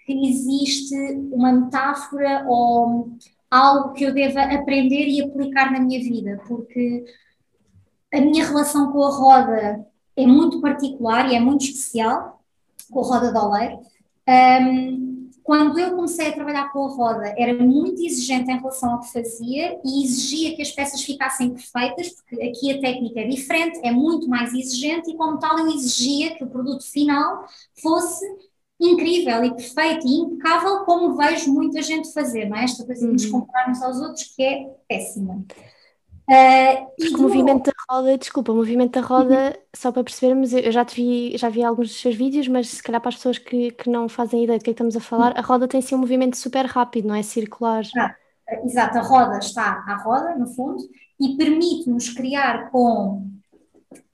que 0.05 0.13
existe 0.13 0.95
uma 1.33 1.51
metáfora 1.51 2.45
ou 2.47 3.11
algo 3.49 3.91
que 3.91 4.05
eu 4.05 4.13
deva 4.13 4.41
aprender 4.43 5.07
e 5.07 5.21
aplicar 5.21 5.69
na 5.69 5.81
minha 5.81 5.99
vida, 5.99 6.41
porque 6.47 7.03
a 8.13 8.21
minha 8.21 8.45
relação 8.45 8.89
com 8.93 9.03
a 9.03 9.09
roda 9.09 9.85
é 10.15 10.25
muito 10.25 10.61
particular 10.61 11.29
e 11.29 11.35
é 11.35 11.41
muito 11.41 11.65
especial, 11.65 12.41
com 12.89 13.01
a 13.01 13.03
roda 13.03 13.33
de 13.33 13.37
oleiro. 13.37 13.79
Um, 14.29 15.20
quando 15.43 15.79
eu 15.79 15.95
comecei 15.95 16.27
a 16.27 16.31
trabalhar 16.33 16.71
com 16.71 16.85
a 16.85 16.89
roda, 16.89 17.33
era 17.37 17.53
muito 17.53 18.03
exigente 18.03 18.51
em 18.51 18.57
relação 18.57 18.91
ao 18.93 18.99
que 18.99 19.11
fazia 19.11 19.79
e 19.83 20.03
exigia 20.03 20.55
que 20.55 20.61
as 20.61 20.71
peças 20.71 21.01
ficassem 21.01 21.49
perfeitas, 21.49 22.09
porque 22.11 22.43
aqui 22.43 22.71
a 22.71 22.79
técnica 22.79 23.21
é 23.21 23.27
diferente, 23.27 23.79
é 23.83 23.91
muito 23.91 24.29
mais 24.29 24.53
exigente 24.53 25.09
e, 25.09 25.17
como 25.17 25.39
tal, 25.39 25.57
eu 25.59 25.69
exigia 25.69 26.35
que 26.35 26.43
o 26.43 26.49
produto 26.49 26.83
final 26.83 27.45
fosse 27.81 28.25
incrível 28.79 29.43
e 29.43 29.55
perfeito 29.55 30.07
e 30.07 30.19
impecável, 30.19 30.79
como 30.85 31.15
vejo 31.15 31.51
muita 31.51 31.81
gente 31.81 32.11
fazer, 32.11 32.49
não 32.49 32.57
é? 32.57 32.63
Esta 32.63 32.85
coisa 32.85 33.05
de 33.05 33.13
nos 33.13 33.25
uhum. 33.25 33.41
compararmos 33.41 33.81
aos 33.81 33.99
outros 33.99 34.23
que 34.35 34.43
é 34.43 34.69
péssima. 34.87 35.45
Uh, 36.31 37.17
o 37.17 37.21
movimento 37.23 37.65
da 37.65 37.73
roda, 37.93 38.17
desculpa, 38.17 38.53
o 38.53 38.55
movimento 38.55 39.01
da 39.01 39.05
roda, 39.05 39.47
uhum. 39.49 39.63
só 39.75 39.91
para 39.91 40.01
percebermos, 40.01 40.53
eu 40.53 40.71
já, 40.71 40.85
te 40.85 40.95
vi, 40.95 41.37
já 41.37 41.49
vi 41.49 41.61
alguns 41.61 41.89
dos 41.89 41.99
seus 41.99 42.15
vídeos, 42.15 42.47
mas 42.47 42.69
se 42.69 42.81
calhar 42.81 43.01
para 43.01 43.09
as 43.09 43.15
pessoas 43.15 43.37
que, 43.37 43.71
que 43.71 43.89
não 43.89 44.07
fazem 44.07 44.45
ideia 44.45 44.57
do 44.57 44.63
que 44.63 44.69
é 44.69 44.73
que 44.73 44.75
estamos 44.75 44.95
a 44.95 45.01
falar, 45.01 45.37
a 45.37 45.41
roda 45.41 45.67
tem 45.67 45.81
sim 45.81 45.93
um 45.93 45.97
movimento 45.97 46.37
super 46.37 46.65
rápido, 46.65 47.09
não 47.09 47.15
é? 47.15 47.21
Circular. 47.21 47.83
Ah, 47.97 48.15
exato, 48.63 48.97
a 48.97 49.01
roda 49.01 49.39
está 49.39 49.83
à 49.85 49.95
roda, 49.95 50.37
no 50.37 50.47
fundo, 50.47 50.81
e 51.19 51.35
permite-nos 51.35 52.13
criar 52.13 52.71
com 52.71 53.27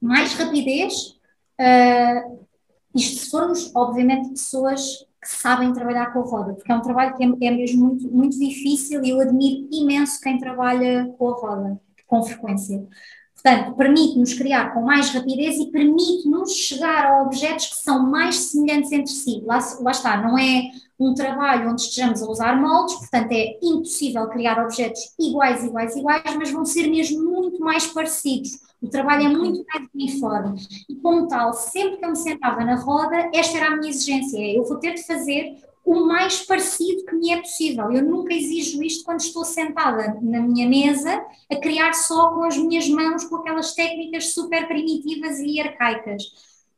mais 0.02 0.34
rapidez, 0.34 1.20
uh, 1.62 2.48
isto 2.96 3.26
se 3.26 3.30
formos, 3.30 3.72
obviamente, 3.76 4.30
pessoas 4.30 5.06
que 5.22 5.30
sabem 5.30 5.72
trabalhar 5.72 6.12
com 6.14 6.22
a 6.22 6.24
roda, 6.24 6.54
porque 6.56 6.72
é 6.72 6.76
um 6.76 6.82
trabalho 6.82 7.16
que 7.16 7.24
é, 7.24 7.48
é 7.48 7.52
mesmo 7.52 7.86
muito, 7.86 8.12
muito 8.12 8.40
difícil 8.40 9.04
e 9.04 9.12
eu 9.12 9.22
admiro 9.22 9.68
imenso 9.72 10.20
quem 10.20 10.40
trabalha 10.40 11.14
com 11.20 11.30
a 11.30 11.34
roda 11.34 11.87
com 12.08 12.24
frequência. 12.24 12.88
Portanto, 13.34 13.76
permite-nos 13.76 14.34
criar 14.34 14.74
com 14.74 14.82
mais 14.82 15.10
rapidez 15.12 15.60
e 15.60 15.70
permite-nos 15.72 16.54
chegar 16.54 17.06
a 17.06 17.22
objetos 17.22 17.68
que 17.68 17.76
são 17.76 18.10
mais 18.10 18.36
semelhantes 18.36 18.92
entre 18.92 19.12
si. 19.12 19.44
Lá, 19.46 19.60
lá, 19.80 19.92
está, 19.92 20.18
não 20.18 20.38
é 20.38 20.64
um 21.00 21.14
trabalho 21.14 21.70
onde 21.70 21.82
estejamos 21.84 22.24
a 22.24 22.30
usar 22.30 22.60
moldes, 22.60 22.96
portanto 22.96 23.32
é 23.32 23.60
impossível 23.62 24.28
criar 24.30 24.62
objetos 24.64 25.14
iguais, 25.20 25.64
iguais, 25.64 25.96
iguais, 25.96 26.36
mas 26.36 26.50
vão 26.50 26.66
ser 26.66 26.88
mesmo 26.88 27.24
muito 27.24 27.60
mais 27.60 27.86
parecidos. 27.86 28.60
O 28.82 28.88
trabalho 28.88 29.28
é 29.28 29.30
muito 29.30 29.64
mais 29.72 29.88
uniforme. 29.94 30.60
E 30.90 30.96
como 30.96 31.28
tal, 31.28 31.54
sempre 31.54 31.98
que 31.98 32.06
eu 32.06 32.10
me 32.10 32.16
sentava 32.16 32.66
na 32.66 32.76
roda, 32.76 33.30
esta 33.34 33.58
era 33.58 33.68
a 33.68 33.78
minha 33.78 33.90
exigência, 33.90 34.38
é, 34.40 34.58
eu 34.58 34.64
vou 34.66 34.78
ter 34.78 34.96
de 34.96 35.06
fazer 35.06 35.58
o 35.88 36.06
mais 36.06 36.46
parecido 36.46 37.06
que 37.06 37.16
me 37.16 37.32
é 37.32 37.40
possível. 37.40 37.90
Eu 37.90 38.04
nunca 38.04 38.34
exijo 38.34 38.84
isto 38.84 39.06
quando 39.06 39.22
estou 39.22 39.46
sentada 39.46 40.20
na 40.22 40.42
minha 40.42 40.68
mesa 40.68 41.26
a 41.50 41.56
criar 41.56 41.94
só 41.94 42.34
com 42.34 42.44
as 42.44 42.58
minhas 42.58 42.90
mãos, 42.90 43.24
com 43.24 43.38
aquelas 43.38 43.74
técnicas 43.74 44.34
super 44.34 44.68
primitivas 44.68 45.40
e 45.40 45.62
arcaicas. 45.62 46.24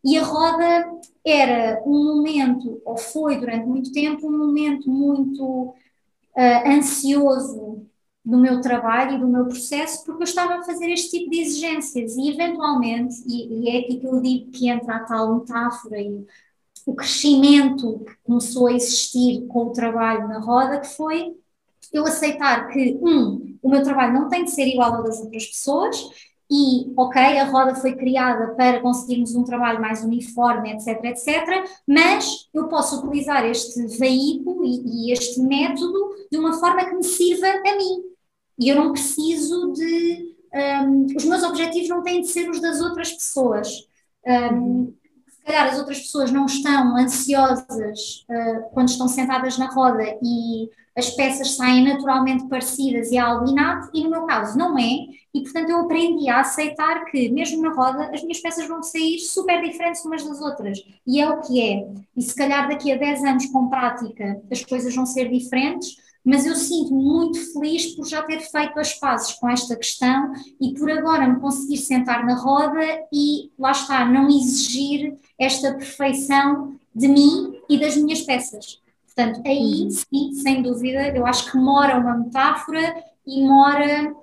E 0.06 0.16
a 0.16 0.24
roda 0.24 0.92
era 1.26 1.82
um 1.88 2.04
momento, 2.04 2.80
ou 2.86 2.98
foi 2.98 3.40
durante 3.40 3.66
muito 3.66 3.92
tempo, 3.92 4.28
um 4.28 4.38
momento 4.38 4.88
muito 4.92 5.44
uh, 5.44 6.68
ansioso 6.68 7.84
do 8.24 8.38
meu 8.38 8.62
trabalho 8.62 9.16
e 9.16 9.20
do 9.20 9.28
meu 9.28 9.46
processo, 9.46 10.06
porque 10.06 10.22
eu 10.22 10.26
estava 10.26 10.58
a 10.58 10.64
fazer 10.64 10.88
este 10.92 11.18
tipo 11.18 11.32
de 11.32 11.40
exigências 11.40 12.16
e, 12.16 12.30
eventualmente, 12.30 13.16
e, 13.26 13.64
e 13.64 13.70
é 13.70 13.80
aqui 13.80 13.98
que 13.98 14.06
eu 14.06 14.22
digo 14.22 14.52
que 14.52 14.70
entra 14.70 14.98
a 14.98 15.04
tal 15.04 15.40
metáfora 15.40 16.00
e 16.00 16.28
o 16.90 16.96
crescimento 16.96 18.00
que 18.00 18.16
começou 18.24 18.66
a 18.66 18.74
existir 18.74 19.46
com 19.48 19.68
o 19.68 19.72
trabalho 19.72 20.28
na 20.28 20.40
roda, 20.40 20.80
que 20.80 20.88
foi 20.88 21.36
eu 21.94 22.04
aceitar 22.04 22.68
que, 22.70 22.98
um, 23.02 23.58
o 23.62 23.70
meu 23.70 23.84
trabalho 23.84 24.14
não 24.14 24.28
tem 24.28 24.44
de 24.44 24.52
ser 24.52 24.68
igual 24.68 24.96
ao 24.96 25.04
das 25.04 25.20
outras 25.20 25.46
pessoas, 25.46 26.10
e, 26.52 26.92
ok, 26.98 27.22
a 27.22 27.46
roda 27.46 27.76
foi 27.76 27.96
criada 27.96 28.56
para 28.56 28.80
conseguirmos 28.80 29.36
um 29.36 29.44
trabalho 29.44 29.80
mais 29.80 30.04
uniforme, 30.04 30.72
etc, 30.72 31.04
etc, 31.04 31.64
mas 31.88 32.50
eu 32.52 32.68
posso 32.68 33.06
utilizar 33.06 33.46
este 33.46 33.86
veículo 34.00 34.66
e, 34.66 35.10
e 35.10 35.12
este 35.14 35.40
método 35.42 36.16
de 36.32 36.40
uma 36.40 36.60
forma 36.60 36.86
que 36.86 36.96
me 36.96 37.04
sirva 37.04 37.48
a 37.48 37.76
mim. 37.76 38.04
e 38.58 38.68
eu 38.68 38.76
não 38.76 38.92
preciso 38.92 39.74
de. 39.74 40.36
Um, 40.52 41.06
os 41.16 41.26
meus 41.26 41.44
objetivos 41.44 41.88
não 41.88 42.02
têm 42.02 42.22
de 42.22 42.28
ser 42.28 42.50
os 42.50 42.60
das 42.60 42.82
outras 42.82 43.12
pessoas. 43.12 43.88
Um, 44.26 44.92
calhar 45.50 45.68
as 45.68 45.80
outras 45.80 46.00
pessoas 46.00 46.32
não 46.32 46.46
estão 46.46 46.96
ansiosas 46.96 48.26
uh, 48.30 48.70
quando 48.72 48.90
estão 48.90 49.08
sentadas 49.08 49.58
na 49.58 49.68
roda 49.68 50.04
e 50.22 50.70
as 50.96 51.10
peças 51.12 51.56
saem 51.56 51.84
naturalmente 51.84 52.48
parecidas 52.48 53.10
e 53.10 53.18
é 53.18 53.20
algo 53.20 53.50
inato, 53.50 53.90
e 53.94 54.04
no 54.04 54.10
meu 54.10 54.26
caso 54.26 54.58
não 54.58 54.78
é, 54.78 55.08
e 55.34 55.42
portanto 55.42 55.70
eu 55.70 55.80
aprendi 55.80 56.30
a 56.30 56.42
aceitar 56.42 57.06
que, 57.06 57.30
mesmo 57.30 57.62
na 57.62 57.74
roda, 57.74 58.12
as 58.14 58.22
minhas 58.22 58.40
peças 58.42 58.68
vão 58.68 58.84
sair 58.84 59.18
super 59.20 59.62
diferentes 59.62 60.04
umas 60.04 60.24
das 60.24 60.42
outras, 60.42 60.78
e 61.08 61.22
é 61.22 61.30
o 61.30 61.40
que 61.42 61.62
é. 61.62 61.88
E 62.18 62.22
se 62.22 62.36
calhar 62.36 62.68
daqui 62.68 62.92
a 62.92 62.98
10 62.98 63.24
anos 63.24 63.46
com 63.48 63.70
prática 63.70 64.42
as 64.52 64.64
coisas 64.66 64.94
vão 64.94 65.06
ser 65.06 65.30
diferentes, 65.30 65.96
mas 66.24 66.46
eu 66.46 66.56
sinto-me 66.56 67.02
muito 67.02 67.40
feliz 67.54 67.96
por 67.96 68.08
já 68.08 68.22
ter 68.24 68.40
feito 68.40 68.80
as 68.80 68.94
pazes 68.94 69.34
com 69.34 69.50
esta 69.50 69.76
questão 69.76 70.34
e 70.60 70.74
por 70.74 70.90
agora 70.92 71.28
me 71.28 71.40
conseguir 71.40 71.78
sentar 71.78 72.26
na 72.26 72.36
roda 72.36 72.82
e, 73.12 73.52
lá 73.58 73.72
está, 73.72 74.06
não 74.06 74.28
exigir 74.28 75.18
esta 75.40 75.74
perfeição 75.74 76.76
de 76.94 77.08
mim 77.08 77.60
e 77.70 77.80
das 77.80 77.96
minhas 77.96 78.22
peças. 78.22 78.82
Portanto, 79.06 79.42
aí 79.46 79.84
uhum. 79.84 79.90
sim, 79.90 80.34
sem 80.34 80.62
dúvida, 80.62 81.08
eu 81.16 81.26
acho 81.26 81.52
que 81.52 81.58
mora 81.58 81.98
uma 81.98 82.18
metáfora 82.18 83.04
e 83.26 83.42
mora 83.42 84.14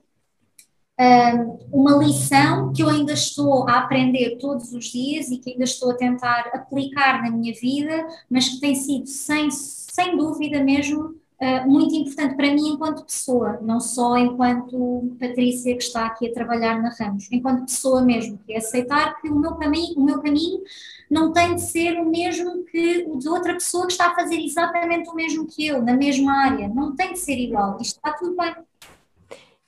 uh, 1.01 1.69
uma 1.73 1.97
lição 1.97 2.73
que 2.73 2.83
eu 2.83 2.89
ainda 2.89 3.13
estou 3.13 3.69
a 3.69 3.79
aprender 3.79 4.37
todos 4.39 4.73
os 4.73 4.87
dias 4.87 5.31
e 5.31 5.39
que 5.39 5.51
ainda 5.51 5.65
estou 5.65 5.91
a 5.91 5.97
tentar 5.97 6.51
aplicar 6.53 7.23
na 7.23 7.31
minha 7.31 7.55
vida, 7.55 8.07
mas 8.29 8.49
que 8.49 8.61
tem 8.61 8.75
sido, 8.75 9.07
sem, 9.07 9.51
sem 9.51 10.17
dúvida 10.17 10.63
mesmo, 10.63 11.15
Uh, 11.39 11.71
muito 11.71 11.95
importante 11.95 12.35
para 12.35 12.51
mim 12.55 12.71
enquanto 12.71 13.05
pessoa, 13.05 13.59
não 13.61 13.79
só 13.79 14.17
enquanto 14.17 15.15
Patrícia 15.21 15.77
que 15.77 15.83
está 15.83 16.07
aqui 16.07 16.29
a 16.29 16.33
trabalhar 16.33 16.81
na 16.81 16.89
Ramos, 16.89 17.31
enquanto 17.31 17.67
pessoa 17.67 18.01
mesmo, 18.01 18.39
que 18.39 18.55
é 18.55 18.57
aceitar 18.57 19.21
que 19.21 19.29
o 19.29 19.39
meu 19.39 19.55
caminho, 19.57 19.99
o 19.99 20.03
meu 20.03 20.19
caminho 20.23 20.63
não 21.11 21.35
tem 21.35 21.55
de 21.55 21.61
ser 21.61 22.01
o 22.01 22.09
mesmo 22.09 22.65
que 22.65 23.05
o 23.07 23.19
de 23.19 23.29
outra 23.29 23.53
pessoa 23.53 23.87
que 23.87 23.93
está 23.93 24.07
a 24.07 24.15
fazer 24.15 24.41
exatamente 24.41 25.11
o 25.11 25.15
mesmo 25.15 25.47
que 25.47 25.67
eu, 25.67 25.83
na 25.83 25.95
mesma 25.95 26.33
área, 26.33 26.69
não 26.69 26.97
tem 26.97 27.13
de 27.13 27.19
ser 27.19 27.39
igual, 27.39 27.77
isto 27.83 27.97
está 27.97 28.15
tudo 28.15 28.35
bem. 28.35 28.55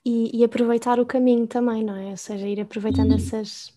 E, 0.02 0.38
e 0.38 0.44
aproveitar 0.44 0.98
o 0.98 1.04
caminho 1.04 1.46
também, 1.46 1.84
não 1.84 1.94
é? 1.94 2.06
Ou 2.06 2.16
seja, 2.16 2.48
ir 2.48 2.62
aproveitando 2.62 3.12
essas. 3.12 3.76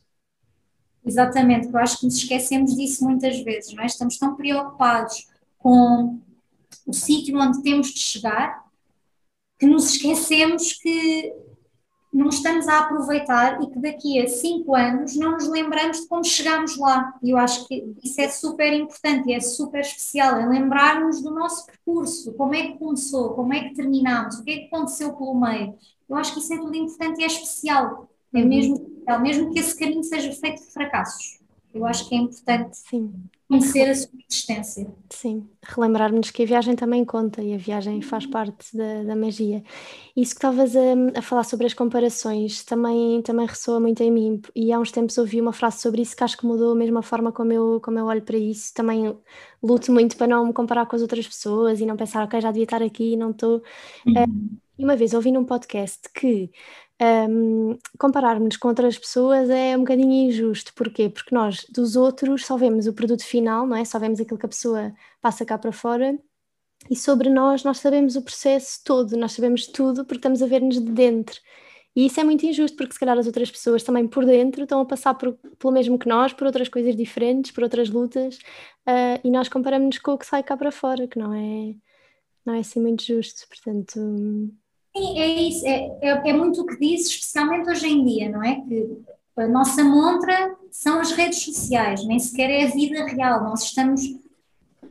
Exatamente, 1.06 1.68
eu 1.68 1.78
acho 1.78 2.00
que 2.00 2.06
nos 2.06 2.16
esquecemos 2.16 2.74
disso 2.74 3.04
muitas 3.04 3.38
vezes, 3.42 3.74
não 3.74 3.84
é? 3.84 3.88
Estamos 3.88 4.18
tão 4.18 4.34
preocupados 4.34 5.28
com 5.58 6.22
o 6.86 6.94
sítio 6.94 7.38
onde 7.38 7.62
temos 7.62 7.88
de 7.88 8.00
chegar 8.00 8.64
que 9.62 9.66
nos 9.68 9.92
esquecemos 9.92 10.74
que 10.74 11.34
não 12.12 12.28
estamos 12.28 12.68
a 12.68 12.80
aproveitar 12.80 13.62
e 13.62 13.68
que 13.68 13.80
daqui 13.80 14.20
a 14.20 14.28
cinco 14.28 14.76
anos 14.76 15.16
não 15.16 15.34
nos 15.34 15.48
lembramos 15.48 16.02
de 16.02 16.08
como 16.08 16.26
chegámos 16.26 16.78
lá. 16.78 17.14
E 17.24 17.30
eu 17.30 17.38
acho 17.38 17.68
que 17.68 17.96
isso 18.04 18.20
é 18.20 18.28
super 18.28 18.74
importante 18.74 19.30
e 19.30 19.34
é 19.34 19.40
super 19.40 19.80
especial, 19.80 20.38
é 20.38 20.46
lembrarmos 20.46 21.22
do 21.22 21.32
nosso 21.32 21.66
percurso, 21.66 22.34
como 22.34 22.54
é 22.54 22.68
que 22.68 22.80
começou, 22.80 23.34
como 23.34 23.54
é 23.54 23.70
que 23.70 23.76
terminamos, 23.76 24.40
o 24.40 24.44
que 24.44 24.52
é 24.52 24.58
que 24.58 24.66
aconteceu 24.66 25.14
pelo 25.14 25.40
meio. 25.40 25.76
Eu 26.10 26.18
acho 26.18 26.34
que 26.34 26.40
isso 26.40 26.54
é 26.54 26.58
tudo 26.58 26.76
importante 26.76 27.22
e 27.22 27.24
é 27.24 27.28
especial. 27.28 28.10
É 28.34 28.40
uhum. 28.40 28.48
mesmo 28.48 28.76
especial, 28.76 29.22
mesmo 29.22 29.54
que 29.54 29.60
esse 29.60 29.80
caminho 29.80 30.04
seja 30.04 30.34
feito 30.34 30.62
de 30.62 30.72
fracassos. 30.72 31.40
Eu 31.74 31.86
acho 31.86 32.10
que 32.10 32.16
é 32.16 32.18
importante 32.18 32.78
Sim. 32.78 33.14
Conhecer 33.52 33.90
a 33.90 33.96
sua 33.96 34.10
existência. 34.30 34.88
Sim, 35.10 35.50
relembrar-nos 35.62 36.32
que 36.32 36.44
a 36.44 36.46
viagem 36.46 36.76
também 36.76 37.04
conta 37.04 37.42
e 37.42 37.54
a 37.54 37.58
viagem 37.58 38.02
faz 38.02 38.26
parte 38.26 38.76
da, 38.76 39.04
da 39.04 39.16
magia. 39.16 39.62
Isso 40.16 40.34
que 40.34 40.38
estavas 40.38 40.76
a, 40.76 41.20
a, 41.20 41.22
falar 41.22 41.44
sobre 41.44 41.66
as 41.66 41.74
comparações 41.74 42.64
também, 42.64 43.22
também 43.22 43.46
ressoa 43.46 43.80
muito 43.80 44.02
em 44.02 44.10
mim. 44.12 44.42
E 44.56 44.72
há 44.72 44.80
uns 44.80 44.92
tempos 44.92 45.18
ouvi 45.18 45.42
uma 45.42 45.52
frase 45.52 45.82
sobre 45.82 46.02
isso 46.02 46.16
que 46.16 46.24
acho 46.24 46.38
que 46.38 46.46
mudou 46.46 46.72
a 46.72 46.76
mesma 46.76 47.02
forma 47.02 47.32
como 47.32 47.52
eu, 47.52 47.82
como 47.84 48.00
eu 48.00 48.06
olho 48.06 48.22
para 48.22 48.38
isso. 48.38 48.74
Também 48.74 49.16
luto 49.62 49.92
muito 49.92 50.16
para 50.16 50.28
não 50.28 50.48
me 50.48 50.54
comparar 50.54 50.86
com 50.86 50.96
as 50.96 51.02
outras 51.02 51.28
pessoas 51.28 51.82
e 51.82 51.86
não 51.86 51.98
pensar, 51.98 52.24
ok, 52.24 52.40
já 52.40 52.52
devia 52.52 52.64
estar 52.64 52.82
aqui 52.82 53.14
e 53.14 53.18
não 53.18 53.32
estou. 53.32 53.62
Uhum. 54.06 54.24
Uh, 54.24 54.60
e 54.80 54.84
uma 54.84 54.96
vez 54.96 55.14
ouvi 55.14 55.32
num 55.32 55.46
podcast 55.46 56.10
que 56.14 56.50
um, 57.02 57.78
compararmos 57.98 58.58
com 58.58 58.68
outras 58.68 58.98
pessoas 58.98 59.50
é 59.50 59.76
um 59.76 59.80
bocadinho 59.80 60.30
injusto. 60.30 60.74
Porquê? 60.76 61.10
Porque 61.10 61.34
nós, 61.34 61.66
dos 61.70 61.96
outros, 61.96 62.46
só 62.46 62.56
vemos 62.58 62.86
o 62.88 62.94
produto 62.94 63.26
final, 63.26 63.66
não 63.66 63.76
é? 63.76 63.84
Só 63.86 63.98
vemos 63.98 64.20
aquilo 64.20 64.40
que 64.40 64.46
a 64.46 64.50
pessoa 64.50 64.94
passa 65.20 65.44
cá 65.46 65.58
para 65.58 65.72
fora. 65.72 66.18
E 66.90 66.96
sobre 66.96 67.30
nós, 67.30 67.64
nós 67.64 67.80
sabemos 67.80 68.16
o 68.16 68.22
processo 68.22 68.82
todo, 68.84 69.16
nós 69.18 69.34
sabemos 69.34 69.68
tudo 69.68 70.04
porque 70.06 70.18
estamos 70.18 70.42
a 70.42 70.48
ver-nos 70.48 70.76
de 70.76 70.92
dentro. 70.92 71.40
E 71.96 72.06
isso 72.06 72.20
é 72.20 72.24
muito 72.24 72.46
injusto, 72.46 72.78
porque 72.78 72.94
se 72.94 73.00
calhar 73.00 73.18
as 73.18 73.28
outras 73.28 73.52
pessoas 73.52 73.84
também 73.84 74.08
por 74.08 74.26
dentro 74.26 74.64
estão 74.64 74.80
a 74.80 74.86
passar 74.86 75.14
por, 75.16 75.34
pelo 75.60 75.74
mesmo 75.74 76.00
que 76.00 76.08
nós, 76.08 76.34
por 76.34 76.48
outras 76.48 76.70
coisas 76.70 76.96
diferentes, 76.96 77.52
por 77.52 77.64
outras 77.64 77.90
lutas, 77.90 78.38
uh, 78.88 79.20
e 79.24 79.30
nós 79.30 79.50
comparamos-nos 79.50 80.00
com 80.00 80.14
o 80.14 80.18
que 80.18 80.26
sai 80.26 80.42
cá 80.44 80.56
para 80.56 80.72
fora, 80.72 81.08
que 81.08 81.20
não 81.20 81.34
é, 81.34 81.76
não 82.46 82.54
é 82.56 82.60
assim 82.60 82.80
muito 82.80 83.04
justo. 83.04 83.48
Portanto, 83.50 84.00
Sim, 84.96 85.20
é 85.20 85.28
isso, 85.28 85.66
é, 85.66 85.98
é, 86.02 86.30
é, 86.30 86.34
muito 86.34 86.62
o 86.62 86.66
que 86.66 86.78
diz, 86.78 87.08
especialmente 87.08 87.70
hoje 87.70 87.88
em 87.88 88.04
dia, 88.04 88.30
não 88.30 88.44
é? 88.44 88.56
Que 88.56 88.98
a 89.38 89.48
nossa 89.48 89.84
montra 89.84 90.56
são 90.70 91.00
as 91.00 91.12
redes 91.12 91.42
sociais, 91.44 92.06
nem 92.06 92.20
sequer 92.20 92.50
é 92.50 92.66
a 92.66 92.72
vida 92.72 93.06
real. 93.06 93.42
Nós 93.44 93.64
estamos, 93.64 94.02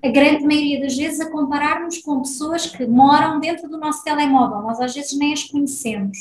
a 0.03 0.09
grande 0.09 0.45
maioria 0.47 0.81
das 0.81 0.97
vezes, 0.97 1.21
a 1.21 1.31
comparar-nos 1.31 1.99
com 1.99 2.23
pessoas 2.23 2.67
que 2.67 2.87
moram 2.87 3.41
dentro 3.41 3.69
do 3.69 3.77
nosso 3.77 4.03
telemóvel, 4.03 4.63
nós 4.63 4.81
às 4.81 4.95
vezes 4.95 5.17
nem 5.19 5.35
as 5.35 5.45
conhecemos. 5.45 6.19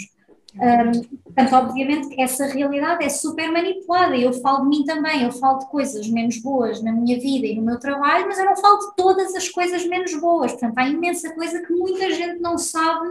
Um, 0.56 1.18
portanto, 1.24 1.54
obviamente 1.54 2.10
que 2.10 2.20
essa 2.20 2.48
realidade 2.48 3.06
é 3.06 3.10
super 3.10 3.52
manipulada 3.52 4.18
eu 4.18 4.34
falo 4.34 4.64
de 4.64 4.70
mim 4.78 4.84
também, 4.84 5.22
eu 5.22 5.32
falo 5.32 5.60
de 5.60 5.68
coisas 5.68 6.10
menos 6.10 6.40
boas 6.40 6.82
na 6.82 6.92
minha 6.92 7.20
vida 7.20 7.46
e 7.46 7.56
no 7.56 7.62
meu 7.62 7.80
trabalho, 7.80 8.26
mas 8.26 8.40
eu 8.40 8.46
não 8.46 8.56
falo 8.56 8.80
de 8.80 8.96
todas 8.96 9.36
as 9.36 9.48
coisas 9.48 9.86
menos 9.86 10.20
boas. 10.20 10.52
Portanto, 10.52 10.78
há 10.78 10.90
imensa 10.90 11.34
coisa 11.36 11.62
que 11.62 11.72
muita 11.72 12.10
gente 12.10 12.40
não 12.40 12.58
sabe 12.58 13.10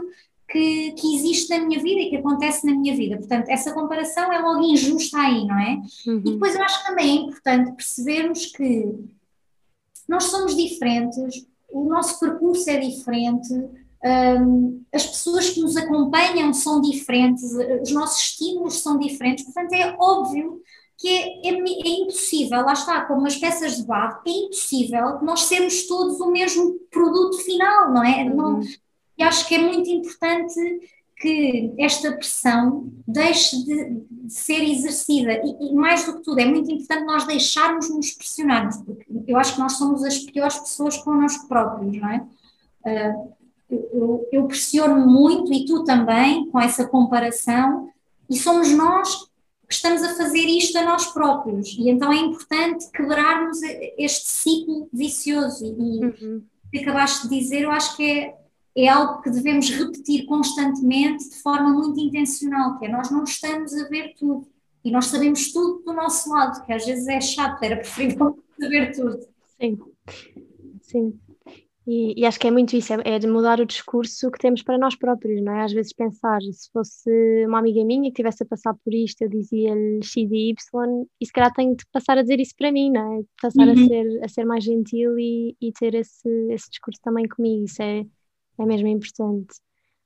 que, 0.49 0.93
que, 0.93 1.15
existe 1.15 1.51
na 1.51 1.65
minha 1.65 1.81
vida 1.81 2.01
e 2.01 2.11
que 2.11 2.17
acontece 2.17 2.67
na 2.67 2.75
minha 2.75 2.97
vida. 2.97 3.19
Portanto, 3.19 3.49
essa 3.49 3.73
comparação 3.73 4.33
é 4.33 4.39
logo 4.39 4.63
injusta 4.63 5.19
aí, 5.19 5.47
não 5.47 5.59
é? 5.59 5.83
Uhum. 6.07 6.23
E 6.25 6.33
depois 6.33 6.55
eu 6.55 6.63
acho 6.63 6.81
que 6.81 6.89
também 6.89 7.11
é 7.11 7.21
importante 7.23 7.73
percebermos 7.73 8.47
que 8.47 8.95
nós 10.09 10.25
somos 10.25 10.57
diferentes, 10.57 11.47
o 11.71 11.85
nosso 11.85 12.19
percurso 12.19 12.71
é 12.71 12.79
diferente, 12.79 13.53
um, 14.03 14.83
as 14.93 15.07
pessoas 15.07 15.51
que 15.51 15.61
nos 15.61 15.77
acompanham 15.77 16.53
são 16.55 16.81
diferentes, 16.81 17.53
os 17.83 17.93
nossos 17.93 18.23
estímulos 18.23 18.81
são 18.81 18.99
diferentes, 18.99 19.45
portanto, 19.45 19.73
é 19.75 19.95
óbvio 19.99 20.63
que 20.97 21.09
é, 21.09 21.49
é, 21.49 21.51
é, 21.51 22.01
impossível, 22.01 22.63
lá 22.63 22.73
está, 22.73 23.05
como 23.05 23.27
as 23.27 23.37
peças 23.37 23.77
de 23.77 23.85
barro, 23.85 24.21
é 24.27 24.31
impossível 24.31 25.21
nós 25.23 25.43
sermos 25.43 25.87
todos 25.87 26.19
o 26.21 26.31
mesmo 26.31 26.75
produto 26.91 27.39
final, 27.39 27.93
não 27.93 28.03
é? 28.03 28.25
Uhum. 28.25 28.35
Não, 28.35 28.61
e 29.19 29.23
acho 29.23 29.47
que 29.49 29.57
é 29.57 29.59
muito 29.59 29.91
importante 29.91 30.55
que 31.21 31.75
esta 31.77 32.13
pressão 32.13 32.93
deixe 33.07 33.65
de, 33.65 34.03
de 34.09 34.33
ser 34.33 34.63
exercida 34.63 35.33
e, 35.45 35.71
e, 35.71 35.75
mais 35.75 36.05
do 36.05 36.15
que 36.15 36.23
tudo, 36.23 36.39
é 36.39 36.45
muito 36.45 36.71
importante 36.71 37.05
nós 37.05 37.27
deixarmos 37.27 37.91
nos 37.91 38.13
pressionarmos, 38.13 38.77
porque 38.77 39.05
eu 39.27 39.37
acho 39.37 39.55
que 39.55 39.61
nós 39.61 39.73
somos 39.73 40.05
as 40.05 40.19
piores 40.19 40.57
pessoas 40.59 40.97
connosco 40.99 41.49
próprios, 41.49 42.01
não 42.01 42.09
é? 42.09 42.27
Uh, 42.85 43.33
eu, 43.69 44.29
eu 44.33 44.47
pressiono 44.47 45.07
muito 45.07 45.53
e 45.53 45.67
tu 45.67 45.85
também 45.85 46.49
com 46.51 46.61
essa 46.61 46.87
comparação 46.87 47.91
e 48.31 48.39
somos 48.39 48.71
nós 48.71 49.27
que 49.69 49.75
estamos 49.75 50.03
a 50.03 50.15
fazer 50.15 50.47
isto 50.47 50.79
a 50.79 50.85
nós 50.85 51.07
próprios 51.07 51.77
e 51.79 51.91
então 51.91 52.11
é 52.11 52.17
importante 52.17 52.91
quebrarmos 52.91 53.61
este 53.99 54.31
ciclo 54.31 54.89
vicioso 54.91 55.67
e, 55.67 56.05
uhum. 56.05 56.43
que 56.71 56.79
acabaste 56.79 57.29
de 57.29 57.39
dizer, 57.39 57.63
eu 57.63 57.71
acho 57.71 57.95
que 57.97 58.11
é 58.11 58.37
é 58.85 58.89
algo 58.89 59.23
que 59.23 59.31
devemos 59.31 59.71
repetir 59.71 60.27
constantemente 60.27 61.29
de 61.29 61.37
forma 61.43 61.71
muito 61.71 61.99
intencional, 62.01 62.79
que 62.79 62.87
é 62.87 62.89
nós 62.89 63.11
não 63.11 63.25
estamos 63.25 63.75
a 63.75 63.89
ver 63.89 64.15
tudo 64.19 64.47
e 64.85 64.91
nós 64.91 65.07
sabemos 65.07 65.53
tudo 65.53 65.83
do 65.85 65.93
nosso 65.93 66.31
lado, 66.31 66.65
que 66.65 66.73
às 66.73 66.87
vezes 66.87 67.07
é 67.09 67.21
chato, 67.21 67.63
era 67.63 67.77
preferível 67.77 68.39
saber 68.59 68.93
tudo. 68.93 69.19
Sim, 69.61 69.79
sim. 70.83 71.21
E, 71.91 72.21
e, 72.21 72.27
acho 72.27 72.39
que 72.39 72.47
é 72.47 72.51
muito 72.51 72.77
isso, 72.77 72.93
é, 72.93 73.01
é, 73.03 73.19
de 73.19 73.27
mudar 73.27 73.61
o 73.61 73.67
discurso 73.67 74.31
que 74.31 74.39
temos 74.39 74.63
para 74.63 74.77
nós 74.77 74.95
próprios, 74.95 75.43
não 75.43 75.55
é? 75.55 75.65
Às 75.65 75.73
vezes 75.73 75.91
pensar, 75.95 76.39
se 76.43 76.71
fosse 76.71 77.11
uma 77.47 77.59
amiga 77.59 77.83
minha 77.83 78.03
que 78.03 78.09
estivesse 78.09 78.43
a 78.43 78.47
passar 78.47 78.75
por 78.85 78.93
isto, 78.93 79.23
eu 79.23 79.29
dizia-lhe 79.31 80.03
X 80.03 80.17
e 80.17 80.51
Y, 80.51 81.07
e 81.19 81.27
se 81.27 81.33
calhar 81.33 81.51
tenho 81.55 81.75
de 81.75 81.87
passar 81.91 82.19
a 82.19 82.23
dizer 82.23 82.41
isso 82.41 82.55
para 82.59 82.71
mim, 82.71 82.91
não 82.93 83.19
é? 83.19 83.23
Passar 83.41 83.67
uhum. 83.67 83.73
a, 83.73 83.89
ser, 83.89 84.25
a 84.25 84.29
ser 84.29 84.45
mais 84.45 84.65
gentil 84.65 85.19
e, 85.19 85.57
e 85.59 85.73
ter 85.73 85.95
esse, 85.95 86.29
esse 86.51 86.69
discurso 86.69 87.01
também 87.03 87.27
comigo, 87.27 87.65
isso 87.65 87.83
é, 87.83 88.05
é 88.61 88.67
mesmo 88.67 88.89
importante. 88.89 89.55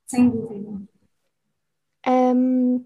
Sem 0.05 0.29
dúvida. 0.29 0.81
Um, 2.07 2.85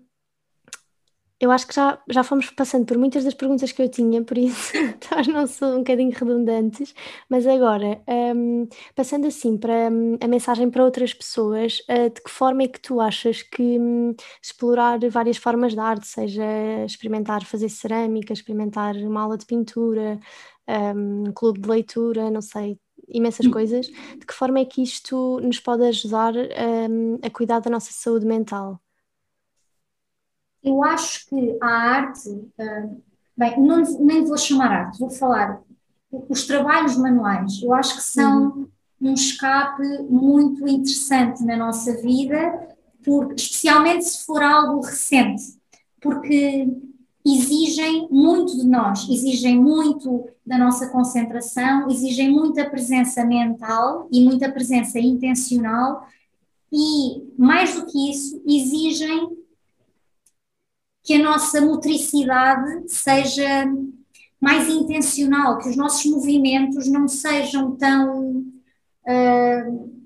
Eu 1.39 1.51
acho 1.51 1.67
que 1.67 1.75
já, 1.75 2.01
já 2.09 2.23
fomos 2.23 2.49
passando 2.49 2.85
por 2.87 2.97
muitas 2.97 3.23
das 3.23 3.35
perguntas 3.35 3.71
que 3.71 3.79
eu 3.79 3.87
tinha, 3.89 4.23
por 4.23 4.37
isso 4.39 4.73
não 5.31 5.45
são 5.45 5.75
um 5.75 5.77
bocadinho 5.79 6.11
redundantes, 6.11 6.95
mas 7.29 7.45
agora, 7.45 8.01
um, 8.35 8.67
passando 8.95 9.27
assim 9.27 9.55
para 9.55 9.89
um, 9.91 10.17
a 10.19 10.27
mensagem 10.27 10.69
para 10.71 10.83
outras 10.83 11.13
pessoas, 11.13 11.79
uh, 11.89 12.09
de 12.11 12.21
que 12.23 12.29
forma 12.31 12.63
é 12.63 12.67
que 12.67 12.79
tu 12.79 12.99
achas 12.99 13.43
que 13.43 13.79
um, 13.79 14.15
explorar 14.41 14.99
várias 15.11 15.37
formas 15.37 15.73
de 15.73 15.79
arte, 15.79 16.07
seja 16.07 16.43
experimentar 16.85 17.45
fazer 17.45 17.69
cerâmica, 17.69 18.33
experimentar 18.33 18.95
uma 18.95 19.21
aula 19.21 19.37
de 19.37 19.45
pintura, 19.45 20.19
um 20.95 21.31
clube 21.33 21.61
de 21.61 21.69
leitura, 21.69 22.29
não 22.31 22.41
sei, 22.41 22.79
imensas 23.07 23.47
coisas, 23.47 23.87
de 23.87 24.25
que 24.25 24.33
forma 24.33 24.59
é 24.59 24.65
que 24.65 24.81
isto 24.81 25.39
nos 25.41 25.59
pode 25.59 25.83
ajudar 25.85 26.33
um, 26.35 27.19
a 27.23 27.29
cuidar 27.29 27.59
da 27.59 27.69
nossa 27.69 27.91
saúde 27.91 28.25
mental? 28.25 28.81
eu 30.67 30.83
acho 30.83 31.27
que 31.27 31.57
a 31.61 31.67
arte, 31.67 32.29
uh, 32.29 33.01
bem, 33.35 33.59
não, 33.59 33.81
nem 33.99 34.25
vou 34.25 34.37
chamar 34.37 34.71
arte, 34.71 34.99
vou 34.99 35.09
falar 35.09 35.61
os 36.29 36.45
trabalhos 36.45 36.97
manuais, 36.97 37.61
eu 37.61 37.73
acho 37.73 37.95
que 37.95 38.01
são 38.01 38.49
uhum. 38.49 38.67
um 39.01 39.13
escape 39.13 39.83
muito 40.09 40.67
interessante 40.67 41.43
na 41.43 41.57
nossa 41.57 42.01
vida, 42.01 42.75
especialmente 43.35 44.05
se 44.05 44.25
for 44.25 44.41
algo 44.41 44.81
recente, 44.81 45.43
porque 46.01 46.67
exigem 47.35 48.07
muito 48.09 48.55
de 48.55 48.65
nós, 48.65 49.07
exigem 49.09 49.59
muito 49.59 50.29
da 50.45 50.57
nossa 50.57 50.87
concentração, 50.89 51.89
exigem 51.89 52.31
muita 52.31 52.69
presença 52.69 53.25
mental 53.25 54.07
e 54.11 54.23
muita 54.23 54.51
presença 54.51 54.99
intencional, 54.99 56.07
e 56.71 57.23
mais 57.37 57.75
do 57.75 57.85
que 57.85 58.11
isso, 58.11 58.41
exigem 58.45 59.37
que 61.03 61.13
a 61.15 61.23
nossa 61.23 61.61
motricidade 61.61 62.89
seja 62.89 63.65
mais 64.39 64.69
intencional, 64.69 65.57
que 65.57 65.69
os 65.69 65.75
nossos 65.75 66.05
movimentos 66.11 66.87
não 66.87 67.07
sejam 67.07 67.75
tão 67.75 68.39
uh, 69.07 69.96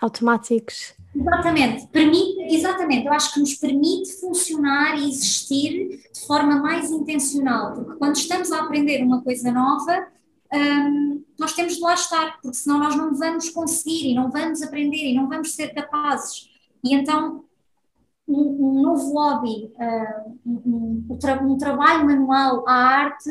automáticos. 0.00 0.94
Exatamente, 1.14 1.88
permite, 1.88 2.54
exatamente, 2.54 3.06
eu 3.06 3.12
acho 3.12 3.34
que 3.34 3.40
nos 3.40 3.54
permite 3.54 4.12
funcionar 4.20 4.96
e 4.96 5.08
existir 5.08 6.00
de 6.12 6.26
forma 6.26 6.56
mais 6.60 6.90
intencional, 6.90 7.74
porque 7.74 7.98
quando 7.98 8.16
estamos 8.16 8.52
a 8.52 8.62
aprender 8.62 9.02
uma 9.02 9.20
coisa 9.20 9.50
nova, 9.50 10.06
um, 10.52 11.24
nós 11.38 11.52
temos 11.52 11.74
de 11.74 11.80
lá 11.80 11.94
estar, 11.94 12.40
porque 12.40 12.56
senão 12.56 12.78
nós 12.78 12.94
não 12.94 13.14
vamos 13.14 13.50
conseguir 13.50 14.10
e 14.10 14.14
não 14.14 14.30
vamos 14.30 14.62
aprender 14.62 15.10
e 15.10 15.14
não 15.14 15.28
vamos 15.28 15.52
ser 15.52 15.74
capazes. 15.74 16.48
E 16.84 16.94
então 16.94 17.44
um, 18.26 18.78
um 18.78 18.82
novo 18.82 19.12
hobby, 19.12 19.72
uh, 19.74 20.38
um, 20.46 21.06
um, 21.10 21.50
um, 21.52 21.58
trabalho 21.58 22.06
manual 22.06 22.64
à 22.68 22.72
arte, 22.72 23.30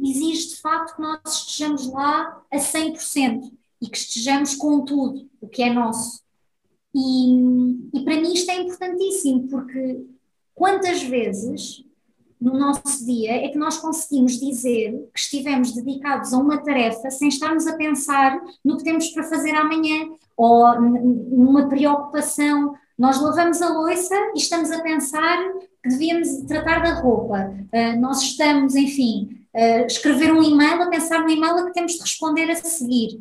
exige 0.00 0.48
de 0.48 0.60
facto 0.60 0.96
que 0.96 1.02
nós 1.02 1.20
estejamos 1.26 1.92
lá 1.92 2.40
a 2.50 2.56
100% 2.56 3.52
e 3.80 3.88
que 3.88 3.96
estejamos 3.96 4.54
com 4.54 4.84
tudo, 4.84 5.28
o 5.40 5.48
que 5.48 5.62
é 5.62 5.72
nosso. 5.72 6.20
E, 6.94 7.90
e 7.94 8.00
para 8.04 8.20
mim 8.20 8.32
isto 8.32 8.50
é 8.50 8.60
importantíssimo, 8.60 9.48
porque 9.48 10.04
quantas 10.54 11.02
vezes 11.02 11.84
no 12.40 12.58
nosso 12.58 13.04
dia 13.04 13.32
é 13.32 13.48
que 13.48 13.58
nós 13.58 13.78
conseguimos 13.78 14.38
dizer 14.38 14.92
que 15.12 15.20
estivemos 15.20 15.72
dedicados 15.72 16.32
a 16.32 16.38
uma 16.38 16.58
tarefa 16.58 17.10
sem 17.10 17.28
estarmos 17.28 17.66
a 17.66 17.76
pensar 17.76 18.40
no 18.64 18.76
que 18.76 18.84
temos 18.84 19.08
para 19.08 19.24
fazer 19.24 19.54
amanhã 19.54 20.08
ou 20.36 20.80
numa 20.80 21.68
preocupação 21.68 22.74
nós 22.98 23.22
lavamos 23.22 23.62
a 23.62 23.68
louça 23.68 24.14
e 24.34 24.38
estamos 24.38 24.72
a 24.72 24.82
pensar 24.82 25.38
que 25.80 25.88
devíamos 25.88 26.28
tratar 26.48 26.82
da 26.82 26.94
roupa. 26.94 27.54
Uh, 27.72 28.00
nós 28.00 28.20
estamos, 28.20 28.74
enfim, 28.74 29.46
uh, 29.54 29.86
escrever 29.86 30.32
um 30.32 30.42
e-mail, 30.42 30.82
a 30.82 30.88
pensar 30.88 31.22
no 31.22 31.30
e-mail 31.30 31.58
a 31.58 31.66
que 31.66 31.72
temos 31.72 31.92
de 31.92 32.00
responder 32.00 32.50
a 32.50 32.56
seguir. 32.56 33.20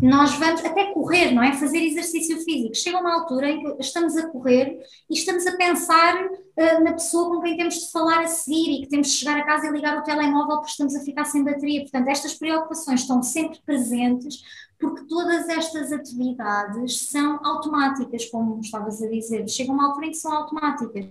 Nós 0.00 0.34
vamos 0.34 0.64
até 0.64 0.92
correr, 0.92 1.32
não 1.32 1.42
é? 1.42 1.52
Fazer 1.54 1.78
exercício 1.78 2.40
físico. 2.44 2.74
Chega 2.74 2.98
uma 2.98 3.14
altura 3.14 3.50
em 3.50 3.60
que 3.60 3.80
estamos 3.80 4.16
a 4.16 4.28
correr 4.28 4.80
e 5.10 5.14
estamos 5.14 5.44
a 5.46 5.56
pensar 5.56 6.24
uh, 6.24 6.84
na 6.84 6.92
pessoa 6.92 7.34
com 7.34 7.42
quem 7.42 7.56
temos 7.56 7.74
de 7.74 7.90
falar 7.90 8.22
a 8.22 8.28
seguir 8.28 8.70
e 8.70 8.82
que 8.82 8.88
temos 8.88 9.08
de 9.08 9.14
chegar 9.14 9.38
a 9.38 9.44
casa 9.44 9.66
e 9.66 9.70
ligar 9.70 9.98
o 9.98 10.02
telemóvel 10.02 10.58
porque 10.58 10.70
estamos 10.70 10.94
a 10.94 11.00
ficar 11.00 11.24
sem 11.24 11.42
bateria. 11.42 11.82
Portanto, 11.82 12.08
estas 12.08 12.34
preocupações 12.34 13.00
estão 13.00 13.22
sempre 13.22 13.60
presentes 13.66 14.42
porque 14.78 15.04
todas 15.06 15.48
estas 15.48 15.90
atividades 15.90 17.08
são 17.08 17.44
automáticas, 17.44 18.26
como 18.26 18.60
estavas 18.60 19.02
a 19.02 19.08
dizer, 19.08 19.48
chega 19.48 19.72
uma 19.72 19.88
altura 19.88 20.06
em 20.06 20.10
que 20.10 20.16
são 20.16 20.32
automáticas. 20.32 21.06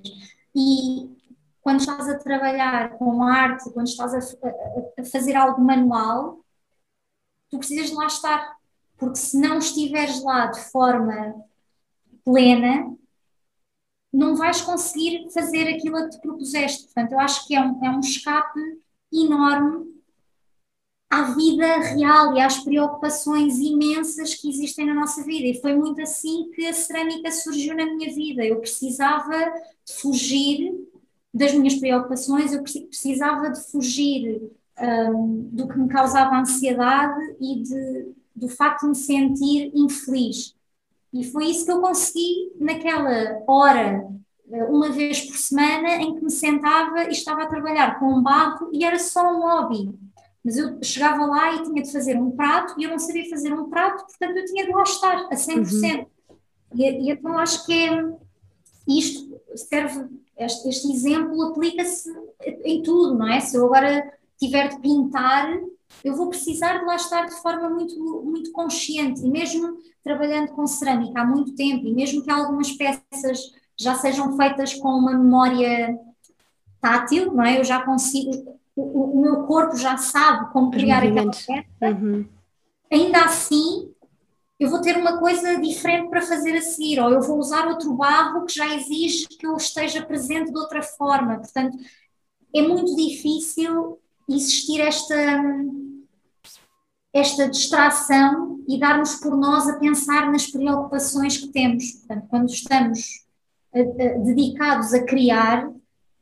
E 0.56 1.10
quando 1.62 1.82
estás 1.82 2.08
a 2.08 2.18
trabalhar 2.18 2.98
com 2.98 3.22
arte, 3.22 3.70
quando 3.72 3.88
estás 3.88 4.14
a, 4.14 4.48
a, 4.48 5.02
a 5.02 5.06
fazer 5.06 5.36
algo 5.36 5.62
manual, 5.62 6.40
tu 7.50 7.58
precisas 7.58 7.90
de 7.90 7.96
lá 7.96 8.08
estar, 8.08 8.57
porque 8.98 9.18
se 9.18 9.40
não 9.40 9.60
estiveres 9.60 10.24
lá 10.24 10.48
de 10.48 10.60
forma 10.72 11.36
plena, 12.24 12.94
não 14.12 14.36
vais 14.36 14.62
conseguir 14.62 15.30
fazer 15.32 15.68
aquilo 15.68 15.98
a 15.98 16.04
que 16.04 16.12
te 16.12 16.22
propuseste. 16.22 16.86
Portanto, 16.86 17.12
eu 17.12 17.20
acho 17.20 17.48
que 17.48 17.56
é 17.56 17.62
um, 17.62 17.86
é 17.86 17.90
um 17.90 18.00
escape 18.00 18.60
enorme 19.14 19.86
à 21.10 21.24
vida 21.32 21.78
real 21.78 22.36
e 22.36 22.42
às 22.42 22.60
preocupações 22.60 23.60
imensas 23.60 24.34
que 24.34 24.50
existem 24.50 24.86
na 24.86 24.94
nossa 24.94 25.24
vida. 25.24 25.48
E 25.48 25.62
foi 25.62 25.76
muito 25.76 26.02
assim 26.02 26.50
que 26.52 26.66
a 26.66 26.74
cerâmica 26.74 27.32
surgiu 27.32 27.76
na 27.76 27.86
minha 27.86 28.14
vida. 28.14 28.44
Eu 28.44 28.60
precisava 28.60 29.38
de 29.86 29.94
fugir 29.94 30.74
das 31.34 31.54
minhas 31.54 31.76
preocupações, 31.76 32.52
eu 32.52 32.64
precisava 32.64 33.52
de 33.52 33.62
fugir 33.72 34.52
um, 34.80 35.50
do 35.52 35.68
que 35.68 35.78
me 35.78 35.88
causava 35.88 36.40
ansiedade 36.40 37.36
e 37.40 37.62
de, 37.62 38.16
do 38.38 38.48
facto 38.48 38.82
de 38.84 38.90
me 38.90 38.96
sentir 38.96 39.72
infeliz. 39.74 40.56
E 41.14 41.24
foi 41.24 41.46
isso 41.48 41.66
que 41.66 41.72
eu 41.72 41.82
consegui 41.82 42.52
naquela 42.60 43.44
hora, 43.48 44.08
uma 44.70 44.90
vez 44.90 45.22
por 45.22 45.36
semana, 45.36 45.96
em 45.96 46.16
que 46.16 46.24
me 46.24 46.32
sentava 46.32 47.06
e 47.06 47.12
estava 47.12 47.44
a 47.44 47.48
trabalhar 47.48 48.00
com 48.00 48.14
um 48.14 48.22
barro 48.22 48.70
e 48.72 48.84
era 48.84 49.00
só 49.00 49.34
um 49.34 49.42
hobby 49.42 49.94
mas 50.48 50.56
eu 50.56 50.82
chegava 50.82 51.26
lá 51.26 51.56
e 51.56 51.64
tinha 51.64 51.84
de 51.84 51.92
fazer 51.92 52.16
um 52.16 52.32
prato 52.32 52.74
e 52.80 52.86
eu 52.86 52.90
não 52.90 52.98
sabia 52.98 53.30
fazer 53.30 53.54
um 53.54 53.70
prato, 53.70 54.06
portanto 54.06 54.38
eu 54.38 54.46
tinha 54.46 54.66
de 54.66 54.72
lá 54.72 54.84
estar 54.84 55.28
a 55.30 55.36
100%. 55.36 56.00
Uhum. 56.00 56.06
E, 56.74 56.84
e 56.84 57.12
então 57.12 57.38
acho 57.38 57.66
que 57.66 57.74
é, 57.74 58.16
isto 58.88 59.42
serve, 59.58 60.06
este, 60.38 60.70
este 60.70 60.90
exemplo 60.90 61.42
aplica-se 61.44 62.10
em 62.64 62.82
tudo, 62.82 63.16
não 63.16 63.28
é? 63.28 63.42
Se 63.42 63.58
eu 63.58 63.66
agora 63.66 64.10
tiver 64.40 64.70
de 64.70 64.80
pintar, 64.80 65.54
eu 66.04 66.16
vou 66.16 66.30
precisar 66.30 66.80
de 66.80 66.86
lá 66.86 66.96
estar 66.96 67.26
de 67.26 67.36
forma 67.42 67.70
muito, 67.70 68.00
muito 68.24 68.52
consciente, 68.52 69.26
e 69.26 69.30
mesmo 69.30 69.78
trabalhando 70.04 70.52
com 70.52 70.66
cerâmica 70.68 71.22
há 71.22 71.26
muito 71.26 71.56
tempo, 71.56 71.86
e 71.86 71.94
mesmo 71.94 72.24
que 72.24 72.32
algumas 72.32 72.72
peças 72.72 73.52
já 73.78 73.96
sejam 73.96 74.36
feitas 74.36 74.74
com 74.74 74.90
uma 74.90 75.14
memória 75.14 75.98
tátil, 76.82 77.34
não 77.34 77.44
é? 77.44 77.60
Eu 77.60 77.64
já 77.64 77.82
consigo, 77.84 78.60
o, 78.76 79.18
o, 79.18 79.22
meu 79.22 79.44
corpo 79.44 79.76
já 79.76 79.98
sabe 79.98 80.52
como 80.52 80.72
criar 80.72 81.04
aquela 81.04 81.32
peça, 81.32 81.66
uhum. 81.82 82.26
ainda 82.92 83.26
assim 83.26 83.92
eu 84.60 84.70
vou 84.72 84.82
ter 84.82 84.98
uma 84.98 85.20
coisa 85.20 85.60
diferente 85.62 86.10
para 86.10 86.22
fazer 86.22 86.58
a 86.58 86.62
seguir, 86.62 87.00
ou 87.00 87.12
eu 87.12 87.22
vou 87.22 87.38
usar 87.38 87.68
outro 87.68 87.94
barro 87.94 88.44
que 88.46 88.56
já 88.56 88.74
exige 88.76 89.28
que 89.28 89.46
eu 89.46 89.56
esteja 89.56 90.04
presente 90.04 90.52
de 90.52 90.58
outra 90.58 90.82
forma. 90.82 91.38
Portanto, 91.38 91.78
é 92.56 92.62
muito 92.64 92.96
difícil 92.96 94.00
existir 94.30 94.82
esta, 94.82 95.16
esta 97.14 97.50
distração 97.50 98.64
e 98.68 98.80
darmos 98.80 99.16
por 99.16 99.36
nós 99.38 99.68
a 99.68 99.78
pensar 99.80 100.32
nas 100.32 100.48
preocupações 100.48 101.38
que 101.38 101.48
temos. 101.48 101.92
Portanto, 101.92 102.28
quando 102.30 102.50
estamos 102.50 103.26
a, 103.74 103.80
a, 103.80 104.18
dedicados 104.20 104.94
a 104.94 105.04
criar, 105.04 105.72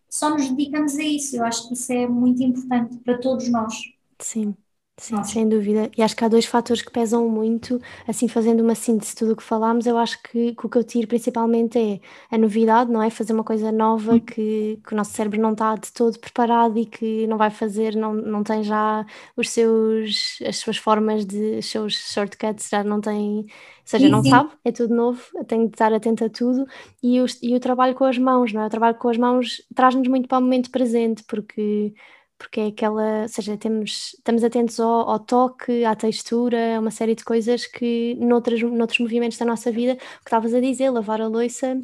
só 0.09 0.29
nos 0.29 0.49
dedicamos 0.49 0.95
a 0.95 1.03
isso. 1.03 1.35
Eu 1.35 1.43
acho 1.43 1.67
que 1.67 1.73
isso 1.73 1.91
é 1.91 2.07
muito 2.07 2.41
importante 2.43 2.97
para 2.99 3.17
todos 3.17 3.49
nós. 3.49 3.73
Sim. 4.19 4.55
Sim, 4.97 5.23
sem 5.23 5.47
dúvida. 5.49 5.91
E 5.97 6.01
acho 6.01 6.15
que 6.15 6.23
há 6.23 6.29
dois 6.29 6.45
fatores 6.45 6.81
que 6.81 6.89
pesam 6.89 7.27
muito, 7.29 7.81
assim, 8.07 8.29
fazendo 8.29 8.61
uma 8.61 8.75
síntese 8.75 9.11
de 9.11 9.17
tudo 9.17 9.33
o 9.33 9.35
que 9.35 9.43
falámos, 9.43 9.85
eu 9.85 9.97
acho 9.97 10.21
que, 10.23 10.55
que, 10.55 10.65
o 10.65 10.69
que 10.69 10.77
eu 10.77 10.83
tiro 10.85 11.05
principalmente 11.05 11.77
é 11.77 11.99
a 12.33 12.37
novidade, 12.37 12.89
não 12.89 13.01
é? 13.03 13.09
Fazer 13.09 13.33
uma 13.33 13.43
coisa 13.43 13.73
nova 13.73 14.21
que, 14.21 14.79
que 14.87 14.93
o 14.93 14.95
nosso 14.95 15.11
cérebro 15.11 15.41
não 15.41 15.51
está 15.51 15.75
de 15.75 15.91
todo 15.91 16.17
preparado 16.17 16.77
e 16.79 16.85
que 16.85 17.27
não 17.27 17.37
vai 17.37 17.49
fazer, 17.49 17.93
não, 17.93 18.13
não 18.13 18.41
tem 18.41 18.63
já 18.63 19.05
os 19.35 19.49
seus, 19.49 20.39
as 20.47 20.57
suas 20.57 20.77
formas 20.77 21.25
de, 21.25 21.57
os 21.59 21.65
seus 21.69 21.93
shortcuts, 22.13 22.69
já 22.69 22.81
não 22.81 23.01
tem, 23.01 23.39
ou 23.41 23.47
seja, 23.83 24.07
sim, 24.07 24.09
não 24.09 24.23
sim. 24.23 24.23
sabe, 24.23 24.51
é 24.63 24.71
tudo 24.71 24.95
novo, 24.95 25.21
tenho 25.45 25.67
de 25.67 25.73
estar 25.75 25.91
atenta 25.93 26.25
a 26.27 26.29
tudo. 26.29 26.65
E 27.03 27.19
o, 27.19 27.25
e 27.41 27.53
o 27.53 27.59
trabalho 27.59 27.93
com 27.95 28.05
as 28.05 28.17
mãos, 28.17 28.53
não 28.53 28.61
é? 28.61 28.67
O 28.67 28.69
trabalho 28.69 28.97
com 28.97 29.09
as 29.09 29.17
mãos 29.17 29.61
traz-nos 29.75 30.07
muito 30.07 30.27
para 30.29 30.37
o 30.37 30.41
momento 30.41 30.71
presente, 30.71 31.21
porque 31.27 31.93
porque 32.37 32.59
é 32.59 32.67
aquela, 32.67 33.23
ou 33.23 33.29
seja, 33.29 33.57
temos, 33.57 34.13
estamos 34.15 34.43
atentos 34.43 34.79
ao, 34.79 35.09
ao, 35.09 35.19
toque, 35.19 35.85
à 35.85 35.95
textura, 35.95 36.77
a 36.77 36.79
uma 36.79 36.91
série 36.91 37.15
de 37.15 37.23
coisas 37.23 37.65
que 37.65 38.15
noutras, 38.19 38.61
noutros 38.61 38.99
movimentos 38.99 39.37
da 39.37 39.45
nossa 39.45 39.71
vida, 39.71 39.93
o 39.93 39.97
que 39.97 40.03
estavas 40.25 40.53
a 40.53 40.59
dizer, 40.59 40.89
lavar 40.89 41.21
a 41.21 41.27
louça, 41.27 41.81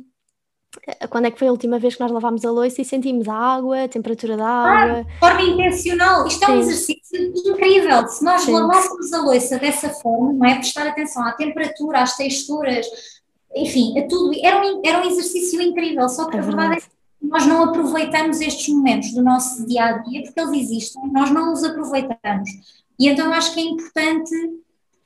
quando 1.10 1.26
é 1.26 1.32
que 1.32 1.38
foi 1.38 1.50
a 1.50 1.52
última 1.52 1.78
vez 1.78 1.96
que 1.96 2.02
nós 2.02 2.12
lavámos 2.12 2.46
a 2.46 2.52
louça 2.52 2.82
e 2.82 2.86
sentimos 2.86 3.28
a 3.28 3.36
água, 3.36 3.84
a 3.84 3.88
temperatura 3.88 4.38
da 4.38 4.48
água. 4.48 5.00
Ah, 5.00 5.04
de 5.04 5.20
forma 5.20 5.42
intencional. 5.42 6.26
Isto 6.26 6.46
Sim. 6.46 6.52
é 6.52 6.56
um 6.56 6.60
exercício 6.60 7.34
incrível. 7.46 8.08
Se 8.08 8.24
nós 8.24 8.42
Sim. 8.44 8.54
lavássemos 8.54 9.12
a 9.12 9.22
louça 9.22 9.60
dessa 9.60 9.90
forma, 9.90 10.32
não 10.34 10.46
é? 10.46 10.56
Prestar 10.56 10.88
atenção 10.88 11.26
à 11.26 11.34
temperatura, 11.34 12.02
às 12.02 12.16
texturas, 12.16 12.88
enfim, 13.54 14.00
a 14.00 14.08
tudo. 14.08 14.32
Era 14.42 14.66
um, 14.66 14.82
era 14.86 15.02
um 15.02 15.10
exercício 15.10 15.62
incrível. 15.62 16.08
Só 16.08 16.30
que 16.30 16.38
é 16.38 16.40
a 16.40 16.44
verdade 16.44 16.76
é 16.76 16.78
que 16.78 16.88
nós 17.22 17.46
não 17.46 17.64
aproveitamos 17.66 18.42
estes 18.42 18.74
momentos 18.74 19.14
do 19.14 19.22
nosso 19.22 19.66
dia 19.66 19.86
a 19.86 19.98
dia 20.00 20.24
porque 20.24 20.40
eles 20.40 20.72
existem, 20.72 21.12
nós 21.12 21.30
não 21.32 21.54
os 21.54 21.64
aproveitamos. 21.64 22.50
E 22.98 23.08
então 23.08 23.32
acho 23.34 23.54
que 23.54 23.60
é 23.60 23.64
importante 23.64 24.32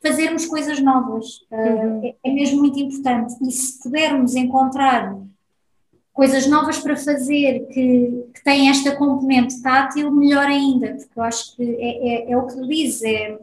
fazermos 0.01 0.45
coisas 0.45 0.79
novas. 0.79 1.45
Ah, 1.51 1.55
uhum. 1.55 1.99
Uh, 1.99 2.05
é, 2.05 2.15
é 2.23 2.33
mesmo 2.33 2.59
muito 2.59 2.79
importante. 2.79 3.35
E 3.41 3.51
se 3.51 3.81
pudermos 3.81 4.35
encontrar 4.35 5.17
coisas 6.13 6.47
novas 6.47 6.79
para 6.79 6.95
fazer 6.95 7.67
que, 7.67 8.25
que 8.33 8.43
têm 8.43 8.69
esta 8.69 8.95
componente 8.95 9.61
tátil, 9.61 10.11
melhor 10.11 10.45
ainda, 10.45 10.93
porque 10.95 11.19
eu 11.19 11.23
acho 11.23 11.55
que 11.55 11.63
é, 11.63 12.29
é, 12.29 12.31
é 12.31 12.37
o 12.37 12.47
que 12.47 12.55
tu 12.55 12.67
dizes, 12.67 13.03
é, 13.03 13.37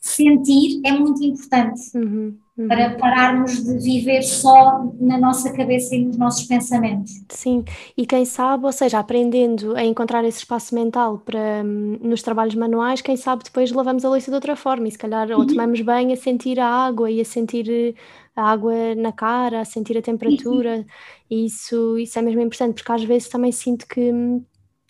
sentir 0.00 0.80
é 0.84 0.92
muito 0.92 1.24
importante 1.24 1.96
uhum, 1.96 2.36
uhum. 2.56 2.68
para 2.68 2.90
pararmos 2.96 3.62
de 3.62 3.78
viver 3.78 4.22
só 4.22 4.90
na 5.00 5.18
nossa 5.18 5.52
cabeça 5.52 5.94
e 5.94 6.04
nos 6.04 6.16
nossos 6.16 6.46
pensamentos. 6.46 7.12
Sim, 7.28 7.64
e 7.96 8.06
quem 8.06 8.24
sabe, 8.24 8.66
ou 8.66 8.72
seja, 8.72 8.98
aprendendo 8.98 9.76
a 9.76 9.84
encontrar 9.84 10.24
esse 10.24 10.38
espaço 10.38 10.74
mental 10.74 11.18
para 11.18 11.62
hum, 11.64 11.98
nos 12.00 12.22
trabalhos 12.22 12.54
manuais, 12.54 13.00
quem 13.00 13.16
sabe 13.16 13.44
depois 13.44 13.70
lavamos 13.72 14.04
a 14.04 14.08
louça 14.08 14.30
de 14.30 14.34
outra 14.34 14.56
forma 14.56 14.88
e 14.88 14.90
se 14.90 14.98
calhar 14.98 15.30
uhum. 15.30 15.38
ou 15.38 15.46
tomamos 15.46 15.80
bem 15.80 16.12
a 16.12 16.16
sentir 16.16 16.58
a 16.60 16.66
água 16.66 17.10
e 17.10 17.20
a 17.20 17.24
sentir 17.24 17.68
eh, 17.70 17.94
a 18.36 18.50
água 18.50 18.94
na 18.96 19.12
cara, 19.12 19.60
a 19.60 19.64
sentir 19.64 19.96
a 19.96 20.02
temperatura, 20.02 20.84
e 21.30 21.46
isso, 21.46 21.98
isso 21.98 22.18
é 22.18 22.22
mesmo 22.22 22.40
importante, 22.40 22.74
porque 22.74 22.92
às 22.92 23.04
vezes 23.04 23.28
também 23.28 23.52
sinto 23.52 23.86
que 23.86 24.12
hum, 24.12 24.44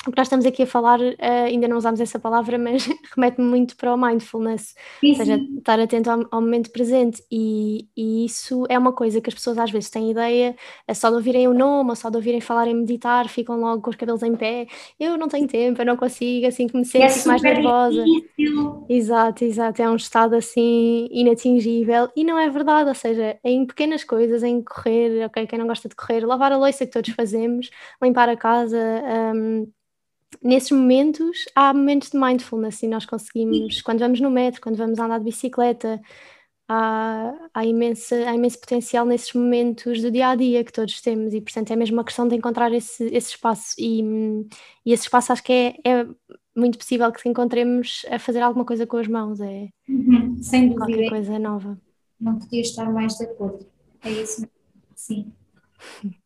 o 0.06 0.10
que 0.10 0.18
nós 0.18 0.26
estamos 0.26 0.44
aqui 0.44 0.62
a 0.62 0.66
falar, 0.66 1.00
uh, 1.00 1.14
ainda 1.46 1.66
não 1.66 1.76
usámos 1.76 2.00
essa 2.00 2.18
palavra, 2.18 2.58
mas 2.58 2.86
remete-me 3.14 3.46
muito 3.46 3.76
para 3.76 3.94
o 3.94 3.96
mindfulness, 3.96 4.74
sim, 5.00 5.10
ou 5.10 5.14
seja, 5.16 5.40
estar 5.58 5.80
atento 5.80 6.10
ao, 6.10 6.26
ao 6.30 6.40
momento 6.40 6.70
presente, 6.70 7.22
e, 7.30 7.88
e, 7.96 8.24
isso 8.24 8.64
é 8.68 8.78
uma 8.78 8.92
coisa 8.92 9.20
que 9.20 9.30
as 9.30 9.34
pessoas 9.34 9.58
às 9.58 9.70
vezes 9.70 9.90
têm 9.90 10.10
ideia, 10.10 10.54
é 10.86 10.94
só 10.94 11.08
de 11.08 11.16
ouvirem 11.16 11.48
o 11.48 11.54
nome, 11.54 11.90
ou 11.90 11.96
só 11.96 12.10
de 12.10 12.16
ouvirem 12.16 12.40
falar 12.40 12.66
em 12.68 12.74
meditar, 12.74 13.28
ficam 13.28 13.58
logo 13.58 13.82
com 13.82 13.90
os 13.90 13.96
cabelos 13.96 14.22
em 14.22 14.34
pé, 14.34 14.66
eu 14.98 15.16
não 15.16 15.28
tenho 15.28 15.46
tempo, 15.46 15.80
eu 15.80 15.86
não 15.86 15.96
consigo, 15.96 16.46
assim 16.46 16.66
que 16.66 16.76
me 16.76 16.84
sinto 16.84 17.04
é 17.04 17.26
mais 17.26 17.42
nervosa. 17.42 18.04
Difícil. 18.04 18.86
Exato, 18.88 19.44
exato, 19.44 19.82
é 19.82 19.88
um 19.88 19.96
estado 19.96 20.34
assim 20.34 21.08
inatingível, 21.10 22.08
e 22.14 22.24
não 22.24 22.38
é 22.38 22.48
verdade, 22.50 22.88
ou 22.88 22.94
seja, 22.94 23.38
em 23.42 23.66
pequenas 23.66 24.04
coisas, 24.04 24.42
em 24.42 24.62
correr, 24.62 25.24
ok, 25.26 25.46
quem 25.46 25.58
não 25.58 25.66
gosta 25.66 25.88
de 25.88 25.96
correr, 25.96 26.26
lavar 26.26 26.52
a 26.52 26.56
louça 26.56 26.84
que 26.84 26.92
todos 26.92 27.10
fazemos, 27.10 27.70
limpar 28.02 28.28
a 28.28 28.36
casa, 28.36 28.78
um, 29.34 29.66
nesses 30.42 30.70
momentos 30.70 31.44
há 31.54 31.72
momentos 31.72 32.10
de 32.10 32.18
mindfulness 32.18 32.82
e 32.82 32.88
nós 32.88 33.04
conseguimos, 33.06 33.82
quando 33.82 34.00
vamos 34.00 34.20
no 34.20 34.30
metro, 34.30 34.60
quando 34.60 34.76
vamos 34.76 34.98
andar 34.98 35.18
de 35.18 35.24
bicicleta, 35.24 36.00
há, 36.68 37.32
há, 37.52 37.64
imensa, 37.64 38.16
há 38.28 38.34
imenso 38.34 38.58
potencial 38.60 39.04
nesses 39.04 39.32
momentos 39.32 40.00
do 40.00 40.10
dia 40.10 40.28
a 40.28 40.34
dia 40.34 40.64
que 40.64 40.72
todos 40.72 41.00
temos 41.00 41.34
e, 41.34 41.40
portanto, 41.40 41.70
é 41.72 41.76
mesmo 41.76 41.96
uma 41.96 42.04
questão 42.04 42.26
de 42.26 42.34
encontrar 42.34 42.72
esse, 42.72 43.04
esse 43.06 43.30
espaço 43.30 43.74
e, 43.78 44.02
e 44.84 44.92
esse 44.92 45.04
espaço 45.04 45.32
acho 45.32 45.42
que 45.42 45.52
é, 45.52 45.76
é 45.84 46.06
muito 46.56 46.78
possível 46.78 47.10
que 47.12 47.28
encontremos 47.28 48.04
a 48.10 48.18
fazer 48.18 48.40
alguma 48.40 48.64
coisa 48.64 48.86
com 48.86 48.96
as 48.96 49.08
mãos, 49.08 49.40
é 49.40 49.68
uhum, 49.88 50.42
sem 50.42 50.68
dúvida. 50.68 50.86
qualquer 50.86 51.08
coisa 51.10 51.38
nova. 51.38 51.78
Não 52.20 52.38
podia 52.38 52.60
estar 52.60 52.90
mais 52.92 53.16
de 53.16 53.24
acordo, 53.24 53.66
é 54.02 54.10
isso, 54.10 54.48
sim. 54.94 55.32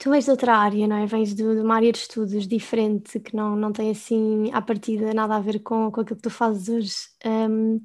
Tu 0.00 0.08
vens 0.10 0.24
de 0.24 0.30
outra 0.30 0.56
área, 0.56 0.86
não 0.88 0.96
é? 0.96 1.06
Vens 1.06 1.34
de, 1.34 1.42
de, 1.42 1.60
uma 1.60 1.74
área 1.76 1.92
de 1.92 1.98
estudos 1.98 2.48
diferente, 2.48 3.20
que 3.20 3.36
não, 3.36 3.54
não 3.54 3.70
tem 3.72 3.90
assim, 3.90 4.50
à 4.52 4.62
partida, 4.62 5.12
nada 5.12 5.36
a 5.36 5.40
ver 5.40 5.60
com, 5.60 5.90
com 5.92 6.00
aquilo 6.00 6.16
que 6.16 6.22
tu 6.22 6.30
fazes 6.30 6.68
hoje. 6.70 6.94
Um, 7.26 7.82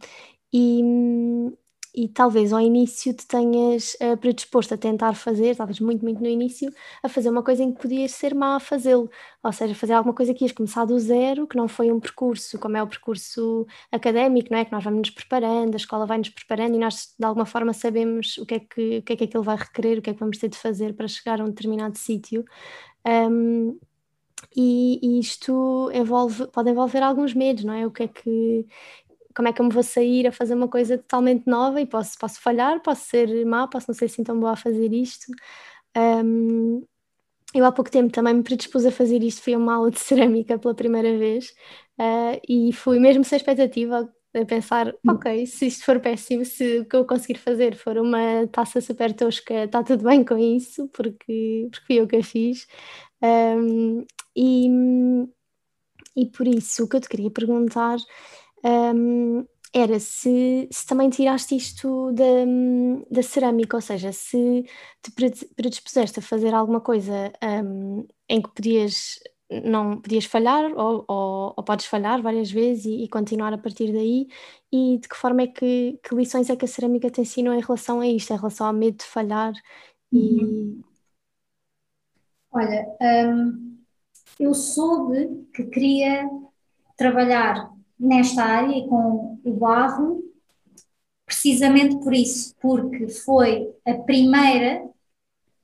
e, 0.53 0.81
e 1.95 2.09
talvez 2.09 2.51
ao 2.51 2.59
início 2.59 3.13
te 3.13 3.25
tenhas 3.25 3.95
uh, 3.95 4.17
predisposto 4.17 4.73
a 4.73 4.77
tentar 4.77 5.13
fazer, 5.13 5.51
estavas 5.51 5.79
muito, 5.79 6.03
muito 6.03 6.21
no 6.21 6.27
início, 6.27 6.71
a 7.01 7.07
fazer 7.07 7.29
uma 7.29 7.41
coisa 7.41 7.63
em 7.63 7.73
que 7.73 7.81
podias 7.81 8.11
ser 8.11 8.35
má 8.35 8.57
a 8.57 8.59
fazê-lo, 8.59 9.09
ou 9.41 9.51
seja, 9.53 9.73
fazer 9.73 9.93
alguma 9.93 10.13
coisa 10.13 10.33
que 10.33 10.43
ias 10.43 10.51
começar 10.51 10.85
do 10.85 10.99
zero, 10.99 11.47
que 11.47 11.55
não 11.55 11.67
foi 11.67 11.91
um 11.91 11.99
percurso, 11.99 12.59
como 12.59 12.75
é 12.75 12.83
o 12.83 12.87
percurso 12.87 13.65
académico, 13.91 14.49
não 14.51 14.59
é? 14.59 14.65
Que 14.65 14.71
nós 14.71 14.83
vamos 14.83 14.99
nos 14.99 15.09
preparando, 15.09 15.73
a 15.73 15.77
escola 15.77 16.05
vai 16.05 16.17
nos 16.17 16.29
preparando 16.29 16.75
e 16.75 16.79
nós 16.79 17.13
de 17.17 17.25
alguma 17.25 17.45
forma 17.45 17.73
sabemos 17.73 18.37
o 18.37 18.45
que 18.45 18.55
é 18.55 18.59
que, 18.59 18.97
o 18.97 19.01
que, 19.03 19.13
é 19.13 19.15
que 19.15 19.23
aquilo 19.23 19.43
vai 19.43 19.55
requerer, 19.55 19.99
o 19.99 20.01
que 20.01 20.09
é 20.09 20.13
que 20.13 20.19
vamos 20.19 20.37
ter 20.37 20.49
de 20.49 20.57
fazer 20.57 20.93
para 20.93 21.07
chegar 21.07 21.39
a 21.39 21.43
um 21.43 21.47
determinado 21.47 21.97
sítio. 21.97 22.43
Um, 23.05 23.77
e, 24.55 24.99
e, 25.01 25.19
isto 25.19 25.91
envolve, 25.93 26.47
pode 26.47 26.69
envolver 26.69 27.01
alguns 27.03 27.33
medos, 27.33 27.63
não 27.63 27.73
é? 27.73 27.85
O 27.85 27.91
que 27.91 28.03
é 28.03 28.07
que 28.07 28.65
como 29.35 29.47
é 29.49 29.53
que 29.53 29.61
eu 29.61 29.65
me 29.65 29.73
vou 29.73 29.83
sair 29.83 30.27
a 30.27 30.31
fazer 30.31 30.55
uma 30.55 30.67
coisa 30.67 30.97
totalmente 30.97 31.45
nova 31.47 31.81
e 31.81 31.85
posso, 31.85 32.17
posso 32.17 32.39
falhar, 32.41 32.81
posso 32.81 33.05
ser 33.05 33.45
má, 33.45 33.67
posso 33.67 33.87
não 33.89 33.95
ser 33.95 34.05
assim 34.05 34.23
tão 34.23 34.39
boa 34.39 34.53
a 34.53 34.55
fazer 34.55 34.93
isto. 34.93 35.31
Um, 35.97 36.83
eu 37.53 37.65
há 37.65 37.71
pouco 37.71 37.91
tempo 37.91 38.11
também 38.11 38.33
me 38.33 38.43
predispus 38.43 38.85
a 38.85 38.91
fazer 38.91 39.23
isto, 39.23 39.41
fui 39.41 39.53
a 39.53 39.57
uma 39.57 39.75
aula 39.75 39.91
de 39.91 39.99
cerâmica 39.99 40.57
pela 40.59 40.75
primeira 40.75 41.17
vez 41.17 41.49
uh, 41.99 42.39
e 42.47 42.71
fui 42.73 42.99
mesmo 42.99 43.23
sem 43.23 43.37
expectativa 43.37 44.09
a 44.33 44.45
pensar, 44.45 44.93
ok, 45.07 45.45
se 45.45 45.67
isto 45.67 45.85
for 45.85 45.99
péssimo, 45.99 46.43
se 46.43 46.79
o 46.79 46.85
que 46.85 46.95
eu 46.95 47.05
conseguir 47.05 47.39
fazer 47.39 47.75
for 47.75 47.97
uma 47.97 48.45
taça 48.51 48.81
super 48.81 49.13
tosca, 49.13 49.63
está 49.63 49.81
tudo 49.81 50.03
bem 50.03 50.25
com 50.25 50.37
isso, 50.37 50.89
porque, 50.89 51.69
porque 51.71 51.85
fui 51.87 51.95
eu 52.01 52.07
que 52.07 52.17
a 52.17 52.23
fiz. 52.23 52.67
Um, 53.21 54.05
e, 54.35 54.67
e 56.17 56.25
por 56.25 56.47
isso 56.47 56.83
o 56.83 56.89
que 56.89 56.97
eu 56.97 57.01
te 57.01 57.07
queria 57.07 57.31
perguntar 57.31 57.97
um, 58.65 59.45
era 59.73 59.99
se, 59.99 60.67
se, 60.71 60.85
também 60.85 61.09
tiraste 61.09 61.55
isto 61.55 62.11
da, 62.13 62.23
da, 63.11 63.21
cerâmica, 63.21 63.77
ou 63.77 63.81
seja, 63.81 64.11
se 64.11 64.65
te 65.03 65.11
predispuseste 65.55 66.19
a 66.19 66.23
fazer 66.23 66.53
alguma 66.53 66.79
coisa 66.79 67.31
um, 67.63 68.07
em 68.29 68.41
que 68.41 68.49
podias 68.49 69.19
não 69.63 70.01
podias 70.01 70.25
falhar 70.25 70.71
ou, 70.75 71.05
ou, 71.07 71.53
ou 71.55 71.63
podes 71.63 71.85
falhar 71.85 72.21
várias 72.21 72.49
vezes 72.51 72.85
e, 72.85 73.03
e, 73.03 73.09
continuar 73.09 73.53
a 73.53 73.57
partir 73.57 73.93
daí 73.93 74.27
e 74.71 74.97
de 74.97 75.07
que 75.07 75.15
forma 75.15 75.43
é 75.43 75.47
que, 75.47 75.99
que 76.03 76.15
lições 76.15 76.49
é 76.49 76.55
que 76.55 76.65
a 76.65 76.67
cerâmica 76.67 77.11
te 77.11 77.21
ensinou 77.21 77.53
em 77.53 77.61
relação 77.61 77.99
a 77.99 78.07
isto, 78.07 78.33
em 78.33 78.37
relação 78.37 78.67
ao 78.67 78.73
medo 78.73 78.97
de 78.97 79.05
falhar 79.05 79.53
e... 80.11 80.43
Uhum. 80.43 80.83
Olha, 82.51 82.85
eu 84.39 84.53
soube 84.53 85.45
que 85.53 85.65
queria 85.65 86.25
trabalhar 86.95 87.74
nesta 87.99 88.43
área 88.43 88.77
e 88.77 88.87
com 88.87 89.39
o 89.43 89.53
barro, 89.53 90.23
precisamente 91.25 91.97
por 91.97 92.13
isso, 92.13 92.55
porque 92.61 93.07
foi 93.07 93.73
a 93.85 93.93
primeira 93.93 94.87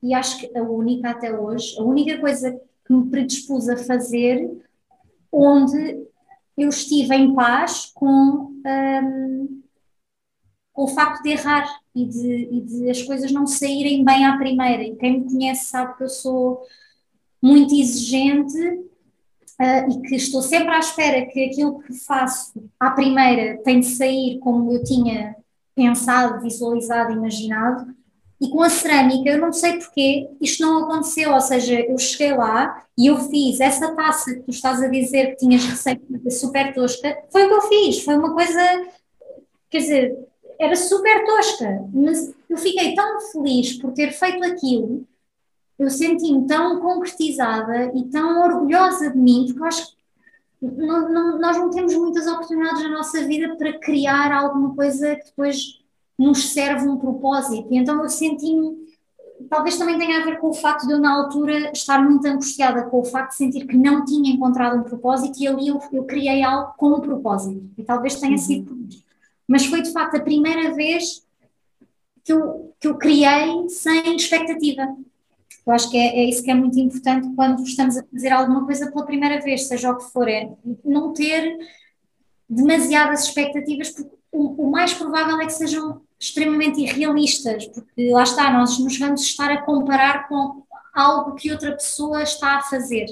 e 0.02 0.12
acho 0.12 0.38
que 0.40 0.58
a 0.58 0.62
única 0.62 1.10
até 1.10 1.38
hoje, 1.38 1.78
a 1.78 1.82
única 1.82 2.18
coisa 2.18 2.60
que 2.84 2.92
me 2.92 3.08
predispus 3.08 3.68
a 3.68 3.76
fazer 3.76 4.50
onde 5.30 6.06
eu 6.56 6.68
estive 6.68 7.14
em 7.14 7.34
paz 7.34 7.86
com, 7.94 8.52
um, 8.66 9.62
com 10.72 10.82
o 10.82 10.88
facto 10.88 11.22
de 11.22 11.30
errar 11.30 11.66
e 11.94 12.04
de, 12.04 12.48
e 12.50 12.60
de 12.60 12.90
as 12.90 13.02
coisas 13.02 13.30
não 13.30 13.46
saírem 13.46 14.04
bem 14.04 14.26
à 14.26 14.36
primeira. 14.36 14.82
E 14.82 14.96
quem 14.96 15.20
me 15.20 15.30
conhece 15.30 15.66
sabe 15.66 15.96
que 15.96 16.02
eu 16.02 16.08
sou 16.08 16.66
muito 17.40 17.74
exigente 17.74 18.58
uh, 19.62 19.90
e 19.90 20.08
que 20.08 20.16
estou 20.16 20.42
sempre 20.42 20.70
à 20.70 20.80
espera 20.80 21.24
que 21.26 21.44
aquilo 21.44 21.80
que 21.80 21.94
faço 21.94 22.52
à 22.80 22.90
primeira 22.90 23.62
tem 23.62 23.80
de 23.80 23.86
sair 23.86 24.38
como 24.40 24.72
eu 24.72 24.82
tinha 24.82 25.36
pensado, 25.74 26.42
visualizado, 26.42 27.12
imaginado. 27.12 27.94
E 28.40 28.50
com 28.50 28.60
a 28.60 28.68
cerâmica, 28.68 29.30
eu 29.30 29.38
não 29.38 29.52
sei 29.52 29.78
porquê, 29.78 30.28
isto 30.40 30.62
não 30.62 30.84
aconteceu. 30.84 31.32
Ou 31.32 31.40
seja, 31.40 31.78
eu 31.80 31.96
cheguei 31.96 32.36
lá 32.36 32.84
e 32.98 33.06
eu 33.06 33.16
fiz 33.16 33.60
essa 33.60 33.94
taça 33.94 34.34
que 34.34 34.40
tu 34.40 34.50
estás 34.50 34.82
a 34.82 34.88
dizer 34.88 35.28
que 35.28 35.36
tinhas 35.36 35.64
receita 35.64 36.02
super 36.28 36.74
tosca, 36.74 37.16
foi 37.30 37.44
o 37.44 37.48
que 37.48 37.54
eu 37.54 37.62
fiz. 37.62 38.04
Foi 38.04 38.16
uma 38.16 38.34
coisa, 38.34 38.60
quer 39.70 39.78
dizer, 39.78 40.18
era 40.58 40.74
super 40.74 41.24
tosca, 41.24 41.84
mas 41.94 42.34
eu 42.50 42.56
fiquei 42.56 42.94
tão 42.96 43.20
feliz 43.30 43.74
por 43.74 43.92
ter 43.92 44.10
feito 44.10 44.44
aquilo 44.44 45.06
eu 45.78 45.90
senti-me 45.90 46.46
tão 46.46 46.80
concretizada 46.80 47.92
e 47.94 48.04
tão 48.04 48.42
orgulhosa 48.42 49.10
de 49.10 49.18
mim, 49.18 49.46
porque 49.46 49.60
eu 49.60 49.64
acho 49.64 49.86
que 49.88 49.96
não, 50.62 51.08
não, 51.08 51.38
nós 51.40 51.56
não 51.56 51.70
temos 51.70 51.94
muitas 51.94 52.26
oportunidades 52.26 52.82
na 52.82 52.90
nossa 52.90 53.24
vida 53.26 53.56
para 53.56 53.78
criar 53.78 54.32
alguma 54.32 54.74
coisa 54.74 55.16
que 55.16 55.26
depois 55.26 55.80
nos 56.18 56.52
serve 56.52 56.88
um 56.88 56.96
propósito. 56.96 57.66
E 57.70 57.78
então 57.78 58.00
eu 58.02 58.08
senti-me 58.08 58.82
talvez 59.48 59.76
também 59.76 59.98
tenha 59.98 60.20
a 60.20 60.24
ver 60.24 60.38
com 60.38 60.48
o 60.48 60.54
facto 60.54 60.86
de 60.86 60.92
eu, 60.92 60.98
na 60.98 61.12
altura, 61.12 61.70
estar 61.72 62.02
muito 62.02 62.26
angustiada 62.26 62.84
com 62.84 63.00
o 63.00 63.04
facto 63.04 63.30
de 63.30 63.36
sentir 63.36 63.66
que 63.66 63.76
não 63.76 64.04
tinha 64.04 64.32
encontrado 64.32 64.78
um 64.78 64.82
propósito 64.82 65.40
e 65.40 65.46
ali 65.46 65.68
eu, 65.68 65.80
eu 65.92 66.04
criei 66.04 66.42
algo 66.42 66.72
com 66.76 66.94
um 66.94 67.00
propósito. 67.00 67.62
E 67.76 67.82
talvez 67.82 68.20
tenha 68.20 68.32
uhum. 68.32 68.38
sido 68.38 68.66
por 68.66 68.78
isso. 68.88 69.04
Mas 69.46 69.66
foi 69.66 69.82
de 69.82 69.92
facto 69.92 70.16
a 70.16 70.20
primeira 70.20 70.74
vez 70.74 71.26
que 72.24 72.32
eu, 72.32 72.72
que 72.80 72.88
eu 72.88 72.96
criei 72.96 73.68
sem 73.68 74.16
expectativa. 74.16 74.96
Eu 75.66 75.72
acho 75.72 75.90
que 75.90 75.96
é, 75.96 76.18
é, 76.18 76.24
isso 76.24 76.42
que 76.42 76.50
é 76.50 76.54
muito 76.54 76.78
importante 76.78 77.28
quando 77.34 77.62
estamos 77.62 77.96
a 77.96 78.04
fazer 78.04 78.30
alguma 78.30 78.64
coisa 78.64 78.90
pela 78.90 79.06
primeira 79.06 79.40
vez, 79.40 79.68
seja 79.68 79.90
o 79.90 79.96
que 79.96 80.10
for, 80.10 80.28
é 80.28 80.50
não 80.84 81.12
ter 81.12 81.56
demasiadas 82.48 83.24
expectativas, 83.24 83.90
porque 83.90 84.10
o, 84.32 84.66
o 84.66 84.70
mais 84.70 84.92
provável 84.92 85.40
é 85.40 85.46
que 85.46 85.52
sejam 85.52 86.00
extremamente 86.18 86.80
irrealistas, 86.80 87.66
porque 87.66 88.10
lá 88.10 88.22
está, 88.22 88.52
nós 88.52 88.78
nos 88.78 88.98
vamos 88.98 89.22
estar 89.22 89.50
a 89.50 89.62
comparar 89.62 90.28
com 90.28 90.62
algo 90.94 91.34
que 91.34 91.50
outra 91.50 91.72
pessoa 91.72 92.22
está 92.22 92.56
a 92.56 92.62
fazer. 92.62 93.06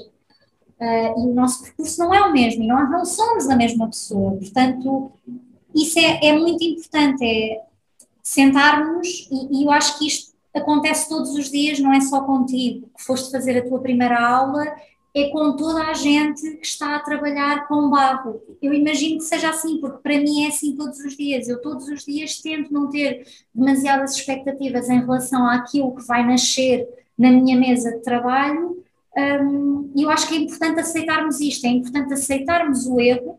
Uh, 0.79 1.19
e 1.19 1.29
o 1.29 1.33
nosso 1.33 1.61
percurso 1.61 1.99
não 1.99 2.13
é 2.13 2.21
o 2.21 2.31
mesmo, 2.31 2.63
e 2.63 2.67
nós 2.67 2.89
não 2.89 3.05
somos 3.05 3.49
a 3.49 3.55
mesma 3.55 3.87
pessoa. 3.87 4.31
Portanto, 4.37 5.11
isso 5.75 5.99
é, 5.99 6.27
é 6.27 6.33
muito 6.33 6.63
importante, 6.63 7.23
é 7.23 7.61
sentarmos, 8.21 9.27
e, 9.31 9.59
e, 9.59 9.65
eu 9.65 9.71
acho 9.71 9.99
que 9.99 10.07
isto 10.07 10.30
acontece 10.53 11.07
todos 11.07 11.31
os 11.35 11.49
dias, 11.49 11.79
não 11.79 11.93
é 11.93 12.01
só 12.01 12.21
contigo, 12.21 12.89
que 12.95 13.03
foste 13.03 13.31
fazer 13.31 13.57
a 13.57 13.67
tua 13.67 13.79
primeira 13.79 14.19
aula, 14.19 14.65
é 15.13 15.29
com 15.29 15.55
toda 15.55 15.83
a 15.83 15.93
gente 15.93 16.41
que 16.57 16.65
está 16.65 16.95
a 16.95 16.99
trabalhar 16.99 17.67
com 17.67 17.89
barro. 17.89 18.41
Eu 18.61 18.73
imagino 18.73 19.17
que 19.17 19.25
seja 19.25 19.49
assim, 19.49 19.79
porque 19.79 20.01
para 20.01 20.17
mim 20.17 20.45
é 20.45 20.47
assim 20.47 20.75
todos 20.75 20.99
os 20.99 21.17
dias. 21.17 21.49
Eu 21.49 21.61
todos 21.61 21.87
os 21.89 22.05
dias 22.05 22.41
tento 22.41 22.73
não 22.73 22.89
ter 22.89 23.25
demasiadas 23.53 24.15
expectativas 24.15 24.89
em 24.89 24.99
relação 24.99 25.45
àquilo 25.45 25.95
que 25.95 26.07
vai 26.07 26.25
nascer 26.25 26.87
na 27.17 27.29
minha 27.29 27.59
mesa 27.59 27.91
de 27.91 28.01
trabalho. 28.01 28.81
Um, 29.17 29.91
e 29.93 30.03
eu 30.03 30.09
acho 30.09 30.29
que 30.29 30.35
é 30.35 30.37
importante 30.37 30.79
aceitarmos 30.79 31.41
isto, 31.41 31.65
é 31.65 31.69
importante 31.69 32.13
aceitarmos 32.13 32.87
o 32.87 32.97
erro, 33.01 33.37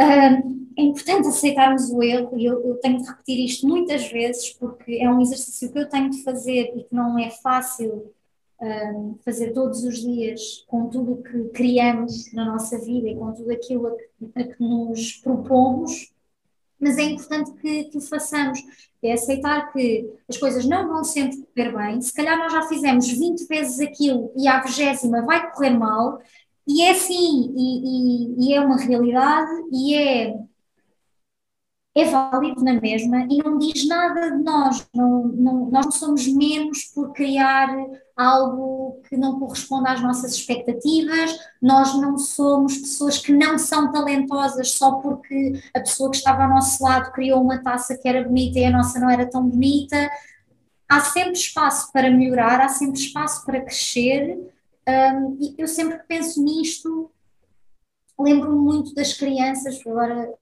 um, 0.00 0.57
é 0.78 0.82
importante 0.82 1.26
aceitarmos 1.26 1.90
o 1.90 2.00
erro, 2.00 2.38
e 2.38 2.46
eu, 2.46 2.64
eu, 2.64 2.76
tenho 2.76 2.98
de 2.98 3.08
repetir 3.08 3.44
isto 3.44 3.66
muitas 3.66 4.06
vezes, 4.12 4.50
porque 4.50 4.94
é 5.02 5.10
um 5.10 5.20
exercício 5.20 5.72
que 5.72 5.78
eu 5.80 5.88
tenho 5.88 6.08
de 6.08 6.22
fazer 6.22 6.72
e 6.76 6.84
que 6.84 6.94
não 6.94 7.18
é 7.18 7.30
fácil 7.30 8.14
um, 8.62 9.16
fazer 9.24 9.52
todos 9.52 9.82
os 9.82 9.98
dias 9.98 10.64
com 10.68 10.88
tudo 10.88 11.14
o 11.14 11.22
que 11.22 11.48
criamos 11.48 12.32
na 12.32 12.44
nossa 12.44 12.78
vida 12.78 13.08
e 13.08 13.16
com 13.16 13.32
tudo 13.32 13.50
aquilo 13.50 13.88
a 13.88 13.96
que, 13.96 14.06
a 14.36 14.44
que 14.44 14.62
nos 14.62 15.14
propomos, 15.14 16.12
mas 16.78 16.96
é 16.96 17.02
importante 17.02 17.50
que, 17.54 17.84
que 17.84 17.98
o 17.98 18.00
façamos. 18.00 18.60
É 19.02 19.12
aceitar 19.12 19.72
que 19.72 20.08
as 20.28 20.36
coisas 20.36 20.64
não 20.64 20.86
vão 20.86 21.02
sempre 21.02 21.38
correr 21.56 21.76
bem, 21.76 22.00
se 22.00 22.12
calhar 22.12 22.38
nós 22.38 22.52
já 22.52 22.62
fizemos 22.68 23.08
20 23.08 23.46
vezes 23.48 23.80
aquilo 23.80 24.32
e 24.36 24.46
à 24.46 24.60
vigésima 24.60 25.22
vai 25.22 25.50
correr 25.52 25.70
mal, 25.70 26.20
e 26.66 26.82
é 26.82 26.90
assim, 26.92 27.52
e, 27.56 28.44
e, 28.44 28.48
e 28.48 28.54
é 28.54 28.60
uma 28.60 28.76
realidade, 28.76 29.50
e 29.72 29.94
é 29.94 30.38
é 31.96 32.04
válido 32.04 32.62
na 32.62 32.74
mesma 32.74 33.26
e 33.28 33.38
não 33.38 33.58
diz 33.58 33.86
nada 33.88 34.30
de 34.30 34.42
nós. 34.42 34.86
Não, 34.94 35.24
não, 35.28 35.70
nós 35.70 35.86
não 35.86 35.92
somos 35.92 36.26
menos 36.28 36.84
por 36.94 37.12
criar 37.12 37.68
algo 38.16 39.00
que 39.08 39.16
não 39.16 39.38
corresponde 39.38 39.88
às 39.88 40.00
nossas 40.00 40.34
expectativas, 40.34 41.38
nós 41.62 41.94
não 42.00 42.18
somos 42.18 42.76
pessoas 42.78 43.18
que 43.18 43.32
não 43.32 43.58
são 43.58 43.92
talentosas 43.92 44.72
só 44.72 44.92
porque 44.96 45.60
a 45.74 45.80
pessoa 45.80 46.10
que 46.10 46.16
estava 46.16 46.44
ao 46.44 46.50
nosso 46.50 46.82
lado 46.82 47.12
criou 47.12 47.40
uma 47.42 47.62
taça 47.62 47.96
que 47.96 48.08
era 48.08 48.24
bonita 48.24 48.58
e 48.58 48.64
a 48.64 48.70
nossa 48.70 48.98
não 48.98 49.10
era 49.10 49.28
tão 49.28 49.48
bonita. 49.48 50.10
Há 50.88 51.00
sempre 51.00 51.32
espaço 51.32 51.92
para 51.92 52.10
melhorar, 52.10 52.60
há 52.60 52.68
sempre 52.68 52.98
espaço 52.98 53.44
para 53.44 53.60
crescer. 53.60 54.38
Um, 54.88 55.36
e 55.40 55.54
eu 55.58 55.68
sempre 55.68 55.98
que 55.98 56.06
penso 56.08 56.42
nisto, 56.42 57.10
lembro-me 58.18 58.58
muito 58.58 58.94
das 58.94 59.12
crianças, 59.12 59.80
agora 59.86 60.34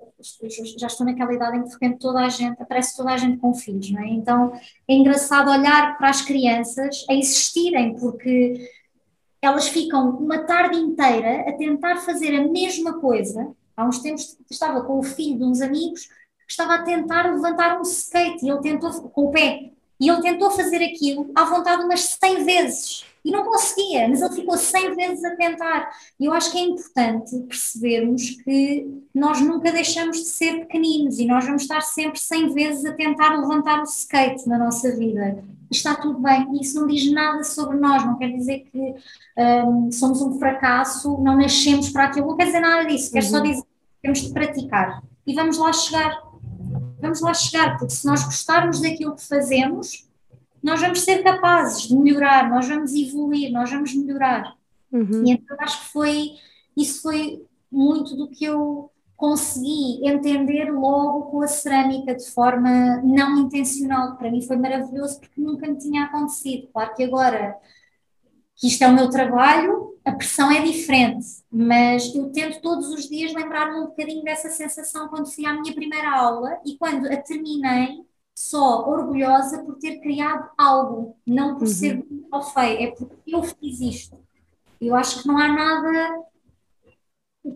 já 0.78 0.86
estou 0.86 1.06
naquela 1.06 1.34
idade 1.34 1.58
em 1.58 1.62
que 1.62 1.68
de 1.68 1.74
repente 1.74 1.98
toda 1.98 2.20
a 2.20 2.28
gente, 2.28 2.60
aparece 2.62 2.96
toda 2.96 3.12
a 3.12 3.16
gente 3.16 3.36
com 3.36 3.52
filhos, 3.54 3.90
não 3.90 4.02
é? 4.02 4.08
Então 4.08 4.52
é 4.88 4.94
engraçado 4.94 5.50
olhar 5.50 5.98
para 5.98 6.08
as 6.08 6.22
crianças 6.22 7.04
a 7.08 7.14
existirem, 7.14 7.94
porque 7.94 8.70
elas 9.42 9.68
ficam 9.68 10.10
uma 10.10 10.38
tarde 10.38 10.78
inteira 10.78 11.48
a 11.48 11.52
tentar 11.52 11.96
fazer 11.96 12.34
a 12.34 12.48
mesma 12.48 12.94
coisa. 12.98 13.54
Há 13.76 13.86
uns 13.86 13.98
tempos 13.98 14.38
estava 14.50 14.82
com 14.82 14.98
o 14.98 15.02
filho 15.02 15.38
de 15.38 15.44
uns 15.44 15.60
amigos 15.60 16.06
que 16.06 16.52
estava 16.52 16.76
a 16.76 16.82
tentar 16.82 17.30
levantar 17.32 17.78
um 17.78 17.82
skate 17.82 18.46
e 18.46 18.48
ele 18.48 18.60
tentou, 18.60 18.90
com 19.10 19.26
o 19.26 19.30
pé, 19.30 19.70
e 20.00 20.08
ele 20.08 20.22
tentou 20.22 20.50
fazer 20.50 20.82
aquilo 20.82 21.30
à 21.34 21.44
vontade 21.44 21.82
umas 21.82 22.00
100 22.00 22.44
vezes 22.44 23.04
e 23.26 23.30
não 23.32 23.44
conseguia, 23.44 24.08
mas 24.08 24.22
ele 24.22 24.34
ficou 24.36 24.56
100 24.56 24.94
vezes 24.94 25.24
a 25.24 25.34
tentar. 25.34 25.90
E 26.18 26.26
eu 26.26 26.32
acho 26.32 26.52
que 26.52 26.58
é 26.58 26.60
importante 26.60 27.36
percebermos 27.40 28.30
que 28.44 29.02
nós 29.12 29.40
nunca 29.40 29.72
deixamos 29.72 30.18
de 30.18 30.26
ser 30.26 30.60
pequeninos 30.60 31.18
e 31.18 31.26
nós 31.26 31.44
vamos 31.44 31.62
estar 31.62 31.80
sempre 31.80 32.20
100 32.20 32.54
vezes 32.54 32.84
a 32.84 32.92
tentar 32.92 33.36
levantar 33.36 33.80
o 33.80 33.82
skate 33.82 34.48
na 34.48 34.56
nossa 34.56 34.94
vida. 34.94 35.42
Está 35.68 35.96
tudo 35.96 36.20
bem, 36.20 36.46
e 36.54 36.62
isso 36.62 36.78
não 36.78 36.86
diz 36.86 37.10
nada 37.10 37.42
sobre 37.42 37.78
nós, 37.78 38.06
não 38.06 38.16
quer 38.16 38.28
dizer 38.28 38.68
que 38.70 38.94
um, 39.36 39.90
somos 39.90 40.22
um 40.22 40.38
fracasso, 40.38 41.18
não 41.20 41.36
nascemos 41.36 41.90
para 41.90 42.04
aquilo, 42.04 42.28
não 42.28 42.36
quer 42.36 42.46
dizer 42.46 42.60
nada 42.60 42.84
disso, 42.84 43.10
quer 43.10 43.24
uhum. 43.24 43.28
só 43.28 43.40
dizer 43.40 43.62
que 43.62 43.68
temos 44.02 44.20
de 44.20 44.32
praticar 44.32 45.02
e 45.26 45.34
vamos 45.34 45.58
lá 45.58 45.72
chegar. 45.72 46.22
Vamos 47.00 47.20
lá 47.20 47.34
chegar, 47.34 47.76
porque 47.76 47.92
se 47.92 48.06
nós 48.06 48.22
gostarmos 48.22 48.80
daquilo 48.80 49.16
que 49.16 49.26
fazemos, 49.26 50.05
nós 50.62 50.80
vamos 50.80 51.00
ser 51.00 51.22
capazes 51.22 51.82
de 51.88 51.96
melhorar, 51.96 52.48
nós 52.50 52.66
vamos 52.68 52.94
evoluir, 52.94 53.52
nós 53.52 53.70
vamos 53.70 53.94
melhorar. 53.94 54.54
Uhum. 54.92 55.24
E 55.24 55.30
então 55.30 55.56
acho 55.60 55.86
que 55.86 55.92
foi, 55.92 56.30
isso 56.76 57.02
foi 57.02 57.44
muito 57.70 58.16
do 58.16 58.28
que 58.28 58.44
eu 58.44 58.90
consegui 59.16 60.06
entender 60.06 60.70
logo 60.70 61.30
com 61.30 61.40
a 61.40 61.48
cerâmica 61.48 62.14
de 62.14 62.30
forma 62.30 62.96
não 63.02 63.38
intencional. 63.38 64.16
Para 64.16 64.30
mim 64.30 64.42
foi 64.42 64.56
maravilhoso 64.56 65.20
porque 65.20 65.40
nunca 65.40 65.66
me 65.66 65.78
tinha 65.78 66.04
acontecido. 66.04 66.68
Claro 66.72 66.94
que 66.94 67.04
agora 67.04 67.56
que 68.54 68.68
isto 68.68 68.82
é 68.82 68.88
o 68.88 68.94
meu 68.94 69.10
trabalho, 69.10 69.94
a 70.04 70.12
pressão 70.12 70.50
é 70.50 70.62
diferente, 70.62 71.26
mas 71.50 72.14
eu 72.14 72.30
tento 72.30 72.60
todos 72.62 72.88
os 72.88 73.08
dias 73.08 73.34
lembrar-me 73.34 73.80
um 73.80 73.86
bocadinho 73.86 74.24
dessa 74.24 74.48
sensação 74.48 75.08
quando 75.08 75.30
fui 75.30 75.44
à 75.44 75.52
minha 75.52 75.74
primeira 75.74 76.10
aula 76.10 76.58
e 76.64 76.76
quando 76.78 77.06
a 77.06 77.16
terminei, 77.16 78.00
só 78.36 78.86
orgulhosa 78.86 79.64
por 79.64 79.76
ter 79.78 79.98
criado 80.00 80.50
algo, 80.58 81.16
não 81.26 81.54
por 81.54 81.62
uhum. 81.62 81.72
ser 81.74 81.96
bonito 81.96 82.28
ou 82.30 82.42
feio, 82.42 82.82
é 82.82 82.90
porque 82.90 83.16
eu 83.26 83.42
fiz 83.42 83.80
isto. 83.80 84.18
Eu 84.78 84.94
acho 84.94 85.22
que 85.22 85.28
não 85.28 85.38
há 85.38 85.48
nada 85.48 86.22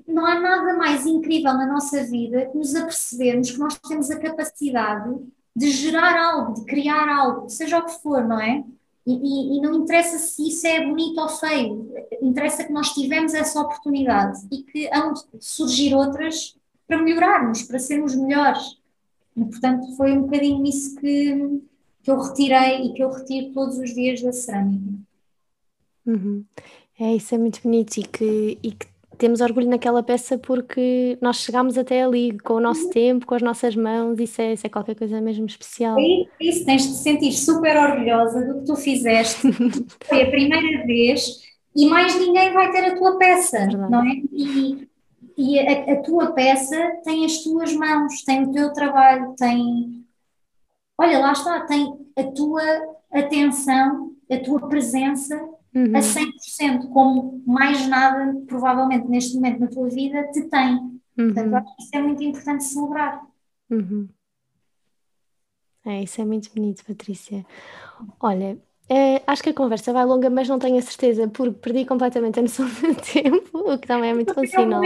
não 0.07 0.25
há 0.25 0.39
nada 0.39 0.75
mais 0.75 1.05
incrível 1.05 1.53
na 1.53 1.67
nossa 1.67 2.05
vida 2.05 2.47
que 2.47 2.57
nos 2.57 2.75
apercebermos 2.77 3.51
que 3.51 3.59
nós 3.59 3.77
temos 3.81 4.09
a 4.09 4.21
capacidade 4.21 5.19
de 5.55 5.69
gerar 5.71 6.17
algo, 6.17 6.55
de 6.55 6.65
criar 6.65 7.09
algo, 7.09 7.51
seja 7.51 7.79
o 7.79 7.85
que 7.85 8.01
for, 8.01 8.25
não 8.25 8.41
é? 8.41 8.65
E, 9.05 9.13
e, 9.13 9.59
e, 9.59 9.61
não 9.61 9.75
interessa 9.75 10.17
se 10.17 10.47
isso 10.47 10.67
é 10.67 10.87
bonito 10.87 11.21
ou 11.21 11.29
feio, 11.29 11.93
interessa 12.23 12.63
que 12.63 12.73
nós 12.73 12.91
tivemos 12.91 13.35
essa 13.35 13.61
oportunidade 13.61 14.47
e 14.53 14.63
que 14.63 14.89
hão 14.93 15.13
de 15.13 15.25
surgir 15.41 15.93
outras 15.93 16.57
para 16.87 17.03
melhorarmos, 17.03 17.63
para 17.63 17.81
sermos 17.81 18.15
melhores. 18.15 18.80
E, 19.37 19.45
portanto, 19.45 19.97
foi 19.97 20.13
um 20.13 20.23
bocadinho 20.23 20.65
isso 20.67 20.97
que, 20.97 21.63
que 22.03 22.11
eu 22.11 22.19
retirei 22.19 22.87
e 22.87 22.93
que 22.93 23.03
eu 23.03 23.11
retiro 23.11 23.53
todos 23.53 23.79
os 23.79 23.95
dias 23.95 24.23
da 24.23 24.33
cerâmica. 24.33 24.99
Uhum. 26.07 26.45
É, 26.99 27.15
isso 27.15 27.35
é 27.35 27.39
muito 27.39 27.61
bonito 27.63 27.97
e 27.99 28.03
que, 28.03 28.59
e 28.63 28.73
que 28.73 28.87
temos 29.17 29.41
orgulho 29.41 29.69
naquela 29.69 30.03
peça 30.03 30.39
porque 30.39 31.17
nós 31.21 31.37
chegámos 31.37 31.77
até 31.77 32.03
ali 32.03 32.39
com 32.39 32.55
o 32.55 32.61
nosso 32.61 32.85
uhum. 32.85 32.91
tempo, 32.91 33.27
com 33.27 33.35
as 33.35 33.43
nossas 33.43 33.77
mãos, 33.77 34.19
isso 34.19 34.41
é, 34.41 34.55
isso 34.55 34.67
é 34.67 34.71
qualquer 34.71 34.95
coisa 34.95 35.21
mesmo 35.21 35.47
especial. 35.47 35.99
É 35.99 36.27
isso, 36.41 36.65
tens 36.65 36.83
de 36.83 36.89
te 36.89 36.95
sentir 36.95 37.33
super 37.33 37.77
orgulhosa 37.77 38.45
do 38.47 38.61
que 38.61 38.67
tu 38.67 38.77
fizeste. 38.77 39.53
Foi 40.09 40.23
a 40.23 40.31
primeira 40.31 40.87
vez 40.87 41.43
e 41.77 41.87
mais 41.87 42.19
ninguém 42.19 42.53
vai 42.53 42.71
ter 42.73 42.85
a 42.85 42.97
tua 42.97 43.19
peça, 43.19 43.59
Verdade. 43.59 43.91
não 43.91 44.05
é? 44.05 44.15
E, 44.33 44.89
e 45.41 45.59
a, 45.59 45.93
a, 45.95 46.03
tua 46.03 46.33
peça 46.33 47.01
tem 47.03 47.25
as 47.25 47.39
tuas 47.39 47.73
mãos, 47.75 48.23
tem 48.23 48.45
o 48.45 48.53
teu 48.53 48.73
trabalho, 48.73 49.35
tem. 49.37 50.07
Olha, 50.99 51.19
lá 51.19 51.33
está, 51.33 51.61
tem 51.67 51.99
a 52.17 52.25
tua 52.25 52.63
atenção, 53.11 54.15
a 54.31 54.39
tua 54.39 54.69
presença 54.69 55.35
uhum. 55.75 55.97
a 55.97 56.01
100%, 56.01 56.91
como 56.93 57.43
mais 57.47 57.87
nada, 57.89 58.39
provavelmente, 58.47 59.09
neste 59.09 59.35
momento 59.37 59.61
na 59.61 59.67
tua 59.69 59.89
vida, 59.89 60.31
te 60.31 60.43
tem. 60.43 60.75
Uhum. 60.77 61.33
Portanto, 61.33 61.55
acho 61.55 61.77
que 61.77 61.83
isso 61.83 61.91
é 61.95 62.03
muito 62.03 62.23
importante 62.23 62.65
celebrar. 62.65 63.27
Uhum. 63.71 64.09
É, 65.87 66.03
isso 66.03 66.21
é 66.21 66.25
muito 66.25 66.53
bonito, 66.55 66.85
Patrícia. 66.85 67.47
Olha, 68.21 68.59
é, 68.91 69.23
acho 69.25 69.43
que 69.43 69.51
a 69.51 69.55
conversa 69.55 69.93
vai 69.93 70.05
longa, 70.05 70.29
mas 70.29 70.49
não 70.49 70.59
tenho 70.59 70.77
a 70.77 70.83
certeza, 70.83 71.29
porque 71.29 71.53
perdi 71.61 71.85
completamente 71.85 72.41
a 72.41 72.43
noção 72.43 72.67
do 72.83 72.95
tempo, 72.97 73.73
o 73.73 73.79
que 73.79 73.87
também 73.87 74.11
é 74.11 74.15
muito 74.15 74.33
racional. 74.33 74.83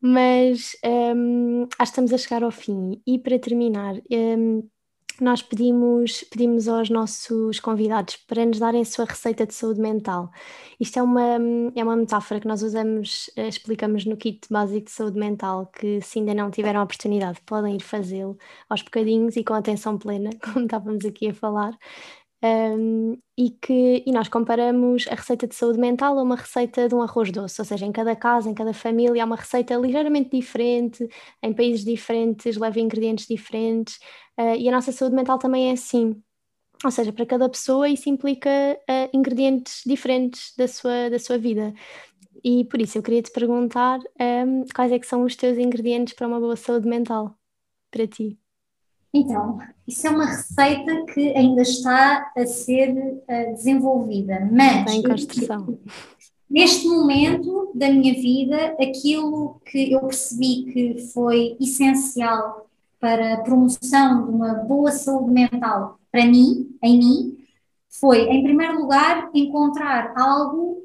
mas 0.00 0.76
um, 0.84 1.62
acho 1.78 1.78
que 1.78 1.82
estamos 1.84 2.12
a 2.12 2.18
chegar 2.18 2.42
ao 2.42 2.50
fim. 2.50 3.00
E 3.06 3.16
para 3.16 3.38
terminar, 3.38 3.94
um, 4.10 4.68
nós 5.22 5.42
pedimos, 5.42 6.24
pedimos 6.24 6.68
aos 6.68 6.90
nossos 6.90 7.60
convidados 7.60 8.16
para 8.16 8.44
nos 8.44 8.58
darem 8.58 8.82
a 8.82 8.84
sua 8.84 9.04
receita 9.04 9.46
de 9.46 9.54
saúde 9.54 9.80
mental. 9.80 10.30
Isto 10.78 10.98
é 10.98 11.02
uma, 11.02 11.36
é 11.74 11.84
uma 11.84 11.96
metáfora 11.96 12.40
que 12.40 12.48
nós 12.48 12.62
usamos, 12.62 13.30
eh, 13.36 13.48
explicamos 13.48 14.04
no 14.04 14.16
kit 14.16 14.48
básico 14.50 14.86
de 14.86 14.90
saúde 14.90 15.18
mental, 15.18 15.66
que 15.66 16.00
se 16.00 16.18
ainda 16.18 16.34
não 16.34 16.50
tiveram 16.50 16.80
a 16.80 16.84
oportunidade, 16.84 17.40
podem 17.46 17.76
ir 17.76 17.82
fazê-lo 17.82 18.38
aos 18.68 18.82
bocadinhos 18.82 19.36
e 19.36 19.44
com 19.44 19.54
atenção 19.54 19.98
plena, 19.98 20.30
como 20.42 20.64
estávamos 20.64 21.04
aqui 21.04 21.28
a 21.28 21.34
falar. 21.34 21.78
Um, 22.42 23.18
e 23.36 23.50
que 23.50 24.02
e 24.06 24.12
nós 24.12 24.28
comparamos 24.28 25.06
a 25.08 25.14
receita 25.14 25.46
de 25.46 25.54
saúde 25.54 25.78
mental 25.78 26.18
a 26.18 26.22
uma 26.22 26.36
receita 26.36 26.88
de 26.88 26.94
um 26.94 27.02
arroz 27.02 27.30
doce, 27.30 27.60
ou 27.60 27.64
seja, 27.66 27.84
em 27.84 27.92
cada 27.92 28.16
casa, 28.16 28.48
em 28.48 28.54
cada 28.54 28.72
família 28.72 29.22
há 29.22 29.26
uma 29.26 29.36
receita 29.36 29.74
ligeiramente 29.76 30.30
diferente, 30.30 31.06
em 31.42 31.52
países 31.52 31.84
diferentes, 31.84 32.56
leva 32.56 32.80
ingredientes 32.80 33.26
diferentes, 33.26 33.96
uh, 34.38 34.56
e 34.58 34.68
a 34.68 34.72
nossa 34.72 34.90
saúde 34.92 35.16
mental 35.16 35.38
também 35.38 35.70
é 35.70 35.72
assim. 35.72 36.22
Ou 36.84 36.90
seja, 36.90 37.12
para 37.12 37.26
cada 37.26 37.48
pessoa 37.48 37.88
isso 37.88 38.08
implica 38.08 38.50
uh, 38.50 39.16
ingredientes 39.16 39.82
diferentes 39.86 40.54
da 40.56 40.66
sua, 40.68 41.10
da 41.10 41.18
sua 41.18 41.38
vida. 41.38 41.74
E 42.44 42.64
por 42.66 42.80
isso 42.80 42.98
eu 42.98 43.02
queria 43.02 43.22
te 43.22 43.30
perguntar 43.32 44.00
um, 44.20 44.64
quais 44.74 44.92
é 44.92 44.98
que 44.98 45.06
são 45.06 45.24
os 45.24 45.36
teus 45.36 45.58
ingredientes 45.58 46.14
para 46.14 46.26
uma 46.26 46.40
boa 46.40 46.56
saúde 46.56 46.88
mental 46.88 47.36
para 47.90 48.06
ti. 48.06 48.38
Então, 49.12 49.58
isso 49.86 50.06
é 50.06 50.10
uma 50.10 50.24
receita 50.24 51.04
que 51.06 51.30
ainda 51.36 51.62
está 51.62 52.30
a 52.36 52.46
ser 52.46 52.90
uh, 52.90 53.54
desenvolvida, 53.54 54.48
mas. 54.50 54.78
Está 54.78 54.94
em 54.94 55.02
construção. 55.02 55.78
Neste 56.48 56.88
momento 56.88 57.70
da 57.74 57.90
minha 57.90 58.14
vida, 58.14 58.76
aquilo 58.80 59.60
que 59.64 59.92
eu 59.92 60.00
percebi 60.00 60.64
que 60.72 60.98
foi 61.12 61.56
essencial 61.60 62.68
para 62.98 63.34
a 63.34 63.40
promoção 63.42 64.26
de 64.26 64.30
uma 64.32 64.54
boa 64.54 64.90
saúde 64.90 65.32
mental 65.32 65.98
para 66.10 66.26
mim, 66.26 66.76
em 66.82 66.98
mim, 66.98 67.38
foi, 67.88 68.28
em 68.28 68.42
primeiro 68.42 68.80
lugar, 68.80 69.30
encontrar 69.34 70.12
algo 70.16 70.84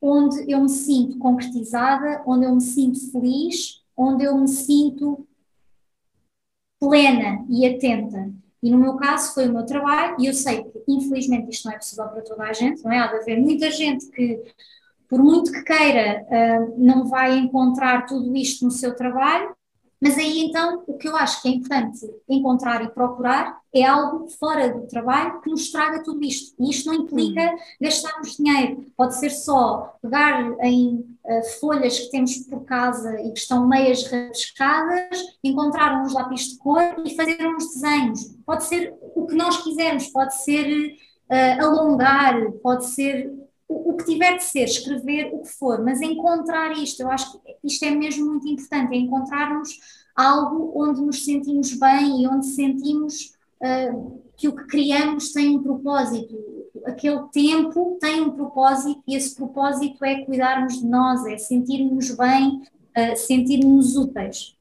onde 0.00 0.50
eu 0.50 0.60
me 0.60 0.68
sinto 0.68 1.18
concretizada, 1.18 2.22
onde 2.26 2.46
eu 2.46 2.54
me 2.54 2.60
sinto 2.60 3.10
feliz, 3.10 3.82
onde 3.96 4.24
eu 4.24 4.36
me 4.36 4.48
sinto 4.48 5.26
plena 6.80 7.44
e 7.48 7.66
atenta. 7.66 8.30
E 8.62 8.70
no 8.70 8.78
meu 8.78 8.96
caso 8.96 9.34
foi 9.34 9.48
o 9.48 9.52
meu 9.52 9.64
trabalho, 9.64 10.16
e 10.18 10.26
eu 10.26 10.32
sei 10.32 10.64
que 10.64 10.82
infelizmente 10.88 11.50
isto 11.50 11.66
não 11.66 11.74
é 11.74 11.78
possível 11.78 12.08
para 12.08 12.22
toda 12.22 12.44
a 12.44 12.52
gente, 12.52 12.82
não 12.82 12.92
é? 12.92 12.98
Há 12.98 13.06
de 13.06 13.16
haver 13.16 13.40
muita 13.40 13.70
gente 13.70 14.06
que, 14.10 14.42
por 15.08 15.22
muito 15.22 15.52
que 15.52 15.62
queira, 15.62 16.24
uh, 16.24 16.74
não 16.76 17.06
vai 17.06 17.38
encontrar 17.38 18.06
tudo 18.06 18.34
isto 18.36 18.64
no 18.64 18.70
seu 18.70 18.94
trabalho, 18.96 19.54
mas 20.00 20.18
aí 20.18 20.40
então 20.40 20.84
o 20.86 20.94
que 20.98 21.08
eu 21.08 21.16
acho 21.16 21.40
que 21.40 21.48
é 21.48 21.52
importante 21.52 22.06
encontrar 22.28 22.84
e 22.84 22.90
procurar 22.90 23.58
é 23.74 23.84
algo 23.84 24.28
fora 24.28 24.72
do 24.72 24.86
trabalho 24.86 25.40
que 25.40 25.50
nos 25.50 25.70
traga 25.70 26.02
tudo 26.02 26.22
isto. 26.24 26.54
E 26.58 26.70
isto 26.70 26.86
não 26.86 26.94
implica 27.02 27.40
uhum. 27.40 27.58
gastarmos 27.80 28.36
dinheiro, 28.36 28.84
pode 28.96 29.18
ser 29.18 29.30
só 29.30 29.96
pegar 30.02 30.54
em 30.60 31.15
folhas 31.60 31.98
que 31.98 32.10
temos 32.10 32.36
por 32.38 32.64
casa 32.64 33.20
e 33.20 33.32
que 33.32 33.38
estão 33.38 33.66
meias 33.66 34.06
rabiscadas, 34.10 35.18
encontrar 35.42 36.02
uns 36.02 36.12
lápis 36.12 36.50
de 36.50 36.58
cor 36.58 36.82
e 37.04 37.14
fazer 37.16 37.46
uns 37.46 37.74
desenhos. 37.74 38.36
Pode 38.44 38.64
ser 38.64 38.94
o 39.14 39.26
que 39.26 39.34
nós 39.34 39.62
quisermos, 39.62 40.08
pode 40.08 40.34
ser 40.42 40.96
uh, 41.30 41.64
alongar, 41.64 42.52
pode 42.62 42.86
ser 42.86 43.32
o, 43.68 43.94
que 43.94 44.04
tiver 44.04 44.36
de 44.36 44.44
ser, 44.44 44.64
escrever 44.64 45.30
o 45.32 45.42
que 45.42 45.48
for, 45.48 45.82
mas 45.82 46.00
encontrar 46.00 46.72
isto, 46.72 47.00
eu 47.00 47.10
acho 47.10 47.32
que 47.32 47.56
isto 47.64 47.84
é 47.84 47.90
mesmo 47.90 48.26
muito 48.26 48.46
importante, 48.46 48.94
é 48.94 48.98
encontrarmos 48.98 49.70
algo 50.14 50.72
onde 50.76 51.00
nos 51.00 51.24
sentimos 51.24 51.72
bem 51.74 52.22
e 52.22 52.28
onde 52.28 52.46
sentimos 52.46 53.34
uh, 53.60 54.22
que 54.36 54.48
o 54.48 54.54
que 54.54 54.66
criamos 54.66 55.32
tem 55.32 55.56
um 55.56 55.62
propósito. 55.62 56.55
Aquele 56.84 57.22
tempo 57.32 57.98
tem 58.00 58.20
um 58.20 58.30
propósito 58.30 59.02
e 59.06 59.14
esse 59.14 59.34
propósito 59.34 60.04
é 60.04 60.24
cuidarmos 60.24 60.80
de 60.80 60.86
nós, 60.86 61.24
é 61.26 61.38
sentirmos 61.38 62.10
bem, 62.16 62.62
uh, 62.96 63.16
sentirmos 63.16 63.96
úteis. 63.96 64.56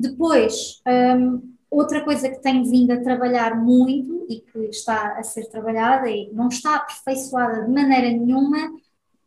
Depois, 0.00 0.80
um, 0.86 1.58
Outra 1.70 2.02
coisa 2.02 2.30
que 2.30 2.40
tenho 2.40 2.64
vindo 2.64 2.90
a 2.92 3.02
trabalhar 3.02 3.54
muito 3.54 4.26
e 4.28 4.40
que 4.40 4.58
está 4.70 5.18
a 5.18 5.22
ser 5.22 5.50
trabalhada 5.50 6.08
e 6.08 6.30
não 6.32 6.48
está 6.48 6.76
aperfeiçoada 6.76 7.64
de 7.64 7.70
maneira 7.70 8.10
nenhuma 8.10 8.72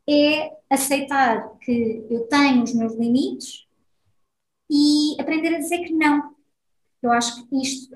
é 0.10 0.52
aceitar 0.68 1.56
que 1.60 2.04
eu 2.10 2.22
tenho 2.22 2.64
os 2.64 2.74
meus 2.74 2.96
limites 2.96 3.68
e 4.70 5.16
aprender 5.20 5.56
a 5.56 5.60
dizer 5.60 5.84
que 5.84 5.94
não. 5.94 6.36
Eu 7.02 7.12
acho 7.12 7.48
que 7.48 7.62
isto, 7.62 7.96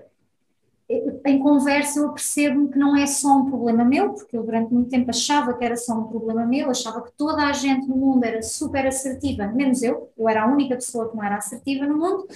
em 1.26 1.40
conversa, 1.40 2.00
eu 2.00 2.10
percebo 2.10 2.70
que 2.70 2.78
não 2.78 2.96
é 2.96 3.06
só 3.06 3.38
um 3.38 3.46
problema 3.46 3.84
meu, 3.84 4.14
porque 4.14 4.38
eu 4.38 4.44
durante 4.44 4.74
muito 4.74 4.90
tempo 4.90 5.10
achava 5.10 5.54
que 5.54 5.64
era 5.64 5.76
só 5.76 5.94
um 5.94 6.04
problema 6.06 6.46
meu, 6.46 6.70
achava 6.70 7.02
que 7.02 7.12
toda 7.18 7.44
a 7.48 7.54
gente 7.54 7.88
no 7.88 7.96
mundo 7.96 8.24
era 8.24 8.42
super 8.42 8.86
assertiva, 8.86 9.48
menos 9.48 9.82
eu, 9.84 10.12
eu 10.18 10.30
era 10.30 10.44
a 10.44 10.48
única 10.48 10.76
pessoa 10.76 11.10
que 11.10 11.16
não 11.16 11.24
era 11.24 11.38
assertiva 11.38 11.86
no 11.86 11.98
mundo, 11.98 12.28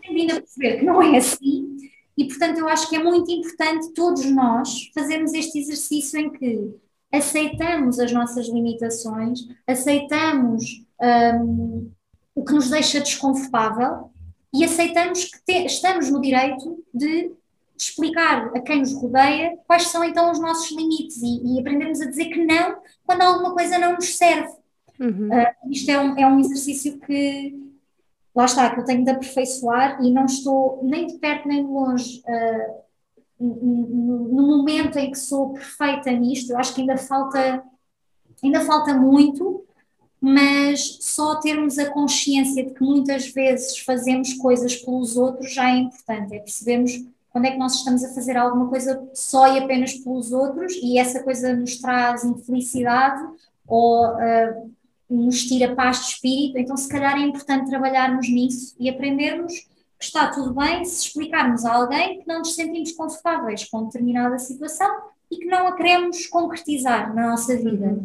tenho 0.00 0.14
vindo 0.14 0.32
a 0.32 0.40
perceber 0.40 0.78
que 0.78 0.84
não 0.84 1.02
é 1.02 1.18
assim, 1.18 1.76
e 2.16 2.26
portanto 2.26 2.58
eu 2.58 2.68
acho 2.68 2.88
que 2.88 2.96
é 2.96 3.02
muito 3.02 3.30
importante 3.30 3.92
todos 3.92 4.24
nós 4.26 4.90
fazermos 4.94 5.32
este 5.34 5.58
exercício 5.58 6.18
em 6.18 6.30
que 6.30 6.74
aceitamos 7.12 7.98
as 7.98 8.12
nossas 8.12 8.48
limitações, 8.48 9.40
aceitamos 9.66 10.84
um, 11.38 11.90
o 12.34 12.44
que 12.44 12.52
nos 12.52 12.70
deixa 12.70 13.00
desconfortável 13.00 14.10
e 14.52 14.64
aceitamos 14.64 15.24
que 15.24 15.42
te, 15.44 15.66
estamos 15.66 16.10
no 16.10 16.20
direito 16.20 16.82
de 16.92 17.32
explicar 17.76 18.50
a 18.54 18.60
quem 18.60 18.80
nos 18.80 18.94
rodeia 18.94 19.56
quais 19.66 19.88
são 19.88 20.04
então 20.04 20.30
os 20.30 20.38
nossos 20.38 20.70
limites 20.70 21.20
e, 21.22 21.54
e 21.56 21.60
aprendermos 21.60 22.00
a 22.00 22.06
dizer 22.06 22.26
que 22.26 22.44
não 22.44 22.76
quando 23.04 23.22
alguma 23.22 23.54
coisa 23.54 23.78
não 23.78 23.94
nos 23.94 24.16
serve. 24.16 24.52
Uhum. 25.00 25.28
Uh, 25.28 25.70
isto 25.72 25.90
é 25.90 26.00
um, 26.00 26.18
é 26.18 26.26
um 26.26 26.38
exercício 26.38 27.00
que, 27.00 27.58
lá 28.34 28.44
está, 28.44 28.70
que 28.72 28.80
eu 28.80 28.84
tenho 28.84 29.04
de 29.04 29.10
aperfeiçoar 29.10 30.02
e 30.04 30.10
não 30.12 30.26
estou 30.26 30.80
nem 30.82 31.06
de 31.06 31.18
perto 31.18 31.48
nem 31.48 31.64
de 31.64 31.70
longe 31.70 32.20
uh, 32.20 32.82
no, 33.42 34.28
no, 34.28 34.46
momento 34.46 34.98
em 34.98 35.10
que 35.10 35.18
sou 35.18 35.52
perfeita 35.52 36.10
nisto, 36.12 36.52
eu 36.52 36.58
acho 36.58 36.74
que 36.74 36.80
ainda 36.80 36.96
falta, 36.96 37.62
ainda 38.42 38.60
falta 38.60 38.94
muito, 38.94 39.64
mas 40.20 40.98
só 41.00 41.40
termos 41.40 41.78
a 41.78 41.90
consciência 41.90 42.64
de 42.64 42.72
que 42.72 42.84
muitas 42.84 43.26
vezes 43.28 43.78
fazemos 43.78 44.34
coisas 44.34 44.76
pelos 44.76 45.16
outros 45.16 45.52
já 45.52 45.70
é 45.70 45.78
importante, 45.78 46.36
é 46.36 46.38
percebermos 46.38 46.92
quando 47.32 47.46
é 47.46 47.50
que 47.52 47.58
nós 47.58 47.76
estamos 47.76 48.04
a 48.04 48.12
fazer 48.12 48.36
alguma 48.36 48.68
coisa 48.68 49.08
só 49.14 49.54
e 49.54 49.58
apenas 49.58 49.94
pelos 49.94 50.32
outros 50.32 50.74
e 50.74 50.98
essa 50.98 51.22
coisa 51.22 51.56
nos 51.56 51.78
traz 51.78 52.24
infelicidade 52.24 53.22
ou 53.66 54.06
uh, 54.06 54.70
nos 55.08 55.44
tira 55.44 55.74
paz 55.74 56.00
de 56.00 56.06
espírito, 56.12 56.58
então 56.58 56.76
se 56.76 56.88
calhar 56.88 57.16
é 57.16 57.22
importante 57.22 57.70
trabalharmos 57.70 58.28
nisso 58.28 58.74
e 58.78 58.88
aprendermos 58.88 59.52
que 59.98 60.04
está 60.04 60.28
tudo 60.28 60.52
bem 60.54 60.84
se 60.84 61.06
explicarmos 61.06 61.64
a 61.64 61.74
alguém 61.74 62.20
que 62.20 62.28
não 62.28 62.40
nos 62.40 62.54
sentimos 62.54 62.92
confortáveis 62.92 63.64
com 63.64 63.84
determinada 63.84 64.38
situação 64.38 64.90
e 65.30 65.38
que 65.38 65.46
não 65.46 65.66
a 65.66 65.72
queremos 65.74 66.26
concretizar 66.26 67.14
na 67.14 67.30
nossa 67.30 67.56
vida. 67.56 68.04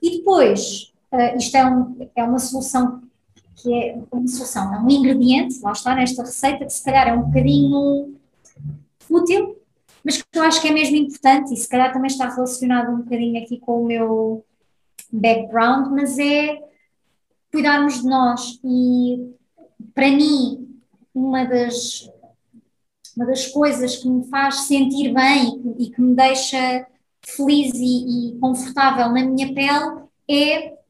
E 0.00 0.18
depois, 0.18 0.92
uh, 1.10 1.36
isto 1.36 1.56
é, 1.56 1.66
um, 1.66 2.08
é 2.14 2.22
uma 2.22 2.38
solução 2.38 3.02
que 3.56 3.72
é 3.72 3.98
uma 4.10 4.26
solução, 4.28 4.74
é 4.74 4.78
um 4.78 4.88
ingrediente, 4.88 5.60
lá 5.60 5.72
está 5.72 5.94
nesta 5.94 6.22
receita, 6.22 6.64
que 6.64 6.72
se 6.72 6.84
calhar 6.84 7.08
é 7.08 7.12
um 7.12 7.22
bocadinho 7.22 8.21
útil, 9.10 9.56
mas 10.04 10.20
que 10.20 10.24
eu 10.34 10.42
acho 10.42 10.60
que 10.60 10.68
é 10.68 10.72
mesmo 10.72 10.96
importante 10.96 11.54
e 11.54 11.56
se 11.56 11.68
calhar 11.68 11.92
também 11.92 12.08
está 12.08 12.28
relacionado 12.28 12.92
um 12.92 12.98
bocadinho 12.98 13.42
aqui 13.42 13.58
com 13.58 13.82
o 13.82 13.86
meu 13.86 14.44
background, 15.12 15.92
mas 15.92 16.18
é 16.18 16.60
cuidarmos 17.52 18.00
de 18.00 18.08
nós. 18.08 18.58
E 18.64 19.34
para 19.94 20.08
mim, 20.08 20.68
uma 21.14 21.44
das, 21.44 22.10
uma 23.16 23.26
das 23.26 23.46
coisas 23.46 23.96
que 23.96 24.08
me 24.08 24.24
faz 24.28 24.62
sentir 24.62 25.12
bem 25.12 25.74
e 25.78 25.90
que, 25.90 26.00
me 26.00 26.16
deixa 26.16 26.86
feliz 27.24 27.72
e, 27.74 28.30
e 28.30 28.38
confortável 28.38 29.08
na 29.10 29.24
minha 29.24 29.54
pele 29.54 30.02
é 30.28 30.81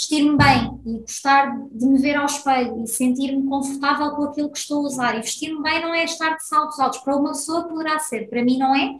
vestir-me 0.00 0.34
bem 0.34 0.80
e 0.86 1.00
gostar 1.00 1.54
de 1.70 1.86
me 1.86 1.98
ver 1.98 2.16
ao 2.16 2.24
espelho 2.24 2.82
e 2.82 2.88
sentir-me 2.88 3.46
confortável 3.46 4.12
com 4.12 4.22
aquilo 4.24 4.50
que 4.50 4.58
estou 4.58 4.78
a 4.78 4.86
usar. 4.86 5.18
E 5.18 5.20
vestir-me 5.20 5.62
bem 5.62 5.82
não 5.82 5.92
é 5.92 6.04
estar 6.04 6.36
de 6.36 6.46
saltos 6.46 6.80
altos. 6.80 7.00
Para 7.00 7.16
uma 7.16 7.32
pessoa 7.32 7.68
poderá 7.68 7.98
ser, 7.98 8.28
para 8.30 8.42
mim 8.42 8.56
não 8.56 8.74
é. 8.74 8.98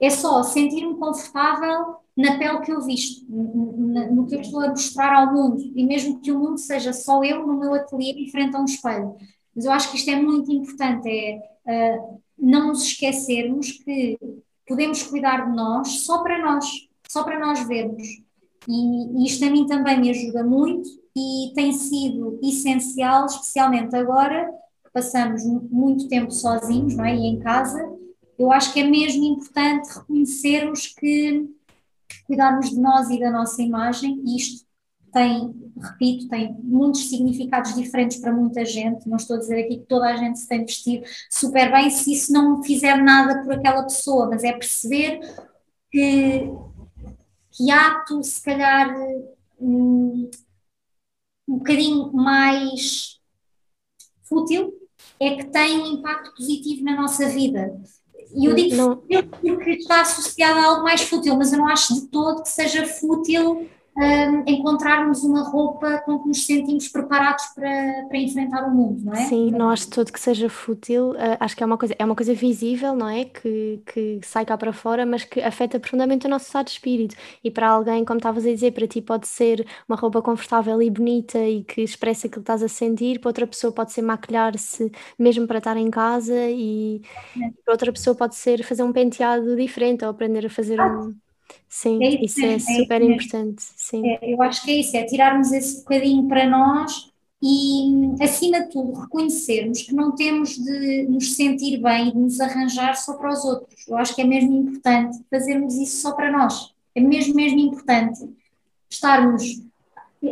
É 0.00 0.10
só 0.10 0.42
sentir-me 0.42 0.96
confortável 0.96 1.96
na 2.16 2.36
pele 2.36 2.60
que 2.60 2.72
eu 2.72 2.80
visto, 2.80 3.24
no 3.30 4.26
que 4.26 4.34
eu 4.34 4.40
estou 4.40 4.60
a 4.60 4.70
mostrar 4.70 5.14
ao 5.14 5.32
mundo, 5.32 5.62
e 5.74 5.86
mesmo 5.86 6.20
que 6.20 6.32
o 6.32 6.38
mundo 6.38 6.58
seja 6.58 6.92
só 6.92 7.22
eu 7.22 7.46
no 7.46 7.58
meu 7.58 7.72
ateliê 7.74 8.12
em 8.12 8.30
frente 8.30 8.56
a 8.56 8.60
um 8.60 8.64
espelho. 8.64 9.14
Mas 9.54 9.64
eu 9.64 9.70
acho 9.70 9.90
que 9.90 9.96
isto 9.96 10.10
é 10.10 10.16
muito 10.16 10.50
importante, 10.50 11.08
é 11.08 11.96
uh, 11.96 12.20
não 12.38 12.68
nos 12.68 12.84
esquecermos 12.84 13.72
que 13.72 14.18
podemos 14.66 15.02
cuidar 15.02 15.48
de 15.48 15.54
nós 15.54 16.02
só 16.02 16.22
para 16.22 16.38
nós, 16.38 16.66
só 17.08 17.22
para 17.22 17.38
nós 17.38 17.66
vermos. 17.66 18.02
E, 18.68 19.26
isto 19.26 19.44
a 19.44 19.50
mim 19.50 19.66
também 19.66 20.00
me 20.00 20.10
ajuda 20.10 20.44
muito 20.44 20.88
e 21.16 21.52
tem 21.54 21.72
sido 21.72 22.38
essencial, 22.42 23.26
especialmente 23.26 23.94
agora 23.96 24.50
que 24.84 24.92
passamos 24.92 25.44
muito 25.44 26.08
tempo 26.08 26.30
sozinhos, 26.30 26.94
não 26.96 27.04
é? 27.04 27.14
E 27.14 27.26
em 27.26 27.38
casa, 27.38 27.80
eu 28.38 28.50
acho 28.52 28.72
que 28.72 28.80
é 28.80 28.84
mesmo 28.84 29.24
importante 29.24 29.88
reconhecermos 29.88 30.86
que 30.88 31.48
cuidarmos 32.26 32.70
de 32.70 32.80
nós 32.80 33.10
e 33.10 33.18
da 33.18 33.30
nossa 33.30 33.62
imagem, 33.62 34.20
e 34.24 34.36
isto 34.36 34.64
tem, 35.12 35.54
repito, 35.80 36.28
tem 36.28 36.56
muitos 36.62 37.08
significados 37.08 37.74
diferentes 37.74 38.18
para 38.18 38.32
muita 38.32 38.64
gente. 38.64 39.08
Não 39.08 39.16
estou 39.16 39.36
a 39.36 39.38
dizer 39.40 39.64
aqui 39.64 39.78
que 39.78 39.86
toda 39.86 40.06
a 40.06 40.16
gente 40.16 40.38
se 40.38 40.48
tem 40.48 40.60
vestido 40.60 41.04
super 41.28 41.70
bem 41.72 41.90
se 41.90 42.12
isso 42.12 42.32
não 42.32 42.62
fizer 42.62 42.96
nada 42.96 43.42
por 43.42 43.54
aquela 43.54 43.82
pessoa, 43.82 44.28
mas 44.28 44.44
é 44.44 44.52
perceber 44.52 45.20
que, 45.90 46.48
que 47.60 47.70
ato, 47.70 48.22
se 48.22 48.42
calhar, 48.42 48.90
um, 49.60 50.30
um 51.46 51.58
bocadinho 51.58 52.10
mais 52.10 53.20
fútil 54.22 54.72
é 55.20 55.36
que 55.36 55.44
tem 55.44 55.78
um 55.78 55.86
impacto 55.86 56.34
positivo 56.34 56.82
na 56.82 56.96
nossa 56.96 57.28
vida. 57.28 57.78
E 58.34 58.46
eu 58.46 58.54
digo 58.54 58.76
não. 58.76 58.96
fútil 58.96 59.28
porque 59.56 59.70
está 59.72 60.00
associado 60.00 60.58
a 60.58 60.64
algo 60.64 60.84
mais 60.84 61.02
fútil, 61.02 61.36
mas 61.36 61.52
eu 61.52 61.58
não 61.58 61.68
acho 61.68 61.94
de 61.94 62.06
todo 62.08 62.42
que 62.42 62.48
seja 62.48 62.86
fútil 62.86 63.68
um, 63.96 64.44
encontrarmos 64.46 65.24
uma 65.24 65.42
roupa 65.42 65.98
com 66.04 66.20
que 66.20 66.28
nos 66.28 66.46
sentimos 66.46 66.88
preparados 66.88 67.44
para, 67.54 68.06
para 68.08 68.18
enfrentar 68.18 68.66
o 68.66 68.70
mundo, 68.74 69.04
não 69.04 69.12
é? 69.12 69.24
Sim, 69.26 69.50
não 69.50 69.68
acho 69.68 69.90
tudo 69.90 70.12
que 70.12 70.20
seja 70.20 70.48
fútil, 70.48 71.10
uh, 71.10 71.36
acho 71.40 71.56
que 71.56 71.62
é 71.62 71.66
uma 71.66 71.76
coisa, 71.76 71.94
é 71.98 72.04
uma 72.04 72.14
coisa 72.14 72.32
visível, 72.32 72.94
não 72.94 73.08
é? 73.08 73.24
Que, 73.24 73.82
que 73.86 74.20
sai 74.22 74.44
cá 74.44 74.56
para 74.56 74.72
fora, 74.72 75.04
mas 75.04 75.24
que 75.24 75.40
afeta 75.40 75.78
profundamente 75.80 76.26
o 76.26 76.30
nosso 76.30 76.46
estado 76.46 76.66
de 76.66 76.72
espírito. 76.72 77.16
E 77.42 77.50
para 77.50 77.68
alguém, 77.68 78.04
como 78.04 78.18
estavas 78.18 78.46
a 78.46 78.48
dizer, 78.48 78.72
para 78.72 78.86
ti 78.86 79.02
pode 79.02 79.26
ser 79.26 79.66
uma 79.88 79.96
roupa 79.96 80.22
confortável 80.22 80.80
e 80.80 80.88
bonita 80.88 81.38
e 81.38 81.64
que 81.64 81.82
expressa 81.82 82.26
aquilo 82.26 82.42
que 82.42 82.52
estás 82.52 82.62
a 82.62 82.68
sentir, 82.68 83.18
para 83.18 83.28
outra 83.28 83.46
pessoa 83.46 83.72
pode 83.72 83.92
ser 83.92 84.02
maquilhar-se 84.02 84.90
mesmo 85.18 85.46
para 85.46 85.58
estar 85.58 85.76
em 85.76 85.90
casa 85.90 86.48
e 86.48 87.02
é. 87.36 87.50
para 87.64 87.74
outra 87.74 87.92
pessoa 87.92 88.14
pode 88.14 88.36
ser 88.36 88.62
fazer 88.64 88.82
um 88.82 88.92
penteado 88.92 89.56
diferente 89.56 90.04
ou 90.04 90.10
aprender 90.10 90.46
a 90.46 90.50
fazer 90.50 90.80
ah. 90.80 90.86
um 90.86 91.14
Sim, 91.68 92.02
é 92.02 92.08
isso, 92.08 92.40
isso 92.40 92.44
é, 92.44 92.54
é 92.54 92.58
super 92.58 93.02
importante. 93.02 93.62
Sim. 93.76 94.06
É, 94.06 94.32
eu 94.32 94.42
acho 94.42 94.64
que 94.64 94.70
é 94.70 94.74
isso, 94.74 94.96
é 94.96 95.04
tirarmos 95.04 95.52
esse 95.52 95.78
bocadinho 95.78 96.26
para 96.28 96.48
nós 96.48 97.10
e, 97.42 98.22
acima 98.22 98.60
de 98.60 98.70
tudo, 98.70 98.92
reconhecermos 98.92 99.82
que 99.82 99.94
não 99.94 100.14
temos 100.14 100.56
de 100.56 101.06
nos 101.08 101.34
sentir 101.34 101.78
bem 101.78 102.08
e 102.08 102.12
de 102.12 102.18
nos 102.18 102.40
arranjar 102.40 102.96
só 102.96 103.14
para 103.14 103.30
os 103.30 103.44
outros. 103.44 103.88
Eu 103.88 103.96
acho 103.96 104.14
que 104.14 104.20
é 104.20 104.24
mesmo 104.24 104.54
importante 104.54 105.18
fazermos 105.30 105.74
isso 105.76 106.02
só 106.02 106.12
para 106.12 106.30
nós. 106.30 106.74
É 106.94 107.00
mesmo, 107.00 107.34
mesmo 107.34 107.58
importante 107.58 108.28
estarmos. 108.90 109.62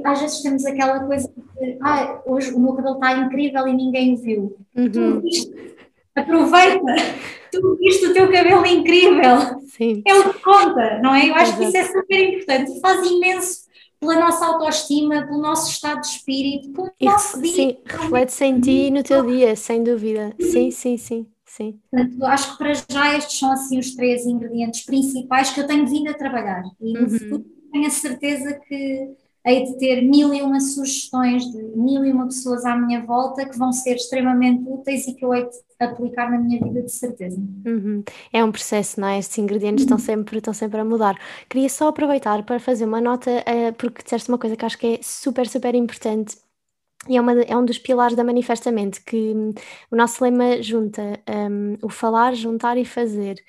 Às 0.04 0.20
vezes 0.20 0.42
temos 0.42 0.66
aquela 0.66 1.00
coisa 1.00 1.28
de 1.28 1.78
ah, 1.80 2.20
hoje 2.26 2.52
o 2.52 2.60
meu 2.60 2.74
cabelo 2.74 2.96
está 2.96 3.16
incrível 3.16 3.66
e 3.66 3.72
ninguém 3.72 4.14
o 4.14 4.16
viu. 4.18 4.56
Uhum. 4.76 4.90
Tu 4.90 5.20
viste, 5.20 5.76
aproveita, 6.18 6.94
tu 7.52 7.76
viste 7.76 8.06
o 8.06 8.12
teu 8.12 8.30
cabelo 8.30 8.66
incrível, 8.66 9.60
Sim. 9.76 10.02
é 10.06 10.14
o 10.14 10.32
que 10.32 10.40
conta, 10.40 10.98
não 11.02 11.14
é? 11.14 11.28
Eu 11.28 11.34
acho 11.34 11.52
Exato. 11.52 11.58
que 11.58 11.64
isso 11.64 11.76
é 11.76 11.84
super 11.84 12.28
importante, 12.28 12.80
faz 12.80 13.06
imenso 13.06 13.68
pela 14.00 14.20
nossa 14.20 14.46
autoestima, 14.46 15.26
pelo 15.26 15.40
nosso 15.40 15.70
estado 15.70 16.00
de 16.00 16.06
espírito, 16.06 16.72
pelo 16.72 16.90
e, 17.00 17.04
nosso 17.04 17.40
dia. 17.40 17.52
Sim, 17.52 17.76
reflete-se 17.84 18.44
em 18.44 18.60
ti 18.60 18.70
e 18.70 18.90
no 18.90 19.02
teu 19.02 19.26
dia, 19.26 19.56
sem 19.56 19.82
dúvida. 19.82 20.34
Sim, 20.40 20.70
sim, 20.70 20.96
sim. 20.96 21.26
Sim. 21.44 21.80
Portanto, 21.90 22.24
acho 22.24 22.52
que 22.52 22.58
para 22.58 22.72
já 22.74 23.16
estes 23.16 23.38
são 23.38 23.50
assim 23.50 23.78
os 23.78 23.94
três 23.96 24.26
ingredientes 24.26 24.84
principais 24.84 25.50
que 25.50 25.58
eu 25.58 25.66
tenho 25.66 25.86
vindo 25.86 26.08
a 26.08 26.14
trabalhar 26.14 26.62
e 26.80 26.92
no 26.92 27.00
uhum. 27.00 27.08
futuro 27.08 27.44
tenho 27.72 27.86
a 27.86 27.90
certeza 27.90 28.60
que 28.68 29.16
hei 29.48 29.64
de 29.64 29.78
ter 29.78 30.02
mil 30.02 30.32
e 30.34 30.42
uma 30.42 30.60
sugestões 30.60 31.44
de 31.50 31.62
mil 31.76 32.04
e 32.04 32.12
uma 32.12 32.26
pessoas 32.26 32.64
à 32.64 32.76
minha 32.76 33.04
volta 33.04 33.48
que 33.48 33.58
vão 33.58 33.72
ser 33.72 33.94
extremamente 33.94 34.62
úteis 34.68 35.06
e 35.08 35.14
que 35.14 35.24
eu 35.24 35.32
hei 35.34 35.44
de 35.44 35.56
aplicar 35.80 36.30
na 36.30 36.38
minha 36.38 36.60
vida 36.62 36.82
de 36.82 36.92
certeza. 36.92 37.40
Uhum. 37.66 38.02
É 38.32 38.44
um 38.44 38.52
processo, 38.52 39.00
não 39.00 39.08
é? 39.08 39.18
Estes 39.18 39.38
ingredientes 39.38 39.84
uhum. 39.84 39.96
estão, 39.96 39.98
sempre, 39.98 40.38
estão 40.38 40.52
sempre 40.52 40.80
a 40.80 40.84
mudar. 40.84 41.18
Queria 41.48 41.68
só 41.68 41.88
aproveitar 41.88 42.42
para 42.44 42.60
fazer 42.60 42.84
uma 42.84 43.00
nota, 43.00 43.30
uh, 43.30 43.72
porque 43.74 44.02
disseste 44.02 44.28
uma 44.28 44.38
coisa 44.38 44.56
que 44.56 44.64
acho 44.64 44.78
que 44.78 44.86
é 44.86 44.98
super, 45.02 45.48
super 45.48 45.74
importante. 45.74 46.36
E 47.08 47.16
é, 47.16 47.20
uma, 47.20 47.32
é 47.42 47.56
um 47.56 47.64
dos 47.64 47.78
pilares 47.78 48.16
da 48.16 48.24
Manifestamente, 48.24 49.00
que 49.02 49.16
um, 49.16 49.54
o 49.90 49.96
nosso 49.96 50.22
lema 50.22 50.60
junta 50.60 51.02
um, 51.50 51.78
o 51.80 51.88
falar, 51.88 52.34
juntar 52.34 52.76
e 52.76 52.84
fazer. 52.84 53.42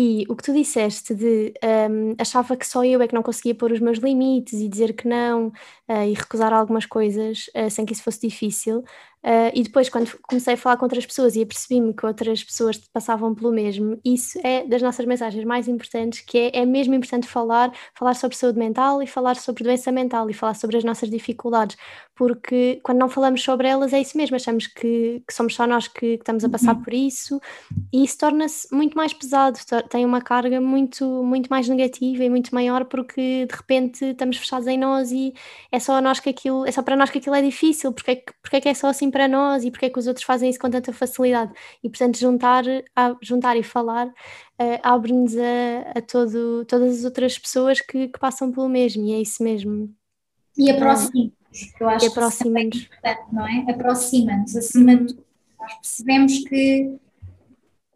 E 0.00 0.24
o 0.28 0.36
que 0.36 0.44
tu 0.44 0.52
disseste 0.52 1.12
de 1.12 1.52
um, 1.90 2.14
achava 2.20 2.56
que 2.56 2.64
só 2.64 2.84
eu 2.84 3.02
é 3.02 3.08
que 3.08 3.14
não 3.14 3.22
conseguia 3.22 3.52
pôr 3.52 3.72
os 3.72 3.80
meus 3.80 3.98
limites 3.98 4.60
e 4.60 4.68
dizer 4.68 4.92
que 4.92 5.08
não 5.08 5.48
uh, 5.48 6.04
e 6.08 6.14
recusar 6.14 6.52
algumas 6.52 6.86
coisas 6.86 7.50
uh, 7.56 7.68
sem 7.68 7.84
que 7.84 7.92
isso 7.94 8.04
fosse 8.04 8.20
difícil, 8.20 8.84
Uh, 9.24 9.50
e 9.52 9.64
depois, 9.64 9.88
quando 9.88 10.16
comecei 10.22 10.54
a 10.54 10.56
falar 10.56 10.76
com 10.76 10.84
outras 10.84 11.04
pessoas 11.04 11.34
e 11.34 11.42
apercebi-me 11.42 11.92
que 11.92 12.06
outras 12.06 12.44
pessoas 12.44 12.78
passavam 12.92 13.34
pelo 13.34 13.50
mesmo, 13.50 13.98
isso 14.04 14.38
é 14.44 14.64
das 14.64 14.80
nossas 14.80 15.04
mensagens 15.06 15.44
mais 15.44 15.66
importantes, 15.66 16.20
que 16.20 16.38
é, 16.38 16.60
é 16.60 16.64
mesmo 16.64 16.94
importante 16.94 17.26
falar, 17.26 17.72
falar 17.94 18.14
sobre 18.14 18.36
saúde 18.36 18.58
mental 18.58 19.02
e 19.02 19.08
falar 19.08 19.34
sobre 19.34 19.64
doença 19.64 19.90
mental 19.90 20.30
e 20.30 20.32
falar 20.32 20.54
sobre 20.54 20.76
as 20.76 20.84
nossas 20.84 21.10
dificuldades, 21.10 21.76
porque 22.18 22.80
quando 22.82 22.98
não 22.98 23.08
falamos 23.08 23.40
sobre 23.44 23.68
elas 23.68 23.92
é 23.92 24.00
isso 24.00 24.18
mesmo, 24.18 24.34
achamos 24.34 24.66
que, 24.66 25.22
que 25.24 25.32
somos 25.32 25.54
só 25.54 25.68
nós 25.68 25.86
que, 25.86 26.00
que, 26.00 26.22
estamos 26.22 26.44
a 26.44 26.48
passar 26.48 26.74
uhum. 26.74 26.82
por 26.82 26.92
isso 26.92 27.40
e 27.92 28.02
isso 28.02 28.18
torna-se 28.18 28.74
muito 28.74 28.96
mais 28.96 29.12
pesado, 29.12 29.56
tem 29.88 30.04
uma 30.04 30.20
carga 30.20 30.60
muito, 30.60 31.22
muito 31.22 31.48
mais 31.48 31.68
negativa 31.68 32.24
e 32.24 32.28
muito 32.28 32.52
maior 32.52 32.84
porque 32.86 33.46
de 33.46 33.54
repente 33.54 34.04
estamos 34.04 34.36
fechados 34.36 34.66
em 34.66 34.76
nós 34.76 35.12
e 35.12 35.32
é 35.70 35.78
só 35.78 36.00
nós 36.00 36.18
que 36.18 36.28
aquilo, 36.28 36.66
é 36.66 36.72
só 36.72 36.82
para 36.82 36.96
nós 36.96 37.08
que 37.08 37.18
aquilo 37.18 37.36
é 37.36 37.42
difícil, 37.42 37.92
porque 37.92 38.10
é, 38.10 38.24
porque 38.42 38.56
é 38.56 38.60
que 38.60 38.68
é 38.68 38.74
só 38.74 38.88
assim 38.88 39.12
para 39.12 39.28
nós 39.28 39.62
e 39.62 39.70
porque 39.70 39.86
é 39.86 39.90
que 39.90 39.98
os 40.00 40.08
outros 40.08 40.26
fazem 40.26 40.50
isso 40.50 40.58
com 40.58 40.68
tanta 40.68 40.92
facilidade. 40.92 41.52
E 41.84 41.88
portanto, 41.88 42.18
juntar, 42.18 42.64
a, 42.96 43.14
juntar 43.22 43.56
e 43.56 43.62
falar 43.62 44.08
uh, 44.08 44.80
abre-nos 44.82 45.36
a, 45.36 45.98
a 45.98 46.02
todo, 46.02 46.64
todas 46.64 46.98
as 46.98 47.04
outras 47.04 47.38
pessoas 47.38 47.80
que, 47.80 48.08
que, 48.08 48.18
passam 48.18 48.50
pelo 48.50 48.68
mesmo, 48.68 49.04
e 49.04 49.12
é 49.12 49.20
isso 49.20 49.40
mesmo. 49.42 49.94
E 51.14 51.37
eu 51.80 51.88
acho 51.88 52.06
e 52.06 52.08
aproxima 52.08 52.60
que 52.60 52.78
é 52.78 52.80
importante, 52.80 53.32
não 53.32 53.46
é? 53.46 53.70
Aproxima-nos, 53.70 54.56
acima 54.56 54.96
de 54.96 55.06
tudo. 55.06 55.24
Nós 55.58 55.74
percebemos 55.74 56.38
que 56.44 56.96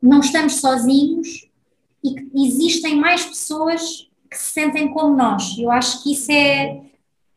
não 0.00 0.20
estamos 0.20 0.56
sozinhos 0.56 1.48
e 2.02 2.14
que 2.14 2.30
existem 2.34 2.96
mais 2.96 3.24
pessoas 3.24 4.10
que 4.30 4.36
se 4.36 4.52
sentem 4.52 4.92
como 4.92 5.16
nós. 5.16 5.56
Eu 5.58 5.70
acho 5.70 6.02
que 6.02 6.12
isso 6.12 6.32
é 6.32 6.82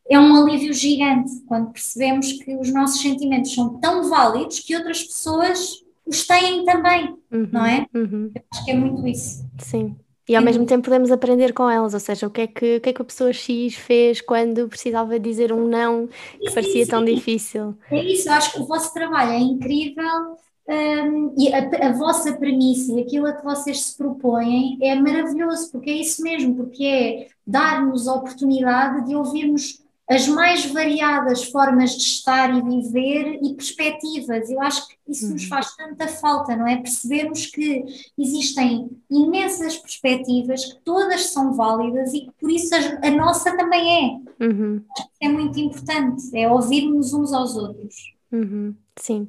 é 0.08 0.18
um 0.18 0.36
alívio 0.36 0.72
gigante 0.72 1.32
quando 1.46 1.72
percebemos 1.72 2.32
que 2.32 2.54
os 2.56 2.72
nossos 2.72 3.00
sentimentos 3.00 3.52
são 3.52 3.78
tão 3.78 4.08
válidos 4.08 4.60
que 4.60 4.76
outras 4.76 5.02
pessoas 5.02 5.84
os 6.06 6.24
têm 6.24 6.64
também, 6.64 7.16
uhum, 7.32 7.48
não 7.50 7.66
é? 7.66 7.86
Uhum. 7.92 8.30
Eu 8.32 8.42
acho 8.52 8.64
que 8.64 8.70
é 8.70 8.74
muito 8.74 9.06
isso. 9.08 9.44
Sim. 9.58 9.96
E 10.28 10.34
ao 10.34 10.42
mesmo 10.42 10.66
tempo 10.66 10.84
podemos 10.84 11.12
aprender 11.12 11.52
com 11.52 11.70
elas, 11.70 11.94
ou 11.94 12.00
seja, 12.00 12.26
o 12.26 12.30
que 12.30 12.40
é 12.40 12.46
que, 12.48 12.76
o 12.76 12.80
que, 12.80 12.90
é 12.90 12.92
que 12.92 13.02
a 13.02 13.04
pessoa 13.04 13.32
X 13.32 13.74
fez 13.76 14.20
quando 14.20 14.68
precisava 14.68 15.20
dizer 15.20 15.52
um 15.52 15.68
não 15.68 16.08
que 16.40 16.52
parecia 16.52 16.86
tão 16.86 17.04
difícil. 17.04 17.76
É 17.90 18.02
isso, 18.02 18.28
eu 18.28 18.32
acho 18.32 18.52
que 18.52 18.60
o 18.60 18.66
vosso 18.66 18.92
trabalho 18.92 19.30
é 19.30 19.38
incrível 19.38 20.36
um, 20.68 21.34
e 21.38 21.52
a, 21.54 21.88
a, 21.88 21.92
vossa 21.92 22.32
premissa 22.32 22.92
e 22.92 23.00
aquilo 23.00 23.26
a 23.26 23.34
que 23.34 23.44
vocês 23.44 23.80
se 23.82 23.96
propõem 23.96 24.76
é 24.82 24.96
maravilhoso, 24.96 25.70
porque 25.70 25.90
é 25.90 25.94
isso 25.94 26.20
mesmo, 26.22 26.56
porque 26.56 26.84
é 26.84 27.28
dar-nos 27.46 28.08
a 28.08 28.14
oportunidade 28.14 29.06
de 29.06 29.14
ouvirmos 29.14 29.85
as 30.08 30.28
mais 30.28 30.64
variadas 30.66 31.44
formas 31.44 31.96
de 31.96 32.02
estar 32.02 32.56
e 32.56 32.62
viver 32.62 33.40
e 33.42 33.54
perspectivas. 33.54 34.48
Eu 34.48 34.62
acho 34.62 34.86
que 34.86 34.94
isso 35.08 35.28
nos 35.32 35.42
uhum. 35.42 35.48
faz 35.48 35.74
tanta 35.74 36.06
falta, 36.06 36.54
não 36.54 36.66
é? 36.66 36.76
Percebermos 36.76 37.46
que 37.46 37.84
existem 38.16 38.88
imensas 39.10 39.76
perspectivas, 39.76 40.64
que 40.64 40.80
todas 40.84 41.26
são 41.26 41.54
válidas 41.54 42.14
e 42.14 42.20
que 42.20 42.32
por 42.38 42.50
isso 42.50 42.72
a, 42.74 43.06
a 43.06 43.10
nossa 43.10 43.56
também 43.56 44.20
é. 44.38 44.44
Uhum. 44.44 44.82
É 45.20 45.28
muito 45.28 45.58
importante, 45.58 46.36
é 46.36 46.48
ouvirmos 46.48 47.12
uns 47.12 47.32
aos 47.32 47.56
outros. 47.56 48.14
Uhum. 48.30 48.76
Sim. 48.96 49.28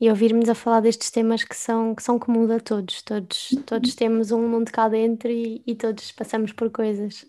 E 0.00 0.08
ouvirmos 0.08 0.48
a 0.48 0.54
falar 0.54 0.80
destes 0.80 1.10
temas 1.10 1.44
que 1.44 1.54
são, 1.54 1.94
que 1.94 2.02
são 2.02 2.18
comuns 2.18 2.50
a 2.50 2.58
todos. 2.58 3.02
Todos, 3.02 3.54
todos 3.66 3.94
temos 3.94 4.32
um 4.32 4.48
mundo 4.48 4.72
cá 4.72 4.88
dentro 4.88 5.30
e, 5.30 5.62
e 5.66 5.74
todos 5.74 6.10
passamos 6.12 6.50
por 6.50 6.70
coisas. 6.70 7.26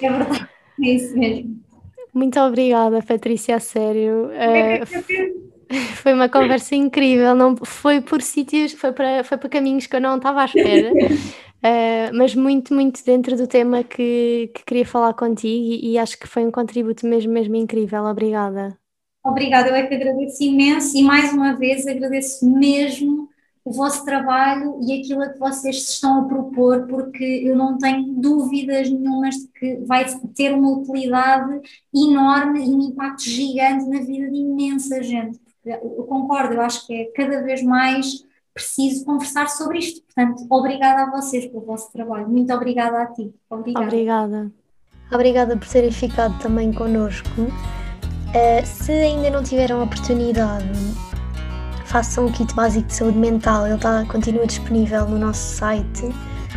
É 0.00 0.10
verdade, 0.10 0.48
é 0.82 0.90
isso 0.90 1.16
mesmo. 1.16 1.71
Muito 2.12 2.38
obrigada, 2.40 3.02
Patrícia, 3.02 3.56
a 3.56 3.60
sério. 3.60 4.26
Uh, 4.26 5.42
foi 5.96 6.12
uma 6.12 6.28
conversa 6.28 6.74
incrível, 6.74 7.34
não, 7.34 7.56
foi 7.56 8.00
por 8.00 8.20
sítios, 8.20 8.72
foi 8.72 8.92
para, 8.92 9.24
foi 9.24 9.38
para 9.38 9.48
caminhos 9.48 9.86
que 9.86 9.96
eu 9.96 10.00
não 10.00 10.16
estava 10.16 10.42
à 10.42 10.44
espera, 10.44 10.92
uh, 10.92 12.12
mas 12.14 12.34
muito, 12.34 12.74
muito 12.74 13.02
dentro 13.04 13.36
do 13.36 13.46
tema 13.46 13.82
que, 13.82 14.50
que 14.54 14.64
queria 14.64 14.84
falar 14.84 15.14
contigo 15.14 15.64
e, 15.64 15.92
e, 15.92 15.98
acho 15.98 16.18
que 16.18 16.26
foi 16.26 16.44
um 16.44 16.50
contributo 16.50 17.06
mesmo, 17.06 17.32
mesmo 17.32 17.56
incrível. 17.56 18.04
Obrigada. 18.04 18.76
Obrigada, 19.24 19.70
eu 19.70 19.74
é 19.74 19.86
que 19.86 19.94
agradeço 19.94 20.42
imenso 20.42 20.96
e 20.96 21.02
mais 21.02 21.32
uma 21.32 21.54
vez 21.54 21.86
agradeço 21.86 22.44
mesmo 22.44 23.31
o 23.64 23.72
vosso 23.72 24.04
trabalho 24.04 24.78
e 24.82 25.00
aquilo 25.00 25.22
a 25.22 25.28
que 25.28 25.38
vocês 25.38 25.84
se 25.84 25.92
estão 25.92 26.20
a 26.20 26.24
propor, 26.24 26.86
porque 26.86 27.24
eu 27.44 27.56
não 27.56 27.78
tenho 27.78 28.12
dúvidas 28.14 28.90
nenhumas 28.90 29.36
de 29.36 29.48
que 29.48 29.76
vai 29.84 30.04
ter 30.34 30.52
uma 30.52 30.70
utilidade 30.78 31.60
enorme 31.94 32.64
e 32.64 32.74
um 32.74 32.80
impacto 32.82 33.22
gigante 33.22 33.84
na 33.86 34.00
vida 34.00 34.28
de 34.28 34.36
imensa 34.36 35.02
gente. 35.02 35.40
Eu 35.64 36.04
concordo, 36.08 36.54
eu 36.54 36.60
acho 36.60 36.86
que 36.86 36.94
é 36.94 37.04
cada 37.14 37.40
vez 37.42 37.62
mais 37.62 38.24
preciso 38.52 39.04
conversar 39.04 39.48
sobre 39.48 39.78
isto. 39.78 40.02
Portanto, 40.02 40.44
obrigada 40.50 41.04
a 41.04 41.10
vocês 41.10 41.46
pelo 41.46 41.64
vosso 41.64 41.90
trabalho. 41.92 42.28
Muito 42.28 42.52
obrigada 42.52 43.02
a 43.02 43.06
ti. 43.06 43.32
Obrigada. 43.48 43.86
Obrigada. 43.86 44.52
Obrigada 45.12 45.56
por 45.56 45.68
terem 45.68 45.92
ficado 45.92 46.38
também 46.40 46.72
connosco. 46.72 47.28
Uh, 47.40 48.64
se 48.66 48.92
ainda 48.92 49.30
não 49.30 49.42
tiveram 49.42 49.80
a 49.80 49.84
oportunidade, 49.84 50.66
façam 51.92 52.24
o 52.24 52.32
kit 52.32 52.54
básico 52.54 52.88
de 52.88 52.94
saúde 52.94 53.18
mental. 53.18 53.66
Ele 53.66 53.74
está, 53.74 54.02
continua 54.06 54.46
disponível 54.46 55.06
no 55.06 55.18
nosso 55.18 55.56
site. 55.56 56.08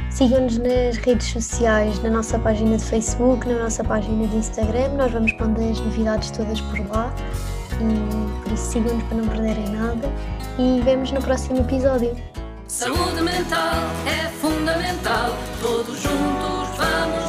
Sigam-nos 0.09 0.57
nas 0.57 0.95
redes 0.95 1.27
sociais, 1.27 2.01
na 2.01 2.09
nossa 2.09 2.39
página 2.39 2.77
de 2.77 2.83
Facebook, 2.85 3.45
na 3.45 3.63
nossa 3.63 3.83
página 3.83 4.25
de 4.27 4.37
Instagram. 4.37 4.93
Nós 4.93 5.11
vamos 5.11 5.33
pondo 5.33 5.59
as 5.59 5.77
novidades 5.81 6.31
todas 6.31 6.61
por 6.61 6.79
lá. 6.87 7.13
E 7.73 8.43
por 8.43 8.53
isso 8.53 8.71
sigam-nos 8.71 9.03
para 9.03 9.17
não 9.17 9.27
perderem 9.27 9.69
nada. 9.71 10.09
E 10.57 10.81
vemos 10.85 11.11
no 11.11 11.21
próximo 11.21 11.59
episódio. 11.59 12.15
Saúde 12.69 13.21
mental 13.21 13.73
é 14.07 14.29
fundamental. 14.39 15.35
Todos 15.61 16.01
juntos 16.01 16.69
vamos 16.77 17.24